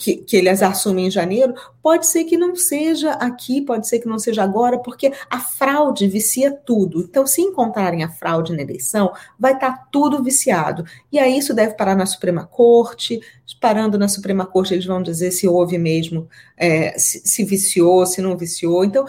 que, 0.02 0.16
que 0.16 0.36
eles 0.36 0.60
assumem 0.62 1.06
em 1.06 1.10
janeiro, 1.10 1.54
pode 1.80 2.08
ser 2.08 2.24
que 2.24 2.36
não 2.36 2.56
seja 2.56 3.12
aqui, 3.12 3.60
pode 3.60 3.86
ser 3.86 4.00
que 4.00 4.08
não 4.08 4.18
seja 4.18 4.42
agora, 4.42 4.78
porque 4.80 5.12
a 5.30 5.38
fraude 5.38 6.08
vicia 6.08 6.50
tudo. 6.50 7.02
Então, 7.02 7.24
se 7.24 7.40
encontrarem 7.40 8.02
a 8.02 8.10
fraude 8.10 8.52
na 8.52 8.62
eleição, 8.62 9.12
vai 9.38 9.54
estar 9.54 9.70
tá 9.70 9.88
tudo 9.92 10.20
viciado. 10.22 10.84
E 11.12 11.20
aí 11.20 11.38
isso 11.38 11.54
deve 11.54 11.74
parar 11.74 11.94
na 11.94 12.04
Suprema 12.04 12.44
Corte. 12.44 13.20
Parando 13.60 13.96
na 13.96 14.08
Suprema 14.08 14.44
Corte, 14.44 14.74
eles 14.74 14.86
vão 14.86 15.00
dizer 15.00 15.30
se 15.30 15.46
houve 15.46 15.78
mesmo, 15.78 16.28
é, 16.56 16.98
se, 16.98 17.22
se 17.24 17.44
viciou, 17.44 18.04
se 18.04 18.20
não 18.20 18.36
viciou. 18.36 18.84
Então, 18.84 19.06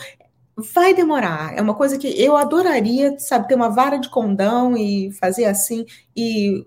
vai 0.56 0.94
demorar. 0.94 1.58
É 1.58 1.62
uma 1.62 1.74
coisa 1.74 1.98
que 1.98 2.08
eu 2.22 2.38
adoraria, 2.38 3.18
sabe, 3.18 3.48
ter 3.48 3.56
uma 3.56 3.70
vara 3.70 3.98
de 3.98 4.10
condão 4.10 4.78
e 4.78 5.12
fazer 5.14 5.46
assim 5.46 5.86
e, 6.16 6.64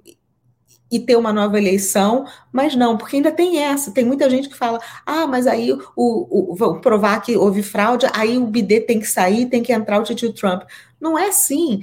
e 0.91 1.01
ter 1.01 1.17
uma 1.17 1.33
nova 1.33 1.59
eleição, 1.59 2.27
mas 2.53 2.77
não, 2.77 2.97
porque 2.97 3.17
ainda 3.17 3.33
tem 3.33 3.59
essa. 3.59 3.91
Tem 3.91 4.05
muita 4.05 4.31
gente 4.31 4.49
que 4.49 4.57
fala: 4.57 4.81
ah, 5.05 5.27
mas 5.27 5.47
aí 5.47 5.73
o, 5.73 5.81
o, 5.97 6.55
vão 6.55 6.81
provar 6.81 7.21
que 7.21 7.37
houve 7.37 7.63
fraude, 7.63 8.07
aí 8.13 8.39
o 8.39 8.47
BD 8.47 8.81
tem 8.81 9.01
que 9.01 9.07
sair, 9.07 9.47
tem 9.47 9.63
que 9.63 9.73
entrar 9.73 10.01
o 10.01 10.05
tio 10.05 10.33
Trump. 10.33 10.63
Não 11.01 11.19
é 11.19 11.29
assim. 11.29 11.83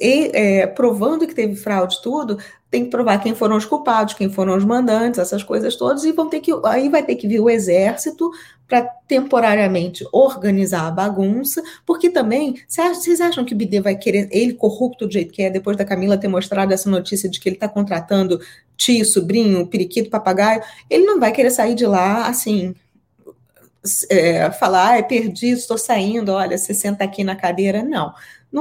E, 0.00 0.30
é, 0.34 0.66
provando 0.66 1.26
que 1.26 1.34
teve 1.34 1.54
fraude 1.54 2.02
tudo, 2.02 2.36
tem 2.70 2.84
que 2.84 2.90
provar 2.90 3.18
quem 3.18 3.34
foram 3.34 3.56
os 3.56 3.64
culpados, 3.64 4.14
quem 4.14 4.28
foram 4.28 4.56
os 4.56 4.64
mandantes, 4.64 5.20
essas 5.20 5.42
coisas 5.42 5.76
todas, 5.76 6.04
e 6.04 6.12
vão 6.12 6.28
ter 6.28 6.40
que 6.40 6.52
aí 6.64 6.88
vai 6.88 7.02
ter 7.02 7.14
que 7.14 7.28
vir 7.28 7.40
o 7.40 7.48
exército 7.48 8.30
para 8.66 8.82
temporariamente 8.82 10.04
organizar 10.12 10.86
a 10.86 10.90
bagunça, 10.90 11.62
porque 11.86 12.10
também, 12.10 12.56
vocês 12.68 13.20
acham 13.20 13.44
que 13.44 13.54
o 13.54 13.56
Bidê 13.56 13.80
vai 13.80 13.96
querer, 13.96 14.28
ele 14.30 14.52
corrupto 14.52 15.06
do 15.06 15.12
jeito 15.12 15.32
que 15.32 15.42
é, 15.42 15.48
depois 15.48 15.76
da 15.76 15.84
Camila 15.84 16.18
ter 16.18 16.28
mostrado 16.28 16.74
essa 16.74 16.90
notícia 16.90 17.30
de 17.30 17.40
que 17.40 17.48
ele 17.48 17.56
está 17.56 17.68
contratando 17.68 18.38
tio, 18.76 19.06
sobrinho, 19.06 19.66
periquito, 19.66 20.10
papagaio, 20.10 20.60
ele 20.90 21.04
não 21.04 21.18
vai 21.18 21.32
querer 21.32 21.50
sair 21.50 21.74
de 21.74 21.86
lá 21.86 22.26
assim, 22.26 22.74
é, 24.10 24.50
falar, 24.50 24.90
ah, 24.90 24.98
é 24.98 25.02
perdi, 25.02 25.50
estou 25.50 25.78
saindo, 25.78 26.32
olha, 26.32 26.58
você 26.58 26.74
senta 26.74 27.04
aqui 27.04 27.24
na 27.24 27.36
cadeira, 27.36 27.82
não 27.82 28.12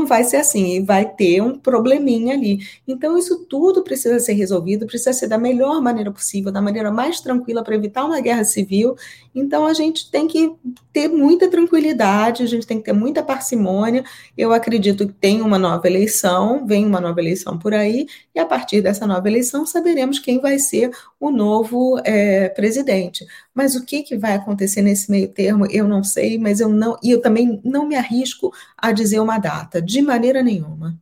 vai 0.05 0.23
ser 0.23 0.37
assim, 0.37 0.83
vai 0.83 1.05
ter 1.05 1.41
um 1.41 1.57
probleminha 1.57 2.33
ali. 2.33 2.59
Então, 2.87 3.17
isso 3.17 3.45
tudo 3.45 3.83
precisa 3.83 4.19
ser 4.19 4.33
resolvido, 4.33 4.85
precisa 4.85 5.13
ser 5.13 5.27
da 5.27 5.37
melhor 5.37 5.81
maneira 5.81 6.11
possível, 6.11 6.51
da 6.51 6.61
maneira 6.61 6.91
mais 6.91 7.21
tranquila 7.21 7.63
para 7.63 7.75
evitar 7.75 8.05
uma 8.05 8.19
guerra 8.19 8.43
civil. 8.43 8.95
Então, 9.33 9.65
a 9.65 9.73
gente 9.73 10.11
tem 10.11 10.27
que 10.27 10.53
ter 10.91 11.07
muita 11.07 11.49
tranquilidade, 11.49 12.43
a 12.43 12.47
gente 12.47 12.67
tem 12.67 12.79
que 12.79 12.85
ter 12.85 12.93
muita 12.93 13.23
parcimônia. 13.23 14.03
Eu 14.37 14.51
acredito 14.51 15.07
que 15.07 15.13
tem 15.13 15.41
uma 15.41 15.57
nova 15.57 15.87
eleição, 15.87 16.65
vem 16.65 16.85
uma 16.85 16.99
nova 16.99 17.19
eleição 17.21 17.57
por 17.57 17.73
aí, 17.73 18.07
e 18.35 18.39
a 18.39 18.45
partir 18.45 18.81
dessa 18.81 19.07
nova 19.07 19.27
eleição 19.27 19.65
saberemos 19.65 20.19
quem 20.19 20.39
vai 20.39 20.59
ser 20.59 20.91
o 21.19 21.31
novo 21.31 21.99
é, 22.03 22.49
presidente. 22.49 23.25
Mas 23.53 23.75
o 23.75 23.83
que, 23.83 24.03
que 24.03 24.17
vai 24.17 24.33
acontecer 24.33 24.81
nesse 24.81 25.09
meio 25.09 25.27
termo, 25.29 25.65
eu 25.71 25.87
não 25.87 26.03
sei, 26.03 26.37
mas 26.37 26.59
eu 26.59 26.69
não, 26.69 26.97
e 27.01 27.11
eu 27.11 27.21
também 27.21 27.59
não 27.63 27.87
me 27.87 27.95
arrisco 27.95 28.53
a 28.77 28.91
dizer 28.91 29.19
uma 29.19 29.39
data, 29.39 29.76
de 29.81 30.01
maneira 30.01 30.43
nenhuma. 30.43 30.99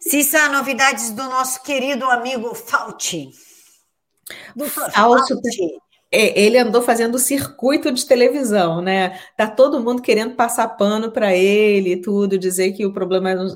Cissa, 0.00 0.48
novidades 0.48 1.10
do 1.10 1.24
nosso 1.24 1.62
querido 1.62 2.04
amigo 2.04 2.54
Fauci. 2.54 3.30
Doutor 4.54 4.90
Fauci. 4.90 5.34
É, 6.12 6.40
ele 6.40 6.56
andou 6.56 6.80
fazendo 6.80 7.18
circuito 7.18 7.90
de 7.90 8.06
televisão, 8.06 8.80
né? 8.80 9.18
Tá 9.36 9.48
todo 9.48 9.80
mundo 9.80 10.00
querendo 10.00 10.36
passar 10.36 10.68
pano 10.68 11.10
para 11.10 11.34
ele 11.34 11.94
e 11.94 12.00
tudo, 12.00 12.38
dizer 12.38 12.72
que 12.72 12.86
o 12.86 12.92
problema 12.92 13.30
eram, 13.30 13.46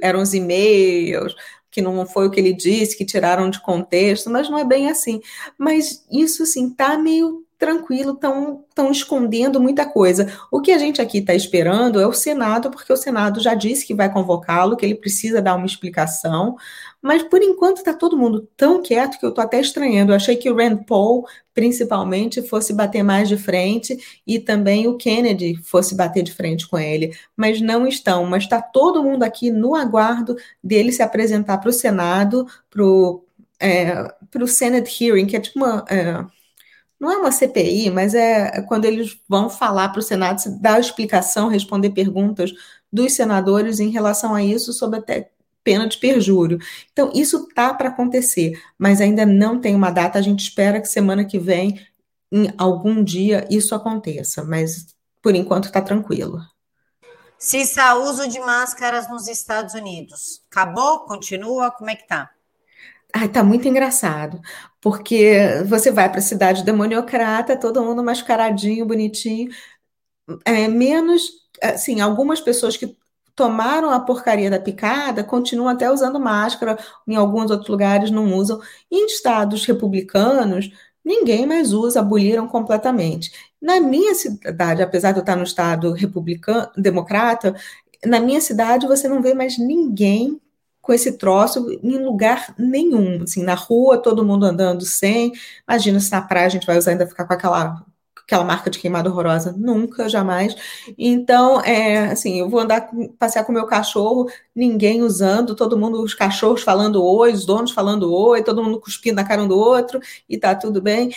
eram 0.00 0.22
os 0.22 0.32
e-mails, 0.32 1.34
que 1.70 1.82
não 1.82 2.06
foi 2.06 2.28
o 2.28 2.30
que 2.30 2.38
ele 2.38 2.52
disse, 2.52 2.96
que 2.96 3.04
tiraram 3.04 3.50
de 3.50 3.60
contexto, 3.60 4.30
mas 4.30 4.48
não 4.48 4.56
é 4.56 4.64
bem 4.64 4.88
assim. 4.88 5.20
Mas 5.58 6.06
isso, 6.10 6.44
assim, 6.44 6.70
tá 6.70 6.96
meio 6.96 7.43
tranquilo, 7.58 8.12
estão 8.14 8.90
escondendo 8.90 9.60
muita 9.60 9.86
coisa. 9.86 10.30
O 10.50 10.60
que 10.60 10.72
a 10.72 10.78
gente 10.78 11.00
aqui 11.00 11.18
está 11.18 11.34
esperando 11.34 12.00
é 12.00 12.06
o 12.06 12.12
Senado, 12.12 12.70
porque 12.70 12.92
o 12.92 12.96
Senado 12.96 13.40
já 13.40 13.54
disse 13.54 13.86
que 13.86 13.94
vai 13.94 14.12
convocá-lo, 14.12 14.76
que 14.76 14.84
ele 14.84 14.94
precisa 14.94 15.40
dar 15.40 15.54
uma 15.54 15.66
explicação, 15.66 16.56
mas 17.00 17.22
por 17.22 17.42
enquanto 17.42 17.78
está 17.78 17.92
todo 17.92 18.16
mundo 18.16 18.48
tão 18.56 18.82
quieto 18.82 19.18
que 19.18 19.26
eu 19.26 19.28
estou 19.28 19.44
até 19.44 19.60
estranhando. 19.60 20.12
Eu 20.12 20.16
achei 20.16 20.36
que 20.36 20.50
o 20.50 20.56
Rand 20.56 20.78
Paul, 20.84 21.26
principalmente, 21.52 22.42
fosse 22.42 22.72
bater 22.72 23.02
mais 23.02 23.28
de 23.28 23.36
frente 23.36 23.96
e 24.26 24.38
também 24.38 24.88
o 24.88 24.96
Kennedy 24.96 25.56
fosse 25.62 25.94
bater 25.94 26.22
de 26.22 26.32
frente 26.32 26.66
com 26.66 26.78
ele, 26.78 27.14
mas 27.36 27.60
não 27.60 27.86
estão. 27.86 28.24
Mas 28.24 28.44
está 28.44 28.60
todo 28.60 29.02
mundo 29.02 29.22
aqui 29.22 29.50
no 29.50 29.74
aguardo 29.74 30.34
dele 30.62 30.92
se 30.92 31.02
apresentar 31.02 31.58
para 31.58 31.70
o 31.70 31.72
Senado, 31.72 32.46
para 32.70 32.82
o 32.82 33.24
é, 33.60 34.14
Senate 34.46 35.04
Hearing, 35.04 35.26
que 35.26 35.36
é 35.36 35.40
tipo 35.40 35.58
uma. 35.58 35.84
É, 35.88 36.24
não 37.04 37.12
é 37.12 37.16
uma 37.18 37.30
CPI, 37.30 37.90
mas 37.90 38.14
é 38.14 38.62
quando 38.62 38.86
eles 38.86 39.18
vão 39.28 39.50
falar 39.50 39.90
para 39.90 40.00
o 40.00 40.02
Senado, 40.02 40.42
dar 40.58 40.80
explicação, 40.80 41.48
responder 41.48 41.90
perguntas 41.90 42.50
dos 42.90 43.12
senadores 43.12 43.78
em 43.78 43.90
relação 43.90 44.34
a 44.34 44.42
isso, 44.42 44.72
sob 44.72 44.96
até 44.96 45.30
pena 45.62 45.86
de 45.86 45.98
perjúrio. 45.98 46.58
Então, 46.92 47.10
isso 47.14 47.46
tá 47.54 47.74
para 47.74 47.90
acontecer, 47.90 48.58
mas 48.78 49.00
ainda 49.00 49.26
não 49.26 49.60
tem 49.60 49.74
uma 49.74 49.90
data. 49.90 50.18
A 50.18 50.22
gente 50.22 50.40
espera 50.40 50.80
que 50.80 50.88
semana 50.88 51.24
que 51.24 51.38
vem, 51.38 51.78
em 52.32 52.50
algum 52.56 53.04
dia, 53.04 53.46
isso 53.50 53.74
aconteça, 53.74 54.42
mas 54.42 54.86
por 55.22 55.34
enquanto 55.34 55.64
está 55.64 55.82
tranquilo. 55.82 56.40
Cissa, 57.38 57.96
uso 57.96 58.26
de 58.28 58.40
máscaras 58.40 59.10
nos 59.10 59.28
Estados 59.28 59.74
Unidos. 59.74 60.42
Acabou? 60.50 61.00
Continua? 61.00 61.70
Como 61.70 61.90
é 61.90 61.96
que 61.96 62.06
tá? 62.06 62.30
Ai, 63.16 63.28
tá 63.28 63.44
muito 63.44 63.68
engraçado, 63.68 64.40
porque 64.80 65.62
você 65.66 65.90
vai 65.90 66.08
para 66.10 66.18
a 66.18 66.22
cidade 66.22 66.64
demoniocrata, 66.64 67.56
todo 67.58 67.82
mundo 67.82 68.02
mascaradinho, 68.02 68.84
bonitinho, 68.86 69.50
é, 70.44 70.68
menos, 70.68 71.22
assim, 71.62 72.00
algumas 72.00 72.40
pessoas 72.40 72.76
que 72.76 72.96
tomaram 73.36 73.90
a 73.90 74.00
porcaria 74.00 74.50
da 74.50 74.60
picada 74.60 75.24
continuam 75.24 75.68
até 75.70 75.90
usando 75.90 76.20
máscara, 76.20 76.78
em 77.06 77.16
alguns 77.16 77.50
outros 77.50 77.68
lugares 77.70 78.10
não 78.10 78.34
usam. 78.34 78.60
Em 78.90 79.06
estados 79.06 79.64
republicanos, 79.66 80.70
ninguém 81.04 81.46
mais 81.46 81.72
usa, 81.72 82.00
aboliram 82.00 82.48
completamente. 82.48 83.32
Na 83.60 83.80
minha 83.80 84.14
cidade, 84.14 84.82
apesar 84.82 85.12
de 85.12 85.18
eu 85.18 85.22
estar 85.22 85.36
no 85.36 85.44
estado 85.44 85.92
republicano, 85.92 86.70
democrata, 86.76 87.54
na 88.04 88.20
minha 88.20 88.40
cidade 88.40 88.86
você 88.86 89.08
não 89.08 89.22
vê 89.22 89.34
mais 89.34 89.58
ninguém 89.58 90.40
com 90.84 90.92
esse 90.92 91.12
troço 91.16 91.66
em 91.82 91.98
lugar 91.98 92.54
nenhum. 92.58 93.22
Assim, 93.22 93.42
na 93.42 93.54
rua, 93.54 93.96
todo 93.96 94.24
mundo 94.24 94.44
andando 94.44 94.84
sem. 94.84 95.32
Imagina 95.66 95.98
se 95.98 96.12
na 96.12 96.20
praia 96.20 96.46
a 96.46 96.50
gente 96.50 96.66
vai 96.66 96.76
usar 96.76 96.90
ainda 96.90 97.06
ficar 97.06 97.24
com 97.26 97.32
aquela 97.32 97.82
aquela 98.26 98.44
marca 98.44 98.70
de 98.70 98.78
queimada 98.78 99.10
horrorosa, 99.10 99.52
nunca, 99.52 100.08
jamais. 100.08 100.56
Então, 100.96 101.60
é, 101.60 102.06
assim, 102.10 102.38
eu 102.40 102.48
vou 102.48 102.60
andar, 102.60 102.88
passear 103.18 103.44
com 103.44 103.52
o 103.52 103.54
meu 103.54 103.66
cachorro, 103.66 104.26
ninguém 104.54 105.02
usando, 105.02 105.54
todo 105.54 105.78
mundo, 105.78 106.02
os 106.02 106.14
cachorros 106.14 106.62
falando 106.62 107.04
oi, 107.04 107.32
os 107.32 107.44
donos 107.44 107.72
falando 107.72 108.10
oi, 108.14 108.42
todo 108.42 108.64
mundo 108.64 108.80
cuspindo 108.80 109.16
na 109.16 109.24
cara 109.24 109.42
um 109.42 109.48
do 109.48 109.58
outro, 109.58 110.00
e 110.26 110.38
tá 110.38 110.54
tudo 110.54 110.80
bem. 110.80 111.10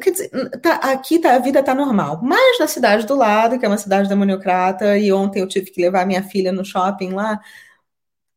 Quer 0.00 0.10
dizer, 0.12 0.30
tá, 0.60 0.74
aqui 0.76 1.18
tá, 1.18 1.34
a 1.34 1.38
vida 1.40 1.62
tá 1.62 1.74
normal. 1.74 2.20
Mas 2.22 2.58
na 2.60 2.68
cidade 2.68 3.04
do 3.06 3.16
lado, 3.16 3.58
que 3.58 3.66
é 3.66 3.68
uma 3.68 3.78
cidade 3.78 4.08
demoniocrata, 4.08 4.96
e 4.98 5.12
ontem 5.12 5.40
eu 5.40 5.48
tive 5.48 5.70
que 5.72 5.82
levar 5.82 6.06
minha 6.06 6.22
filha 6.22 6.52
no 6.52 6.64
shopping 6.64 7.10
lá, 7.14 7.40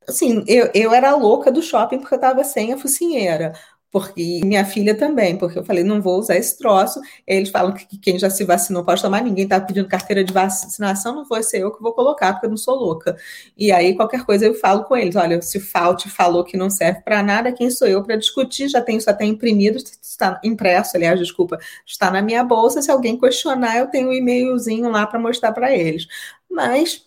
assim, 0.07 0.43
eu, 0.47 0.69
eu 0.73 0.93
era 0.93 1.15
louca 1.15 1.51
do 1.51 1.61
shopping 1.61 1.99
porque 1.99 2.13
eu 2.13 2.17
estava 2.17 2.43
sem 2.43 2.73
a 2.73 2.77
focinheira. 2.77 3.53
Porque 3.89 4.41
minha 4.43 4.65
filha 4.65 4.95
também, 4.97 5.37
porque 5.37 5.57
eu 5.57 5.63
falei, 5.63 5.81
não 5.83 6.01
vou 6.01 6.19
usar 6.19 6.35
esse 6.35 6.57
troço. 6.57 6.99
Eles 7.25 7.49
falam 7.49 7.73
que 7.73 7.97
quem 7.97 8.19
já 8.19 8.29
se 8.29 8.43
vacinou 8.43 8.83
pode 8.83 9.01
tomar, 9.01 9.23
ninguém 9.23 9.45
está 9.45 9.61
pedindo 9.61 9.87
carteira 9.87 10.23
de 10.25 10.33
vacinação, 10.33 11.15
não 11.15 11.25
vou 11.25 11.41
ser 11.41 11.61
eu 11.61 11.71
que 11.71 11.81
vou 11.81 11.93
colocar, 11.93 12.33
porque 12.33 12.45
eu 12.47 12.49
não 12.49 12.57
sou 12.57 12.75
louca. 12.75 13.15
E 13.57 13.71
aí, 13.71 13.95
qualquer 13.95 14.25
coisa, 14.25 14.45
eu 14.45 14.53
falo 14.53 14.83
com 14.83 14.95
eles: 14.95 15.15
olha, 15.15 15.41
se 15.41 15.57
o 15.57 15.61
Fault 15.61 16.09
falou 16.09 16.43
que 16.43 16.57
não 16.57 16.69
serve 16.69 17.01
para 17.01 17.23
nada, 17.23 17.51
quem 17.51 17.69
sou 17.71 17.87
eu 17.87 18.03
para 18.03 18.17
discutir? 18.17 18.67
Já 18.67 18.81
tenho 18.81 18.97
isso 18.97 19.09
até 19.09 19.23
imprimido, 19.25 19.77
está 19.77 20.39
impresso, 20.43 20.97
aliás, 20.97 21.17
desculpa, 21.19 21.57
está 21.85 22.11
na 22.11 22.21
minha 22.21 22.43
bolsa. 22.43 22.81
Se 22.81 22.91
alguém 22.91 23.17
questionar, 23.17 23.77
eu 23.77 23.87
tenho 23.87 24.09
um 24.09 24.13
e-mailzinho 24.13 24.89
lá 24.89 25.07
para 25.07 25.17
mostrar 25.19 25.53
para 25.53 25.73
eles. 25.75 26.07
Mas 26.49 27.06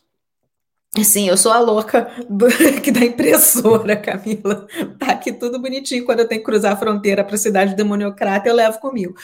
Sim, 1.04 1.28
eu 1.28 1.36
sou 1.36 1.52
a 1.52 1.60
louca 1.60 2.10
do, 2.28 2.46
que 2.82 2.90
da 2.90 3.04
impressora, 3.04 3.96
Camila. 3.96 4.66
Tá 4.98 5.12
aqui 5.12 5.32
tudo 5.32 5.60
bonitinho. 5.60 6.04
Quando 6.04 6.20
eu 6.20 6.28
tenho 6.28 6.40
que 6.40 6.44
cruzar 6.44 6.72
a 6.72 6.76
fronteira 6.76 7.22
para 7.22 7.36
a 7.36 7.38
cidade 7.38 7.76
demoniocrata, 7.76 8.48
eu 8.48 8.54
levo 8.56 8.80
comigo. 8.80 9.14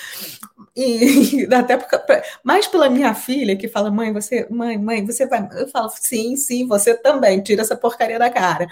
E, 0.76 1.42
e 1.44 1.46
até 1.54 1.76
porque, 1.76 1.98
mais 2.44 2.68
pela 2.68 2.88
minha 2.88 3.14
filha 3.14 3.56
que 3.56 3.66
fala, 3.68 3.90
mãe, 3.90 4.12
você, 4.12 4.46
mãe, 4.48 4.78
mãe, 4.78 5.04
você 5.04 5.26
vai. 5.26 5.48
Eu 5.54 5.68
falo, 5.68 5.90
sim, 5.90 6.36
sim, 6.36 6.66
você 6.68 6.94
também, 6.94 7.42
tira 7.42 7.62
essa 7.62 7.76
porcaria 7.76 8.18
da 8.18 8.30
cara. 8.30 8.68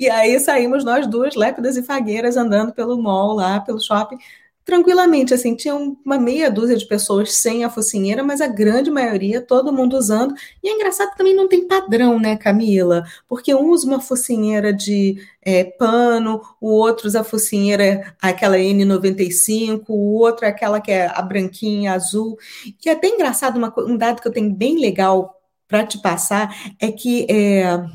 E 0.00 0.08
aí 0.08 0.40
saímos 0.40 0.84
nós 0.84 1.06
duas, 1.06 1.34
lépidas 1.34 1.76
e 1.76 1.82
fagueiras, 1.82 2.36
andando 2.36 2.72
pelo 2.72 3.00
mall 3.02 3.34
lá, 3.34 3.60
pelo 3.60 3.80
shopping 3.80 4.18
tranquilamente, 4.68 5.32
assim, 5.32 5.54
tinha 5.54 5.74
uma 5.74 6.18
meia 6.18 6.50
dúzia 6.50 6.76
de 6.76 6.84
pessoas 6.84 7.32
sem 7.32 7.64
a 7.64 7.70
focinheira, 7.70 8.22
mas 8.22 8.42
a 8.42 8.46
grande 8.46 8.90
maioria, 8.90 9.40
todo 9.40 9.72
mundo 9.72 9.96
usando. 9.96 10.34
E 10.62 10.68
é 10.68 10.72
engraçado 10.74 11.16
também 11.16 11.34
não 11.34 11.48
tem 11.48 11.66
padrão, 11.66 12.20
né, 12.20 12.36
Camila? 12.36 13.02
Porque 13.26 13.54
um 13.54 13.70
usa 13.70 13.86
uma 13.86 13.98
focinheira 13.98 14.70
de 14.70 15.26
é, 15.40 15.64
pano, 15.64 16.42
o 16.60 16.68
outro 16.68 17.06
usa 17.06 17.22
a 17.22 17.24
focinheira, 17.24 18.14
aquela 18.20 18.58
N95, 18.58 19.84
o 19.88 20.12
outro 20.18 20.44
é 20.44 20.50
aquela 20.50 20.82
que 20.82 20.92
é 20.92 21.06
a 21.06 21.22
branquinha, 21.22 21.94
azul. 21.94 22.36
E 22.84 22.90
é 22.90 22.92
até 22.92 23.08
engraçado, 23.08 23.56
uma, 23.56 23.72
um 23.78 23.96
dado 23.96 24.20
que 24.20 24.28
eu 24.28 24.32
tenho 24.32 24.54
bem 24.54 24.78
legal 24.78 25.40
para 25.66 25.86
te 25.86 25.96
passar 26.02 26.54
é 26.78 26.92
que. 26.92 27.26
É, 27.30 27.86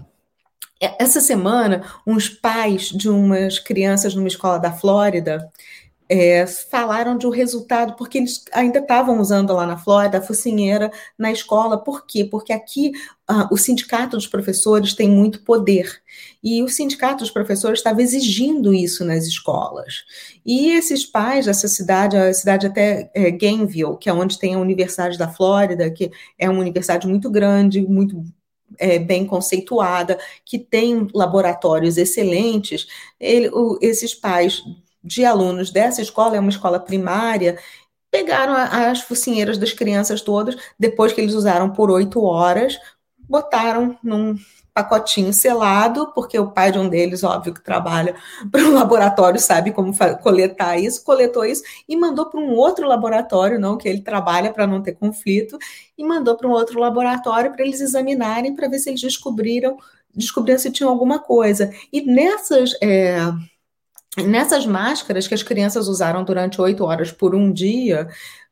essa 1.00 1.22
semana, 1.22 1.82
uns 2.06 2.28
pais 2.28 2.90
de 2.90 3.08
umas 3.08 3.58
crianças 3.58 4.14
numa 4.16 4.28
escola 4.28 4.60
da 4.60 4.74
Flórida 4.74 5.50
é, 6.10 6.46
falaram 6.46 7.18
de 7.18 7.26
um 7.26 7.30
resultado, 7.30 7.96
porque 7.96 8.18
eles 8.18 8.44
ainda 8.52 8.80
estavam 8.80 9.20
usando 9.20 9.54
lá 9.54 9.66
na 9.66 9.78
Flórida 9.78 10.18
a 10.18 10.22
focinheira 10.22 10.92
na 11.18 11.32
escola. 11.32 11.78
Por 11.78 12.06
quê? 12.06 12.26
Porque 12.26 12.52
aqui 12.54 12.92
ah, 13.28 13.48
o 13.52 13.58
sindicato 13.58 14.18
dos 14.18 14.28
professores 14.28 14.94
tem 14.94 15.10
muito 15.10 15.44
poder. 15.44 16.02
E 16.44 16.62
o 16.62 16.68
sindicato 16.68 17.20
dos 17.24 17.32
professores 17.32 17.80
estava 17.80 18.02
exigindo 18.02 18.74
isso 18.74 19.06
nas 19.06 19.26
escolas. 19.26 20.04
E 20.46 20.72
esses 20.72 21.06
pais 21.06 21.46
dessa 21.46 21.68
cidade, 21.68 22.18
a 22.18 22.34
cidade 22.34 22.68
até 22.68 23.10
é, 23.14 23.32
Gainesville, 23.32 23.98
que 23.98 24.10
é 24.10 24.14
onde 24.14 24.38
tem 24.38 24.54
a 24.56 24.60
Universidade 24.60 25.18
da 25.18 25.28
Flórida, 25.28 25.90
que 25.90 26.12
é 26.38 26.50
uma 26.50 26.60
universidade 26.60 27.08
muito 27.08 27.30
grande, 27.30 27.82
muito 27.82 28.24
é, 28.78 29.00
bem 29.00 29.26
conceituada, 29.26 30.20
que 30.46 30.60
tem 30.60 31.08
laboratórios 31.14 31.98
excelentes, 31.98 32.88
ele, 33.20 33.50
o, 33.50 33.78
esses 33.82 34.14
pais 34.14 34.64
de 35.04 35.26
alunos 35.26 35.70
dessa 35.72 36.02
escola, 36.02 36.38
é 36.38 36.40
uma 36.40 36.50
escola 36.50 36.80
primária, 36.80 37.60
pegaram 38.10 38.54
as 38.54 39.02
focinheiras 39.02 39.58
das 39.58 39.74
crianças 39.74 40.22
todas, 40.22 40.56
depois 40.80 41.12
que 41.12 41.20
eles 41.20 41.34
usaram 41.34 41.72
por 41.72 41.90
oito 41.90 42.24
horas, 42.24 42.78
botaram 43.28 43.98
num 44.04 44.38
pacotinho 44.74 45.32
selado, 45.32 46.12
porque 46.14 46.38
o 46.38 46.52
pai 46.52 46.72
de 46.72 46.80
um 46.80 46.90
deles, 46.90 47.24
óbvio, 47.24 47.54
que 47.54 47.64
trabalha 47.64 48.16
para 48.52 48.64
um 48.64 48.74
laboratório, 48.74 49.40
sabe 49.40 49.72
como 49.72 49.94
coletar 50.22 50.78
isso, 50.78 51.04
coletou 51.04 51.46
isso 51.46 51.64
e 51.88 51.96
mandou 51.96 52.26
para 52.28 52.40
um 52.40 52.52
outro 52.54 52.88
laboratório, 52.88 53.60
não 53.60 53.78
que 53.78 53.88
ele 53.88 54.02
trabalha 54.02 54.52
para 54.52 54.66
não 54.66 54.82
ter 54.82 54.94
conflito, 54.94 55.58
e 55.98 56.04
mandou 56.04 56.36
para 56.36 56.48
um 56.48 56.52
outro 56.52 56.80
laboratório 56.80 57.52
para 57.52 57.64
eles 57.64 57.82
examinarem 57.82 58.56
para 58.56 58.68
ver 58.68 58.80
se 58.80 58.90
eles 58.90 59.02
descobriram, 59.02 59.78
descobriram 60.14 60.60
se 60.60 60.72
tinha 60.72 60.90
alguma 60.90 61.20
coisa. 61.20 61.72
E 61.92 62.02
nessas 62.02 62.74
é, 62.82 63.18
Nessas 64.18 64.66
máscaras 64.66 65.28
que 65.28 65.34
as 65.34 65.42
crianças 65.42 65.88
usaram 65.88 66.24
durante 66.24 66.62
oito 66.62 66.84
horas 66.84 67.12
por 67.12 67.34
um 67.34 67.52
dia, 67.52 68.08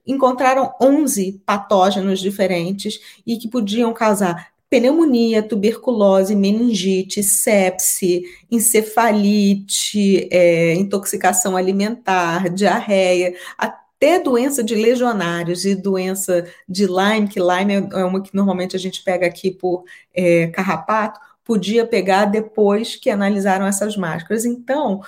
encontraram 0.06 0.74
11 0.82 1.42
patógenos 1.46 2.20
diferentes 2.20 3.00
e 3.26 3.38
que 3.38 3.48
podiam 3.48 3.94
causar 3.94 4.52
pneumonia, 4.72 5.44
tuberculose, 5.44 6.34
meningite, 6.34 7.22
sepse, 7.22 8.24
encefalite, 8.50 10.30
é, 10.32 10.74
intoxicação 10.76 11.58
alimentar, 11.58 12.50
diarreia, 12.50 13.36
até 13.58 14.18
doença 14.18 14.64
de 14.64 14.74
legionários 14.74 15.66
e 15.66 15.76
doença 15.76 16.48
de 16.68 16.88
Lyme, 16.88 17.28
que 17.28 17.40
Lyme 17.40 17.90
é 17.92 18.06
uma 18.06 18.22
que 18.22 18.34
normalmente 18.34 18.76
a 18.76 18.80
gente 18.80 19.04
pega 19.04 19.28
aqui 19.28 19.52
por 19.52 19.84
é, 20.14 20.48
carrapato, 20.48 21.20
podia 21.44 21.86
pegar 21.86 22.26
depois 22.26 22.96
que 22.96 23.10
analisaram 23.10 23.68
essas 23.68 23.98
máscaras. 23.98 24.46
Então, 24.46 25.02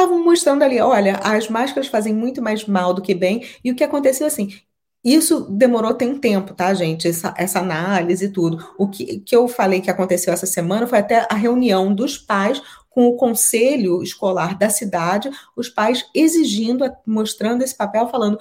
estavam 0.00 0.24
mostrando 0.24 0.62
ali, 0.62 0.80
olha, 0.80 1.16
as 1.16 1.48
máscaras 1.48 1.88
fazem 1.88 2.14
muito 2.14 2.40
mais 2.40 2.66
mal 2.66 2.94
do 2.94 3.02
que 3.02 3.14
bem, 3.14 3.46
e 3.62 3.70
o 3.70 3.76
que 3.76 3.84
aconteceu 3.84 4.26
assim, 4.26 4.50
isso 5.02 5.46
demorou 5.50 5.94
tem 5.94 6.10
um 6.10 6.18
tempo, 6.18 6.52
tá, 6.54 6.74
gente? 6.74 7.08
Essa, 7.08 7.34
essa 7.36 7.60
análise 7.60 8.26
e 8.26 8.28
tudo. 8.28 8.62
O 8.78 8.86
que, 8.86 9.20
que 9.20 9.34
eu 9.34 9.48
falei 9.48 9.80
que 9.80 9.90
aconteceu 9.90 10.32
essa 10.32 10.46
semana 10.46 10.86
foi 10.86 10.98
até 10.98 11.26
a 11.30 11.34
reunião 11.34 11.94
dos 11.94 12.18
pais 12.18 12.60
com 12.90 13.06
o 13.06 13.16
conselho 13.16 14.02
escolar 14.02 14.58
da 14.58 14.68
cidade, 14.68 15.30
os 15.56 15.70
pais 15.70 16.04
exigindo, 16.14 16.84
mostrando 17.06 17.62
esse 17.62 17.74
papel, 17.74 18.08
falando: 18.08 18.38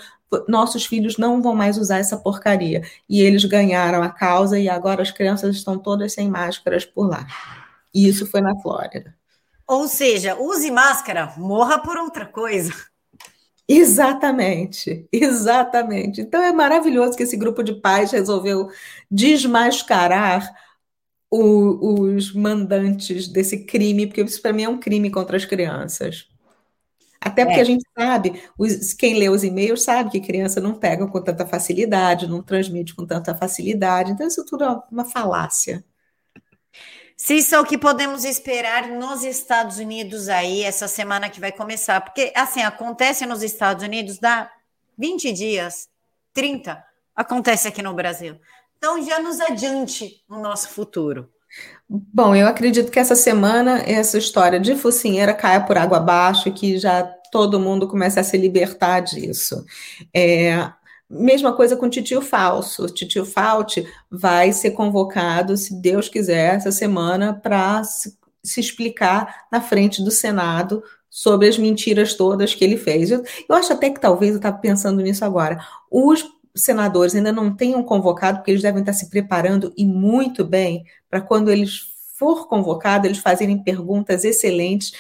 nossos 0.49 0.85
filhos 0.85 1.17
não 1.17 1.41
vão 1.41 1.55
mais 1.55 1.77
usar 1.77 1.99
essa 1.99 2.17
porcaria. 2.17 2.83
E 3.07 3.21
eles 3.21 3.45
ganharam 3.45 4.03
a 4.03 4.09
causa 4.09 4.59
e 4.59 4.67
agora 4.67 5.01
as 5.01 5.11
crianças 5.11 5.55
estão 5.55 5.77
todas 5.77 6.13
sem 6.13 6.29
máscaras 6.29 6.85
por 6.85 7.07
lá. 7.07 7.25
E 7.93 8.07
isso 8.07 8.25
foi 8.27 8.41
na 8.41 8.55
Flórida. 8.59 9.18
Ou 9.69 9.87
seja, 9.87 10.35
use 10.35 10.71
máscara, 10.71 11.31
morra 11.37 11.77
por 11.77 11.95
outra 11.95 12.25
coisa. 12.25 12.73
Exatamente, 13.67 15.07
exatamente. 15.11 16.21
Então 16.21 16.41
é 16.41 16.51
maravilhoso 16.51 17.15
que 17.15 17.21
esse 17.21 17.37
grupo 17.37 17.61
de 17.61 17.75
pais 17.75 18.11
resolveu 18.11 18.71
desmascarar 19.11 20.51
o, 21.29 22.01
os 22.15 22.33
mandantes 22.33 23.27
desse 23.27 23.63
crime, 23.63 24.07
porque 24.07 24.23
isso 24.23 24.41
para 24.41 24.51
mim 24.51 24.63
é 24.63 24.69
um 24.69 24.79
crime 24.79 25.11
contra 25.11 25.37
as 25.37 25.45
crianças. 25.45 26.27
Até 27.21 27.45
porque 27.45 27.59
é. 27.59 27.61
a 27.61 27.65
gente 27.65 27.85
sabe, 27.95 28.41
os, 28.57 28.93
quem 28.93 29.19
lê 29.19 29.29
os 29.29 29.43
e-mails 29.43 29.83
sabe 29.83 30.09
que 30.09 30.19
criança 30.19 30.59
não 30.59 30.73
pega 30.73 31.05
com 31.05 31.21
tanta 31.21 31.45
facilidade, 31.45 32.27
não 32.27 32.41
transmite 32.41 32.95
com 32.95 33.05
tanta 33.05 33.35
facilidade. 33.35 34.13
Então, 34.13 34.25
isso 34.25 34.43
tudo 34.45 34.63
é 34.63 34.81
uma 34.91 35.05
falácia. 35.05 35.85
Se 37.21 37.33
isso 37.33 37.53
é 37.53 37.59
o 37.59 37.65
que 37.65 37.77
podemos 37.77 38.23
esperar 38.23 38.87
nos 38.87 39.25
Estados 39.25 39.77
Unidos 39.77 40.29
aí, 40.29 40.63
essa 40.63 40.87
semana 40.87 41.29
que 41.29 41.37
vai 41.37 41.51
começar. 41.51 41.99
Porque, 41.99 42.31
assim, 42.33 42.61
acontece 42.61 43.25
nos 43.25 43.43
Estados 43.43 43.83
Unidos, 43.83 44.19
dá 44.19 44.49
20 44.97 45.33
dias, 45.33 45.89
30, 46.33 46.81
acontece 47.13 47.67
aqui 47.67 47.81
no 47.81 47.93
Brasil. 47.93 48.39
Então, 48.77 49.05
já 49.05 49.19
nos 49.19 49.41
adiante 49.41 50.23
o 50.29 50.37
nosso 50.37 50.69
futuro. 50.69 51.29
Bom, 51.89 52.33
eu 52.33 52.47
acredito 52.47 52.89
que 52.89 52.99
essa 52.99 53.15
semana 53.15 53.79
essa 53.79 54.17
história 54.17 54.57
de 54.57 54.77
focinheira 54.77 55.33
caia 55.33 55.59
por 55.59 55.77
água 55.77 55.97
abaixo 55.97 56.47
e 56.47 56.53
que 56.53 56.77
já 56.77 57.03
todo 57.33 57.59
mundo 57.59 57.85
comece 57.85 58.17
a 58.17 58.23
se 58.23 58.37
libertar 58.37 59.01
disso. 59.01 59.65
É, 60.13 60.71
Mesma 61.09 61.53
coisa 61.53 61.75
com 61.75 61.87
o 61.87 61.89
Titio 61.89 62.21
Falso. 62.21 62.85
O 62.85 62.89
Titio 62.89 63.25
Falte 63.25 63.87
vai 64.11 64.53
ser 64.53 64.71
convocado, 64.71 65.57
se 65.57 65.81
Deus 65.81 66.07
quiser, 66.07 66.55
essa 66.55 66.71
semana 66.71 67.33
para 67.33 67.83
se, 67.83 68.15
se, 68.43 68.59
explicar 68.59 69.47
na 69.51 69.59
frente 69.59 70.03
do 70.03 70.11
Senado 70.11 70.83
sobre 71.09 71.47
as 71.47 71.57
mentiras 71.57 72.13
todas 72.13 72.53
que 72.53 72.63
ele 72.63 72.77
fez. 72.77 73.09
Eu, 73.09 73.23
eu 73.49 73.55
acho 73.55 73.73
até 73.73 73.89
que 73.89 73.99
talvez, 73.99 74.31
eu 74.31 74.37
estava 74.37 74.57
pensando 74.59 75.01
nisso 75.01 75.25
agora, 75.25 75.59
os 75.89 76.23
senadores 76.55 77.15
ainda 77.15 77.31
não 77.31 77.55
tenham 77.55 77.81
convocado, 77.81 78.37
porque 78.37 78.51
eles 78.51 78.61
devem 78.61 78.81
estar 78.81 78.93
se 78.93 79.09
preparando 79.09 79.73
e 79.75 79.85
muito 79.85 80.45
bem 80.45 80.85
para 81.09 81.21
quando 81.21 81.49
eles 81.49 81.89
for 82.15 82.47
convocado, 82.47 83.07
eles 83.07 83.17
fazerem 83.17 83.63
perguntas 83.63 84.23
excelentes, 84.23 84.91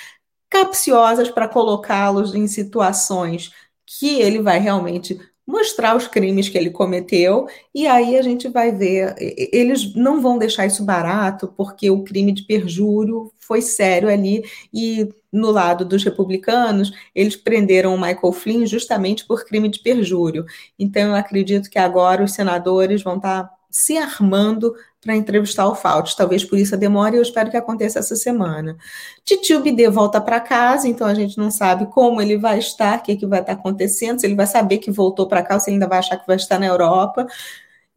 capciosas 0.49 1.29
para 1.29 1.47
colocá-los 1.47 2.33
em 2.33 2.47
situações 2.47 3.51
que 3.85 4.19
ele 4.21 4.41
vai 4.41 4.59
realmente 4.59 5.19
mostrar 5.49 5.97
os 5.97 6.07
crimes 6.07 6.47
que 6.47 6.55
ele 6.57 6.69
cometeu, 6.69 7.47
e 7.73 7.87
aí 7.87 8.15
a 8.15 8.21
gente 8.21 8.47
vai 8.47 8.71
ver. 8.71 9.15
Eles 9.51 9.95
não 9.95 10.21
vão 10.21 10.37
deixar 10.37 10.67
isso 10.67 10.85
barato, 10.85 11.51
porque 11.57 11.89
o 11.89 12.03
crime 12.03 12.31
de 12.31 12.43
perjúrio 12.43 13.33
foi 13.39 13.59
sério 13.59 14.09
ali, 14.09 14.43
e 14.71 15.09
no 15.33 15.49
lado 15.49 15.83
dos 15.83 16.03
republicanos, 16.03 16.91
eles 17.15 17.35
prenderam 17.35 17.95
o 17.95 17.99
Michael 17.99 18.31
Flynn 18.31 18.65
justamente 18.67 19.25
por 19.25 19.43
crime 19.43 19.69
de 19.69 19.79
perjúrio. 19.79 20.45
Então, 20.77 21.09
eu 21.09 21.15
acredito 21.15 21.69
que 21.69 21.79
agora 21.79 22.23
os 22.23 22.33
senadores 22.33 23.01
vão 23.01 23.17
estar 23.17 23.49
se 23.69 23.97
armando 23.97 24.73
para 25.01 25.15
entrevistar 25.15 25.67
o 25.67 25.75
Fauci. 25.75 26.15
Talvez 26.15 26.43
por 26.43 26.57
isso 26.57 26.75
a 26.75 26.77
demora 26.77 27.15
e 27.15 27.17
eu 27.19 27.21
espero 27.21 27.49
que 27.49 27.57
aconteça 27.57 27.99
essa 27.99 28.15
semana. 28.15 28.77
Titio 29.23 29.61
Bidê 29.61 29.89
volta 29.89 30.19
para 30.19 30.39
casa, 30.39 30.87
então 30.87 31.07
a 31.07 31.13
gente 31.13 31.37
não 31.37 31.51
sabe 31.51 31.85
como 31.87 32.21
ele 32.21 32.37
vai 32.37 32.59
estar, 32.59 32.99
o 32.99 33.01
que, 33.03 33.15
que 33.15 33.25
vai 33.25 33.41
estar 33.41 33.53
acontecendo, 33.53 34.19
se 34.19 34.27
ele 34.27 34.35
vai 34.35 34.47
saber 34.47 34.79
que 34.79 34.91
voltou 34.91 35.27
para 35.27 35.43
cá 35.43 35.59
se 35.59 35.69
ele 35.69 35.75
ainda 35.75 35.87
vai 35.87 35.99
achar 35.99 36.17
que 36.17 36.27
vai 36.27 36.35
estar 36.35 36.59
na 36.59 36.67
Europa. 36.67 37.27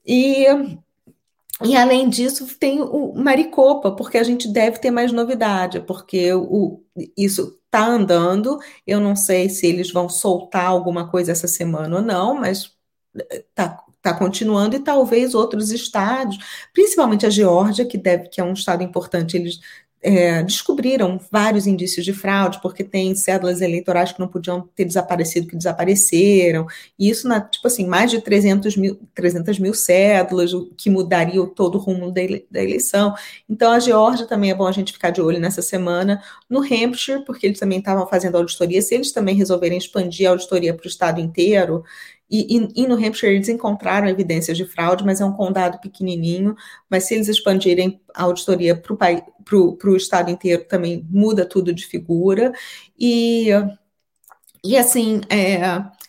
E, 0.07 0.47
e 1.65 1.77
além 1.77 2.09
disso, 2.09 2.47
tem 2.59 2.81
o 2.81 3.15
Maricopa, 3.15 3.93
porque 3.93 4.19
a 4.19 4.23
gente 4.25 4.49
deve 4.49 4.79
ter 4.79 4.91
mais 4.91 5.13
novidade, 5.13 5.81
porque 5.81 6.33
o, 6.35 6.83
isso 7.17 7.59
está 7.67 7.87
andando. 7.87 8.59
Eu 8.87 9.01
não 9.01 9.17
sei 9.17 9.49
se 9.49 9.67
eles 9.67 9.91
vão 9.91 10.09
soltar 10.09 10.67
alguma 10.67 11.09
coisa 11.11 11.33
essa 11.33 11.49
semana 11.49 11.97
ou 11.97 12.03
não, 12.03 12.35
mas 12.35 12.73
está 13.31 13.83
está 14.03 14.13
continuando 14.13 14.75
e 14.75 14.81
talvez 14.81 15.35
outros 15.35 15.71
estados, 15.71 16.37
principalmente 16.73 17.25
a 17.25 17.31
Geórgia, 17.31 17.87
que 17.87 17.97
deve 17.97 18.29
que 18.29 18.41
é 18.41 18.45
um 18.45 18.53
estado 18.53 18.83
importante, 18.83 19.37
eles 19.37 19.61
é, 20.03 20.43
descobriram 20.43 21.21
vários 21.31 21.67
indícios 21.67 22.05
de 22.05 22.13
fraude, 22.13 22.61
porque 22.61 22.83
tem 22.83 23.15
cédulas 23.15 23.61
eleitorais 23.61 24.11
que 24.11 24.19
não 24.19 24.27
podiam 24.27 24.69
ter 24.75 24.85
desaparecido, 24.85 25.47
que 25.47 25.57
desapareceram, 25.57 26.67
e 26.99 27.09
isso, 27.09 27.29
na, 27.29 27.41
tipo 27.41 27.67
assim, 27.69 27.87
mais 27.87 28.11
de 28.11 28.21
300 28.21 28.77
mil, 28.77 28.99
300 29.15 29.61
mil 29.61 29.73
cédulas, 29.73 30.53
o 30.53 30.67
que 30.77 30.91
mudaria 30.91 31.47
todo 31.47 31.77
o 31.77 31.79
rumo 31.79 32.11
da, 32.11 32.23
da 32.51 32.63
eleição. 32.63 33.15
Então, 33.49 33.71
a 33.71 33.79
Geórgia 33.79 34.27
também 34.27 34.51
é 34.51 34.55
bom 34.55 34.67
a 34.67 34.73
gente 34.73 34.93
ficar 34.93 35.11
de 35.11 35.21
olho 35.21 35.39
nessa 35.39 35.63
semana. 35.63 36.21
No 36.51 36.61
Hampshire, 36.61 37.25
porque 37.25 37.47
eles 37.47 37.61
também 37.61 37.79
estavam 37.79 38.07
fazendo 38.09 38.37
auditoria, 38.37 38.83
se 38.83 38.95
eles 38.97 39.13
também 39.13 39.37
resolverem 39.37 39.79
expandir 39.79 40.27
a 40.27 40.33
auditoria 40.33 40.75
para 40.75 40.85
o 40.85 40.89
estado 40.89 41.21
inteiro, 41.21 41.85
e, 42.31 42.57
e, 42.57 42.83
e, 42.83 42.87
no 42.87 42.95
Hampshire 42.95 43.35
eles 43.35 43.49
encontraram 43.49 44.09
evidências 44.09 44.57
de 44.57 44.65
fraude, 44.65 45.05
mas 45.05 45.21
é 45.21 45.25
um 45.25 45.33
condado 45.33 45.79
pequenininho. 45.81 46.57
Mas 46.89 47.05
se 47.05 47.15
eles 47.15 47.29
expandirem 47.29 48.01
a 48.15 48.23
auditoria 48.23 48.75
para 48.75 49.91
o 49.91 49.97
estado 49.97 50.31
inteiro, 50.31 50.65
também 50.65 51.07
muda 51.11 51.45
tudo 51.45 51.75
de 51.75 51.87
figura. 51.87 52.53
E, 52.99 53.49
e 54.65 54.77
assim, 54.79 55.21
é, 55.29 55.61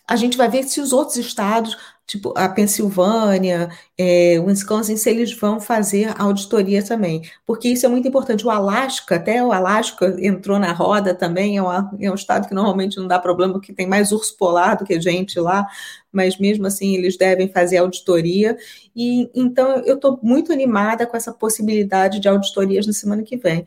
a 0.06 0.16
gente 0.16 0.36
vai 0.36 0.48
ver 0.48 0.64
se 0.64 0.80
os 0.80 0.92
outros 0.92 1.16
estados 1.16 1.76
tipo 2.06 2.34
a 2.36 2.48
Pensilvânia, 2.48 3.68
é, 3.96 4.38
Wisconsin, 4.40 4.96
se 4.96 5.08
eles 5.08 5.32
vão 5.32 5.58
fazer 5.58 6.12
auditoria 6.20 6.82
também, 6.82 7.22
porque 7.46 7.68
isso 7.68 7.86
é 7.86 7.88
muito 7.88 8.06
importante. 8.06 8.46
O 8.46 8.50
Alasca, 8.50 9.16
até 9.16 9.42
o 9.42 9.52
Alasca 9.52 10.14
entrou 10.20 10.58
na 10.58 10.72
roda 10.72 11.14
também, 11.14 11.56
é 11.56 11.62
um, 11.62 11.70
é 12.00 12.10
um 12.10 12.14
estado 12.14 12.48
que 12.48 12.54
normalmente 12.54 12.98
não 12.98 13.06
dá 13.06 13.18
problema, 13.18 13.54
porque 13.54 13.72
tem 13.72 13.86
mais 13.86 14.12
urso 14.12 14.36
polar 14.36 14.76
do 14.76 14.84
que 14.84 15.00
gente 15.00 15.38
lá, 15.40 15.66
mas 16.12 16.38
mesmo 16.38 16.66
assim 16.66 16.94
eles 16.94 17.16
devem 17.16 17.48
fazer 17.48 17.78
auditoria. 17.78 18.56
E 18.94 19.30
então 19.34 19.82
eu 19.84 19.96
estou 19.96 20.18
muito 20.22 20.52
animada 20.52 21.06
com 21.06 21.16
essa 21.16 21.32
possibilidade 21.32 22.20
de 22.20 22.28
auditorias 22.28 22.86
na 22.86 22.92
semana 22.92 23.22
que 23.22 23.36
vem. 23.36 23.66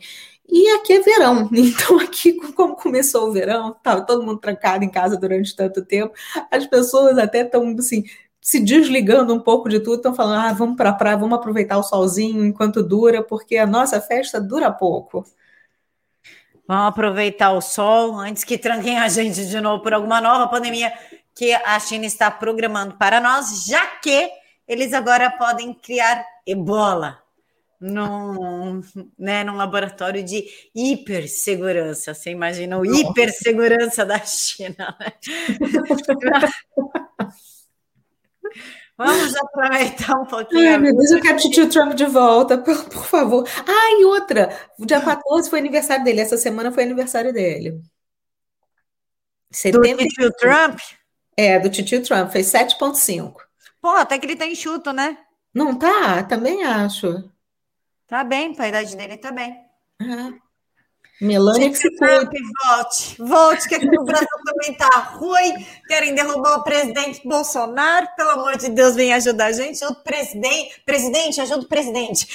E 0.49 0.69
aqui 0.75 0.93
é 0.93 0.99
verão, 1.01 1.49
então 1.53 1.99
aqui, 1.99 2.33
como 2.53 2.75
começou 2.75 3.29
o 3.29 3.33
verão, 3.33 3.71
estava 3.77 4.01
todo 4.05 4.23
mundo 4.23 4.39
trancado 4.39 4.83
em 4.83 4.89
casa 4.89 5.17
durante 5.17 5.55
tanto 5.55 5.83
tempo, 5.83 6.13
as 6.49 6.65
pessoas 6.65 7.17
até 7.17 7.41
estão 7.41 7.75
assim, 7.77 8.05
se 8.41 8.59
desligando 8.59 9.33
um 9.33 9.39
pouco 9.39 9.67
de 9.67 9.79
tudo, 9.79 9.97
estão 9.97 10.15
falando, 10.15 10.47
ah, 10.47 10.53
vamos 10.53 10.77
para 10.77 10.91
a 10.91 10.93
praia, 10.93 11.17
vamos 11.17 11.37
aproveitar 11.37 11.77
o 11.77 11.83
solzinho 11.83 12.45
enquanto 12.45 12.83
dura, 12.83 13.23
porque 13.23 13.57
a 13.57 13.65
nossa 13.65 13.99
festa 13.99 14.39
dura 14.39 14.71
pouco. 14.71 15.25
Vamos 16.67 16.87
aproveitar 16.87 17.51
o 17.53 17.61
sol 17.61 18.19
antes 18.19 18.43
que 18.43 18.57
tranquem 18.57 18.97
a 18.97 19.07
gente 19.07 19.45
de 19.45 19.61
novo 19.61 19.81
por 19.81 19.93
alguma 19.93 20.19
nova 20.19 20.47
pandemia 20.47 20.93
que 21.33 21.53
a 21.53 21.79
China 21.79 22.05
está 22.05 22.29
programando 22.31 22.97
para 22.97 23.21
nós, 23.21 23.65
já 23.65 23.85
que 23.97 24.29
eles 24.67 24.93
agora 24.93 25.31
podem 25.31 25.73
criar 25.73 26.25
ebola 26.45 27.21
num, 27.79 28.81
né, 29.17 29.43
num 29.43 29.55
laboratório 29.55 30.23
de 30.23 30.45
hipersegurança. 30.75 32.13
Você 32.13 32.31
imagina 32.31 32.77
o 32.79 32.85
hipersegurança 32.85 34.05
da 34.05 34.19
China, 34.19 34.97
né? 34.99 35.13
Vamos 38.97 39.35
aproveitar 39.35 40.19
um 40.19 40.25
pouquinho. 40.25 40.71
Ai, 40.71 40.77
meu 40.79 40.95
Deus, 40.95 41.11
eu 41.11 41.21
quero 41.21 41.37
o 41.37 41.69
Trump 41.69 41.93
de 41.93 42.05
volta, 42.05 42.57
por, 42.63 42.83
por 42.85 43.05
favor. 43.05 43.47
Ah, 43.67 43.91
e 43.99 44.05
outra, 44.05 44.49
dia 44.79 44.99
14 44.99 45.49
foi 45.49 45.59
aniversário 45.59 46.03
dele, 46.03 46.21
essa 46.21 46.37
semana 46.37 46.71
foi 46.71 46.83
aniversário 46.83 47.31
dele. 47.31 47.79
Setembro. 49.51 50.03
Do 50.03 50.07
tio 50.07 50.31
Trump? 50.33 50.79
É, 51.37 51.59
do 51.59 51.69
tio 51.69 52.03
Trump, 52.03 52.31
fez 52.31 52.47
7,5. 52.47 53.35
Pô, 53.79 53.89
até 53.89 54.17
que 54.17 54.25
ele 54.25 54.35
tá 54.35 54.47
enxuto, 54.47 54.91
né? 54.91 55.17
Não 55.53 55.77
tá? 55.77 56.23
Também 56.23 56.63
acho. 56.63 57.29
Tá 58.07 58.23
bem, 58.23 58.53
para 58.53 58.65
a 58.65 58.69
idade 58.69 58.95
dele 58.97 59.17
tá 59.17 59.31
bem. 59.31 59.55
Uhum. 60.01 60.39
Melania 61.19 61.71
que 61.71 61.77
se 61.77 61.89
volte, 61.89 63.15
volte, 63.17 63.67
que 63.67 63.75
aqui 63.75 63.87
no 63.87 64.05
Brasil 64.05 64.27
também 64.45 64.73
tá 64.75 64.87
ruim. 65.15 65.65
Querem 65.87 66.13
derrubar 66.13 66.59
o 66.59 66.63
presidente 66.63 67.27
Bolsonaro. 67.27 68.07
Pelo 68.15 68.29
amor 68.31 68.57
de 68.57 68.69
Deus, 68.69 68.95
vem 68.95 69.13
ajudar 69.13 69.47
a 69.47 69.51
gente. 69.51 69.83
O 69.85 69.95
presidente, 69.95 70.81
presidente, 70.85 71.41
ajuda 71.41 71.63
o 71.63 71.67
presidente. 71.67 72.27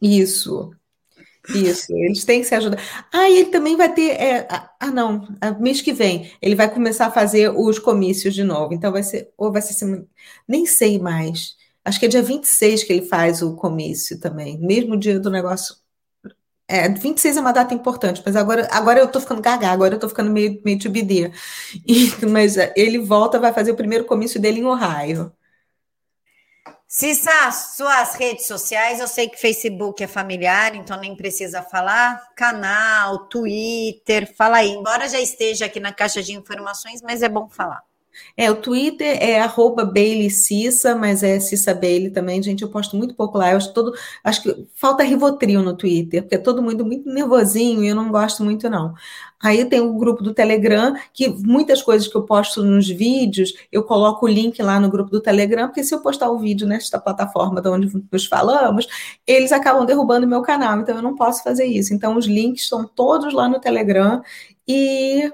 Isso. 0.00 0.70
Isso, 1.48 1.92
eles 1.92 2.24
têm 2.24 2.40
que 2.40 2.46
se 2.46 2.54
ajudar. 2.54 2.78
Ah, 3.12 3.28
e 3.28 3.38
ele 3.38 3.50
também 3.50 3.76
vai 3.76 3.92
ter. 3.92 4.10
É, 4.10 4.46
ah, 4.48 4.90
não, 4.92 5.26
mês 5.58 5.80
que 5.80 5.92
vem 5.92 6.30
ele 6.40 6.54
vai 6.54 6.72
começar 6.72 7.06
a 7.06 7.10
fazer 7.10 7.50
os 7.50 7.80
comícios 7.80 8.32
de 8.32 8.44
novo. 8.44 8.72
Então 8.72 8.92
vai 8.92 9.02
ser. 9.02 9.32
Ou 9.36 9.50
vai 9.50 9.60
ser. 9.60 10.06
Nem 10.46 10.66
sei 10.66 11.00
mais. 11.00 11.56
Acho 11.84 11.98
que 11.98 12.06
é 12.06 12.08
dia 12.08 12.22
26 12.22 12.84
que 12.84 12.92
ele 12.92 13.06
faz 13.06 13.42
o 13.42 13.56
comício 13.56 14.20
também, 14.20 14.56
mesmo 14.58 14.96
dia 14.96 15.18
do 15.18 15.30
negócio. 15.30 15.74
É, 16.72 16.88
26 16.88 17.36
é 17.36 17.40
uma 17.40 17.52
data 17.52 17.74
importante, 17.74 18.22
mas 18.24 18.34
agora, 18.34 18.66
agora 18.72 18.98
eu 18.98 19.06
tô 19.06 19.20
ficando 19.20 19.42
gaga, 19.42 19.68
agora 19.68 19.94
eu 19.94 19.98
tô 19.98 20.08
ficando 20.08 20.30
meio, 20.30 20.58
meio 20.64 20.78
tubidê. 20.78 21.30
E, 21.86 22.24
mas 22.24 22.56
ele 22.74 22.98
volta, 22.98 23.38
vai 23.38 23.52
fazer 23.52 23.72
o 23.72 23.76
primeiro 23.76 24.06
comício 24.06 24.40
dele 24.40 24.60
em 24.60 24.64
Ohio. 24.64 25.30
Cissa, 26.88 27.50
suas 27.52 28.14
redes 28.14 28.46
sociais, 28.46 29.00
eu 29.00 29.06
sei 29.08 29.28
que 29.28 29.38
Facebook 29.38 30.02
é 30.02 30.06
familiar, 30.06 30.74
então 30.74 30.98
nem 30.98 31.14
precisa 31.14 31.62
falar. 31.62 32.22
Canal, 32.34 33.26
Twitter, 33.26 34.34
fala 34.34 34.58
aí. 34.58 34.70
Embora 34.70 35.06
já 35.10 35.20
esteja 35.20 35.66
aqui 35.66 35.78
na 35.78 35.92
caixa 35.92 36.22
de 36.22 36.32
informações, 36.32 37.02
mas 37.02 37.22
é 37.22 37.28
bom 37.28 37.50
falar. 37.50 37.82
É, 38.36 38.50
o 38.50 38.56
Twitter 38.56 39.18
é 39.20 39.40
arroba 39.40 39.84
Bailey 39.84 40.30
Cissa, 40.30 40.94
mas 40.94 41.22
é 41.22 41.38
Cissa 41.40 41.74
Bailey 41.74 42.10
também, 42.10 42.42
gente. 42.42 42.62
Eu 42.62 42.70
posto 42.70 42.96
muito 42.96 43.14
pouco 43.14 43.38
lá. 43.38 43.50
Eu 43.50 43.56
acho 43.56 43.72
todo. 43.72 43.92
Acho 44.24 44.42
que 44.42 44.66
falta 44.74 45.02
Rivotril 45.02 45.62
no 45.62 45.76
Twitter, 45.76 46.22
porque 46.22 46.34
é 46.34 46.38
todo 46.38 46.62
mundo 46.62 46.84
muito 46.84 47.08
nervosinho 47.08 47.84
e 47.84 47.88
eu 47.88 47.94
não 47.94 48.10
gosto 48.10 48.42
muito, 48.44 48.68
não. 48.70 48.94
Aí 49.42 49.64
tem 49.64 49.80
o 49.80 49.92
grupo 49.94 50.22
do 50.22 50.32
Telegram, 50.32 50.94
que 51.12 51.28
muitas 51.28 51.82
coisas 51.82 52.06
que 52.06 52.16
eu 52.16 52.22
posto 52.22 52.62
nos 52.62 52.88
vídeos, 52.88 53.52
eu 53.72 53.82
coloco 53.82 54.24
o 54.24 54.28
link 54.28 54.62
lá 54.62 54.78
no 54.78 54.88
grupo 54.88 55.10
do 55.10 55.20
Telegram, 55.20 55.66
porque 55.66 55.82
se 55.82 55.92
eu 55.92 56.00
postar 56.00 56.30
o 56.30 56.38
vídeo 56.38 56.66
nesta 56.66 57.00
plataforma 57.00 57.60
de 57.60 57.68
onde 57.68 57.90
nos 58.10 58.26
falamos, 58.26 58.86
eles 59.26 59.50
acabam 59.50 59.84
derrubando 59.84 60.26
o 60.26 60.28
meu 60.28 60.42
canal, 60.42 60.78
então 60.78 60.94
eu 60.94 61.02
não 61.02 61.16
posso 61.16 61.42
fazer 61.42 61.64
isso. 61.64 61.92
Então 61.92 62.16
os 62.16 62.26
links 62.26 62.62
estão 62.62 62.84
todos 62.86 63.34
lá 63.34 63.48
no 63.48 63.58
Telegram 63.58 64.22
e 64.66 65.28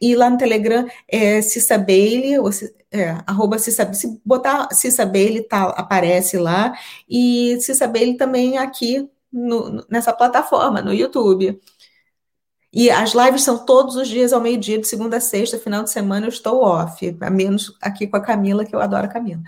e 0.00 0.16
lá 0.16 0.28
no 0.28 0.38
Telegram 0.38 0.86
é 1.08 1.40
Bailey, 1.78 2.38
ou, 2.38 2.50
é, 2.90 3.18
arroba 3.26 3.58
Cissa, 3.58 3.92
se 3.92 4.20
botar 4.24 4.68
Cissa 4.72 5.06
Bailey, 5.06 5.42
tá, 5.44 5.64
aparece 5.70 6.38
lá, 6.38 6.76
e 7.08 7.56
Cissa 7.60 7.86
Bailey 7.86 8.16
também 8.16 8.58
aqui 8.58 9.08
no, 9.32 9.86
nessa 9.88 10.12
plataforma, 10.12 10.82
no 10.82 10.92
YouTube. 10.92 11.60
E 12.72 12.90
as 12.90 13.12
lives 13.12 13.42
são 13.42 13.64
todos 13.64 13.96
os 13.96 14.08
dias 14.08 14.32
ao 14.32 14.40
meio-dia, 14.40 14.78
de 14.78 14.86
segunda 14.86 15.16
a 15.18 15.20
sexta, 15.20 15.58
final 15.58 15.82
de 15.82 15.90
semana 15.90 16.26
eu 16.26 16.30
estou 16.30 16.62
off, 16.62 17.16
a 17.20 17.30
menos 17.30 17.76
aqui 17.80 18.06
com 18.06 18.16
a 18.16 18.20
Camila, 18.20 18.64
que 18.64 18.74
eu 18.74 18.80
adoro 18.80 19.06
a 19.06 19.08
Camila. 19.08 19.40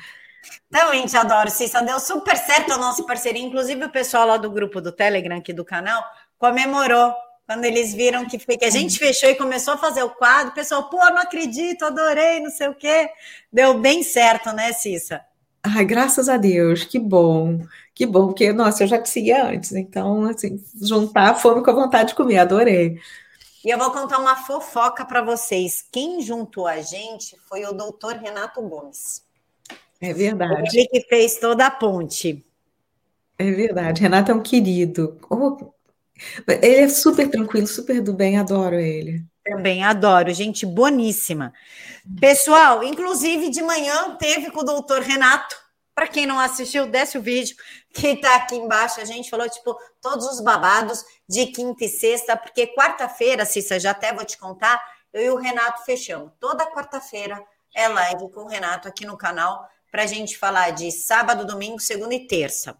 Também 0.71 1.07
te 1.07 1.17
adoro, 1.17 1.51
Cissa, 1.51 1.83
deu 1.83 1.99
super 1.99 2.37
certo 2.37 2.73
a 2.73 2.79
nossa 2.79 3.03
parceria, 3.03 3.43
inclusive 3.43 3.85
o 3.85 3.91
pessoal 3.91 4.27
lá 4.27 4.37
do 4.37 4.51
grupo 4.51 4.81
do 4.81 4.93
Telegram, 4.93 5.37
aqui 5.37 5.53
do 5.53 5.65
canal, 5.65 6.03
comemorou 6.39 7.13
quando 7.49 7.65
eles 7.65 7.95
viram 7.95 8.27
que, 8.27 8.37
que 8.37 8.65
a 8.67 8.69
gente 8.69 8.99
fechou 8.99 9.31
e 9.31 9.35
começou 9.35 9.73
a 9.73 9.79
fazer 9.79 10.03
o 10.03 10.11
quadro, 10.11 10.53
o 10.53 10.55
pessoal, 10.55 10.91
pô, 10.91 10.99
não 10.99 11.17
acredito, 11.17 11.83
adorei, 11.83 12.41
não 12.41 12.51
sei 12.51 12.69
o 12.69 12.75
quê. 12.75 13.09
Deu 13.51 13.79
bem 13.79 14.03
certo, 14.03 14.53
né, 14.53 14.71
Cissa? 14.75 15.23
Ai, 15.63 15.83
graças 15.87 16.29
a 16.29 16.37
Deus, 16.37 16.85
que 16.85 16.99
bom, 16.99 17.65
que 17.95 18.05
bom, 18.05 18.27
porque, 18.27 18.53
nossa, 18.53 18.85
eu 18.85 18.87
já 18.87 19.01
te 19.01 19.09
seguia 19.09 19.47
antes, 19.47 19.73
então, 19.73 20.25
assim, 20.25 20.63
juntar 20.79 21.31
a 21.31 21.35
fome 21.35 21.65
com 21.65 21.71
a 21.71 21.75
vontade 21.75 22.11
de 22.11 22.15
comer, 22.15 22.37
adorei. 22.37 23.01
E 23.65 23.71
eu 23.71 23.79
vou 23.79 23.93
contar 23.93 24.19
uma 24.19 24.37
fofoca 24.37 25.03
para 25.07 25.23
vocês. 25.23 25.83
Quem 25.91 26.21
juntou 26.21 26.67
a 26.67 26.83
gente 26.83 27.35
foi 27.49 27.65
o 27.65 27.73
doutor 27.73 28.17
Renato 28.17 28.61
Gomes. 28.61 29.23
É 29.99 30.13
verdade. 30.13 30.79
Ele 30.79 30.87
que 30.87 31.01
fez 31.09 31.39
toda 31.39 31.65
a 31.65 31.71
ponte. 31.71 32.45
É 33.39 33.51
verdade. 33.51 34.03
Renato 34.03 34.33
é 34.33 34.35
um 34.35 34.43
querido. 34.43 35.19
Oh, 35.31 35.73
ele 36.47 36.83
é 36.83 36.89
super 36.89 37.29
tranquilo, 37.29 37.67
super 37.67 38.01
do 38.01 38.13
bem, 38.13 38.39
adoro 38.39 38.77
ele. 38.77 39.25
Também 39.45 39.83
adoro, 39.83 40.33
gente 40.33 40.67
boníssima. 40.67 41.53
Pessoal, 42.21 42.83
inclusive 42.83 43.49
de 43.51 43.63
manhã 43.63 44.17
teve 44.17 44.51
com 44.51 44.61
o 44.61 44.65
doutor 44.65 45.01
Renato. 45.01 45.57
Para 45.95 46.07
quem 46.07 46.27
não 46.27 46.39
assistiu, 46.39 46.87
desce 46.87 47.19
o 47.19 47.23
vídeo 47.23 47.57
que 47.93 48.09
está 48.09 48.37
aqui 48.37 48.55
embaixo. 48.55 49.01
A 49.01 49.05
gente 49.05 49.29
falou, 49.29 49.49
tipo, 49.49 49.77
todos 50.01 50.27
os 50.27 50.41
babados 50.41 51.05
de 51.29 51.47
quinta 51.47 51.85
e 51.85 51.89
sexta, 51.89 52.37
porque 52.37 52.69
quarta-feira, 52.69 53.45
Cissa, 53.45 53.81
já 53.81 53.91
até 53.91 54.13
vou 54.13 54.25
te 54.25 54.39
contar, 54.39 54.81
eu 55.13 55.23
e 55.23 55.31
o 55.31 55.37
Renato 55.37 55.85
fechamos. 55.85 56.31
Toda 56.39 56.71
quarta-feira 56.71 57.43
é 57.75 57.89
live 57.89 58.31
com 58.31 58.43
o 58.43 58.49
Renato 58.49 58.87
aqui 58.87 59.05
no 59.05 59.17
canal 59.17 59.69
para 59.91 60.03
a 60.03 60.07
gente 60.07 60.37
falar 60.39 60.71
de 60.71 60.93
sábado, 60.93 61.47
domingo, 61.47 61.81
segunda 61.81 62.15
e 62.15 62.27
terça. 62.27 62.77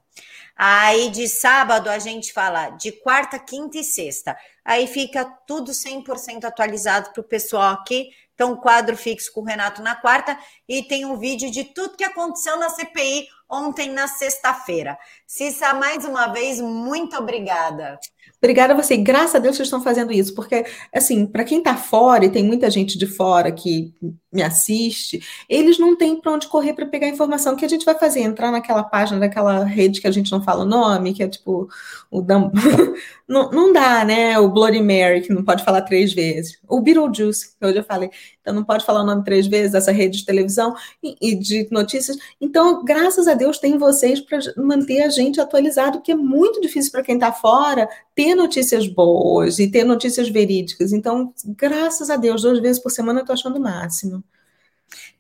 Aí 0.61 1.09
de 1.11 1.29
sábado 1.29 1.89
a 1.89 2.01
gente 2.01 2.33
fala 2.33 2.71
de 2.71 2.91
quarta, 2.91 3.39
quinta 3.39 3.79
e 3.79 3.85
sexta. 3.85 4.37
Aí 4.65 4.89
fica 4.89 5.25
tudo 5.47 5.71
100% 5.71 6.45
atualizado 6.45 7.13
para 7.13 7.21
o 7.21 7.25
pessoal 7.25 7.75
aqui. 7.75 8.11
Então, 8.35 8.57
quadro 8.57 8.97
fixo 8.97 9.33
com 9.33 9.43
o 9.43 9.45
Renato 9.45 9.81
na 9.83 9.95
quarta 9.95 10.37
e 10.69 10.83
tem 10.83 11.05
um 11.05 11.17
vídeo 11.17 11.49
de 11.49 11.63
tudo 11.63 11.97
que 11.97 12.03
aconteceu 12.03 12.59
na 12.59 12.71
CPI 12.71 13.29
ontem 13.51 13.91
na 13.91 14.07
sexta-feira. 14.07 14.99
Cissa, 15.27 15.75
mais 15.75 16.05
uma 16.05 16.29
vez, 16.29 16.61
muito 16.61 17.17
obrigada. 17.17 17.99
Obrigada 18.41 18.73
a 18.73 18.77
você. 18.77 18.97
Graças 18.97 19.35
a 19.35 19.39
Deus 19.39 19.57
vocês 19.57 19.67
estão 19.67 19.83
fazendo 19.83 20.13
isso, 20.13 20.35
porque, 20.35 20.65
assim, 20.95 21.27
para 21.27 21.45
quem 21.45 21.59
está 21.59 21.77
fora, 21.77 22.25
e 22.25 22.31
tem 22.31 22.45
muita 22.45 22.71
gente 22.71 22.97
de 22.97 23.07
fora 23.07 23.51
que 23.51 23.93
me 24.31 24.43
assiste, 24.43 25.21
eles 25.49 25.79
não 25.79 25.97
têm 25.97 26.21
para 26.21 26.33
onde 26.33 26.47
correr 26.47 26.75
para 26.75 26.87
pegar 26.87 27.09
informação. 27.09 27.55
O 27.55 27.57
que 27.57 27.65
a 27.65 27.69
gente 27.69 27.85
vai 27.85 27.99
fazer? 27.99 28.21
Entrar 28.21 28.53
naquela 28.53 28.85
página 28.85 29.19
daquela 29.19 29.65
rede 29.65 30.01
que 30.01 30.07
a 30.07 30.11
gente 30.11 30.31
não 30.31 30.43
fala 30.43 30.63
o 30.63 30.67
nome, 30.67 31.15
que 31.15 31.23
é 31.23 31.29
tipo 31.29 31.69
o 32.11 32.21
Dam... 32.21 32.53
não, 33.27 33.51
não 33.51 33.73
dá, 33.73 34.05
né? 34.05 34.39
O 34.39 34.49
Bloody 34.49 34.83
Mary, 34.83 35.23
que 35.23 35.33
não 35.33 35.43
pode 35.43 35.65
falar 35.65 35.83
três 35.83 36.13
vezes. 36.13 36.59
O 36.69 36.81
Beetlejuice, 36.81 37.57
que 37.59 37.67
hoje 37.67 37.79
eu 37.79 37.85
falei. 37.85 38.11
Então 38.41 38.55
não 38.55 38.65
pode 38.65 38.85
falar 38.85 39.03
o 39.03 39.07
nome 39.07 39.25
três 39.25 39.47
vezes, 39.47 39.75
essa 39.75 39.91
rede 39.93 40.19
de 40.19 40.27
televisão 40.27 40.75
e, 41.03 41.17
e 41.21 41.35
de 41.35 41.67
notícias. 41.71 42.17
Então, 42.41 42.85
graças 42.85 43.27
a 43.27 43.35
Deus, 43.39 43.59
tem 43.59 43.79
vocês 43.79 44.21
para 44.21 44.39
manter 44.57 45.01
a 45.03 45.09
gente 45.09 45.41
atualizado, 45.41 46.03
que 46.03 46.13
é 46.13 46.15
muito 46.15 46.61
difícil 46.61 46.93
para 46.93 47.03
quem 47.03 47.15
está 47.15 47.33
fora 47.33 47.89
ter 48.15 48.35
notícias 48.35 48.87
boas 48.87 49.59
e 49.59 49.71
ter 49.71 49.85
notícias 49.85 50.29
verídicas. 50.29 50.93
Então, 50.93 51.33
graças 51.47 52.11
a 52.11 52.17
Deus, 52.17 52.43
duas 52.43 52.61
vezes 52.61 52.83
por 52.83 52.91
semana 52.91 53.21
eu 53.21 53.23
estou 53.23 53.35
achando 53.35 53.57
o 53.57 53.63
máximo. 53.63 54.23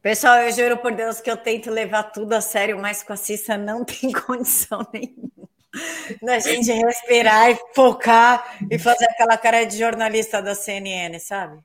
Pessoal, 0.03 0.39
eu 0.39 0.53
juro 0.53 0.77
por 0.79 0.93
Deus 0.93 1.21
que 1.21 1.31
eu 1.31 1.37
tento 1.37 1.71
levar 1.71 2.05
tudo 2.05 2.33
a 2.35 2.41
sério, 2.41 2.79
mas 2.79 3.03
com 3.03 3.13
a 3.13 3.17
Cissa 3.17 3.57
não 3.57 3.85
tem 3.87 4.13
condição 4.13 4.87
nenhuma 4.93 5.49
da 6.23 6.39
gente 6.39 6.73
respirar 6.73 7.51
e 7.51 7.59
focar 7.75 8.59
e 8.71 8.79
fazer 8.79 9.05
aquela 9.05 9.37
cara 9.37 9.65
de 9.65 9.77
jornalista 9.77 10.43
da 10.43 10.55
CNN, 10.55 11.19
sabe? 11.19 11.59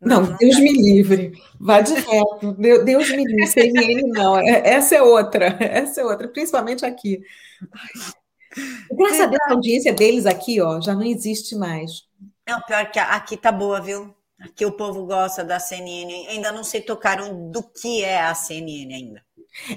Não, 0.00 0.22
não 0.22 0.36
Deus 0.36 0.58
me 0.58 0.72
livre. 0.72 1.32
Vá 1.58 1.80
de 1.80 1.94
reto. 1.94 2.52
Deus 2.84 3.10
me 3.10 3.24
livre. 3.24 3.46
CNN 3.46 4.02
não. 4.08 4.38
É, 4.38 4.70
essa 4.70 4.94
é 4.94 5.02
outra. 5.02 5.56
Essa 5.60 6.00
é 6.00 6.04
outra, 6.04 6.28
principalmente 6.28 6.84
aqui. 6.84 7.20
Graças 8.90 9.20
a 9.20 9.26
Deus, 9.26 9.42
a 9.46 9.52
audiência 9.52 9.92
deles 9.92 10.26
aqui, 10.26 10.60
ó, 10.60 10.80
já 10.80 10.94
não 10.94 11.04
existe 11.04 11.54
mais. 11.54 12.08
Não, 12.48 12.60
pior 12.62 12.90
que 12.90 12.98
aqui 12.98 13.36
tá 13.36 13.52
boa, 13.52 13.80
viu? 13.80 14.12
Aqui 14.40 14.64
o 14.64 14.72
povo 14.72 15.06
gosta 15.06 15.44
da 15.44 15.60
CNN. 15.60 16.28
Ainda 16.28 16.50
não 16.50 16.64
se 16.64 16.80
tocaram 16.80 17.50
do 17.50 17.62
que 17.62 18.02
é 18.02 18.22
a 18.22 18.34
CNN 18.34 18.94
ainda. 18.94 19.22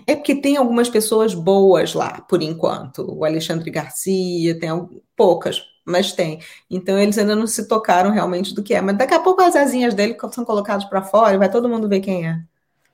É 0.07 0.15
porque 0.15 0.36
tem 0.36 0.55
algumas 0.55 0.89
pessoas 0.89 1.34
boas 1.34 1.93
lá, 1.93 2.21
por 2.21 2.41
enquanto. 2.41 3.05
O 3.11 3.26
Alexandre 3.26 3.69
Garcia, 3.69 4.57
tem 4.59 4.69
poucas, 5.15 5.63
mas 5.86 6.12
tem. 6.12 6.40
Então 6.70 6.98
eles 6.98 7.18
ainda 7.18 7.36
não 7.36 7.48
se 7.48 7.68
tocaram 7.68 8.12
realmente 8.12 8.54
do 8.54 8.64
que 8.64 8.74
é. 8.74 8.82
Mas 8.82 8.98
daqui 8.98 9.14
a 9.14 9.20
pouco 9.20 9.42
as 9.42 9.56
asinhas 9.56 9.94
dele 9.94 10.18
são 10.32 10.46
colocadas 10.46 10.86
para 10.86 11.02
fora 11.02 11.36
e 11.36 11.38
vai 11.38 11.50
todo 11.50 11.70
mundo 11.70 11.90
ver 11.90 12.00
quem 12.00 12.28
é. 12.28 12.40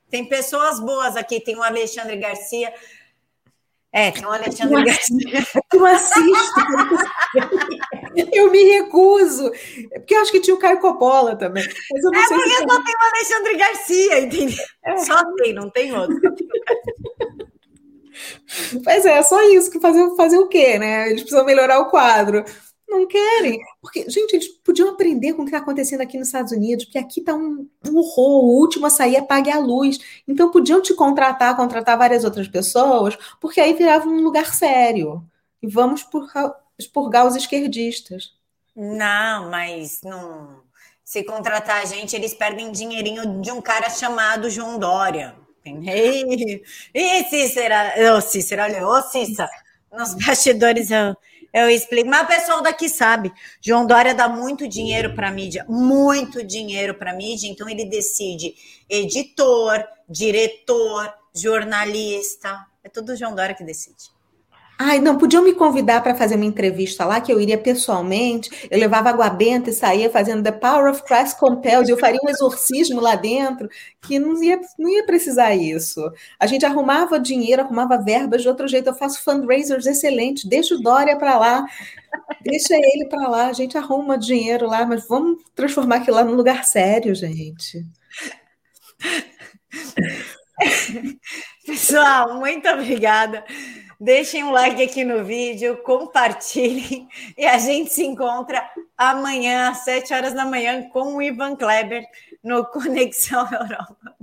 Tem 0.09 0.27
pessoas 0.27 0.79
boas 0.79 1.15
aqui, 1.15 1.39
tem 1.39 1.55
o 1.55 1.63
Alexandre 1.63 2.17
Garcia. 2.17 2.73
É, 3.91 4.11
tem 4.11 4.25
o 4.25 4.31
Alexandre 4.31 4.83
Garcia. 4.83 5.47
Eu 5.73 5.85
assisto. 5.85 6.59
eu 8.33 8.51
me 8.51 8.63
recuso. 8.63 9.51
Porque 9.93 10.15
eu 10.15 10.21
acho 10.21 10.31
que 10.31 10.39
tinha 10.41 10.55
o 10.55 10.59
Caio 10.59 10.79
Coppola 10.79 11.35
também. 11.35 11.63
Mas 11.91 12.03
eu 12.03 12.11
não 12.11 12.19
é 12.19 12.27
sei 12.27 12.37
porque 12.37 12.49
se 12.49 12.57
só 12.57 12.83
tem 12.83 12.95
o 12.95 13.15
Alexandre 13.15 13.57
Garcia, 13.57 14.19
entendeu? 14.19 14.65
É. 14.83 14.97
Só 14.97 15.35
tem, 15.35 15.53
não 15.53 15.69
tem 15.69 15.95
outro. 15.95 16.19
Pois 18.83 19.05
é, 19.05 19.21
só 19.23 19.41
isso 19.49 19.71
que 19.71 19.79
fazer, 19.79 20.15
fazer 20.15 20.37
o 20.37 20.47
quê, 20.47 20.77
né? 20.77 21.09
Eles 21.09 21.21
precisam 21.21 21.45
melhorar 21.45 21.79
o 21.79 21.89
quadro. 21.89 22.43
Não 22.89 23.05
querem. 23.07 23.61
Porque, 23.79 24.09
gente, 24.09 24.33
eles 24.35 24.47
podiam 24.47 24.89
aprender 24.89 25.33
com 25.33 25.43
o 25.43 25.45
que 25.45 25.51
está 25.51 25.59
acontecendo 25.59 26.01
aqui 26.01 26.17
nos 26.17 26.27
Estados 26.27 26.51
Unidos, 26.51 26.85
porque 26.85 26.97
aqui 26.97 27.19
está 27.19 27.35
um, 27.35 27.69
um, 27.87 27.97
horror. 27.97 28.43
O 28.45 28.59
último 28.59 28.87
a 28.87 28.89
sair 28.89 29.15
é 29.15 29.21
pague 29.21 29.51
a 29.51 29.59
luz. 29.59 29.99
Então, 30.27 30.49
podiam 30.49 30.81
te 30.81 30.95
contratar, 30.95 31.55
contratar 31.55 31.97
várias 31.97 32.23
outras 32.23 32.47
pessoas, 32.47 33.15
porque 33.39 33.61
aí 33.61 33.73
virava 33.73 34.07
um 34.09 34.21
lugar 34.21 34.53
sério. 34.55 35.23
E 35.61 35.67
vamos 35.67 36.03
expurgar 36.79 37.27
os 37.27 37.35
esquerdistas. 37.35 38.33
Não, 38.75 39.51
mas 39.51 40.01
não. 40.03 40.63
Se 41.03 41.23
contratar 41.23 41.83
a 41.83 41.85
gente, 41.85 42.15
eles 42.15 42.33
perdem 42.33 42.71
dinheirinho 42.71 43.39
de 43.41 43.51
um 43.51 43.61
cara 43.61 43.89
chamado 43.89 44.49
João 44.49 44.79
Dória. 44.79 45.35
E, 45.63 46.63
e 46.93 47.23
Cícera, 47.25 48.15
ô 48.15 48.21
Cícera, 48.21 48.63
olha, 48.63 48.87
ô 48.87 49.01
Cícera, 49.03 49.49
nos 49.91 50.15
bastidores 50.15 50.89
eu 50.89 51.15
eu 51.53 51.69
explico, 51.69 52.09
mas 52.09 52.23
o 52.23 52.27
pessoal 52.27 52.61
daqui 52.61 52.87
sabe. 52.89 53.31
João 53.61 53.85
Dória 53.85 54.13
dá 54.13 54.27
muito 54.27 54.67
dinheiro 54.67 55.15
para 55.15 55.31
mídia, 55.31 55.65
muito 55.67 56.43
dinheiro 56.43 56.93
para 56.93 57.13
mídia, 57.13 57.47
então 57.47 57.67
ele 57.67 57.85
decide 57.85 58.55
editor, 58.89 59.83
diretor, 60.07 61.13
jornalista. 61.33 62.65
É 62.83 62.89
tudo 62.89 63.15
João 63.15 63.35
Dória 63.35 63.55
que 63.55 63.63
decide. 63.63 64.18
Ai, 64.81 64.99
não, 64.99 65.17
podiam 65.17 65.43
me 65.43 65.53
convidar 65.53 66.01
para 66.01 66.15
fazer 66.15 66.35
uma 66.35 66.45
entrevista 66.45 67.03
lá, 67.03 67.19
que 67.19 67.33
eu 67.33 67.41
iria 67.41 67.57
pessoalmente, 67.57 68.49
eu 68.71 68.79
levava 68.79 69.09
água 69.09 69.29
benta 69.29 69.69
e 69.69 69.73
saía 69.73 70.09
fazendo 70.09 70.41
The 70.41 70.53
Power 70.53 70.89
of 70.89 71.03
Christ 71.03 71.37
Compels, 71.37 71.89
eu 71.89 71.97
faria 71.97 72.19
um 72.23 72.29
exorcismo 72.29 73.01
lá 73.01 73.15
dentro, 73.15 73.67
que 74.01 74.17
não 74.17 74.41
ia, 74.41 74.57
não 74.77 74.89
ia 74.89 75.05
precisar 75.05 75.53
isso. 75.53 76.01
A 76.39 76.47
gente 76.47 76.65
arrumava 76.65 77.19
dinheiro, 77.19 77.61
arrumava 77.61 77.97
verbas 78.01 78.41
de 78.41 78.47
outro 78.47 78.69
jeito, 78.69 78.87
eu 78.89 78.95
faço 78.95 79.21
fundraisers 79.21 79.85
excelentes, 79.85 80.45
deixa 80.45 80.73
o 80.75 80.81
Dória 80.81 81.17
para 81.17 81.37
lá, 81.37 81.65
deixa 82.41 82.73
ele 82.75 83.05
para 83.09 83.27
lá, 83.27 83.47
a 83.47 83.53
gente 83.53 83.77
arruma 83.77 84.17
dinheiro 84.17 84.65
lá, 84.65 84.85
mas 84.85 85.05
vamos 85.09 85.43
transformar 85.55 85.97
aquilo 85.97 86.15
lá 86.15 86.23
num 86.23 86.35
lugar 86.35 86.63
sério, 86.63 87.13
gente. 87.13 87.85
Pessoal, 91.65 92.39
muito 92.39 92.67
obrigada. 92.67 93.43
Deixem 93.99 94.45
um 94.45 94.51
like 94.51 94.81
aqui 94.81 95.03
no 95.03 95.25
vídeo, 95.25 95.83
compartilhem 95.83 97.09
e 97.37 97.45
a 97.45 97.57
gente 97.57 97.91
se 97.91 98.05
encontra 98.05 98.63
amanhã 98.97 99.71
às 99.71 99.79
7 99.79 100.13
horas 100.13 100.33
da 100.33 100.45
manhã 100.45 100.87
com 100.89 101.17
o 101.17 101.21
Ivan 101.21 101.53
Kleber 101.57 102.05
no 102.41 102.65
Conexão 102.65 103.45
Europa. 103.51 104.15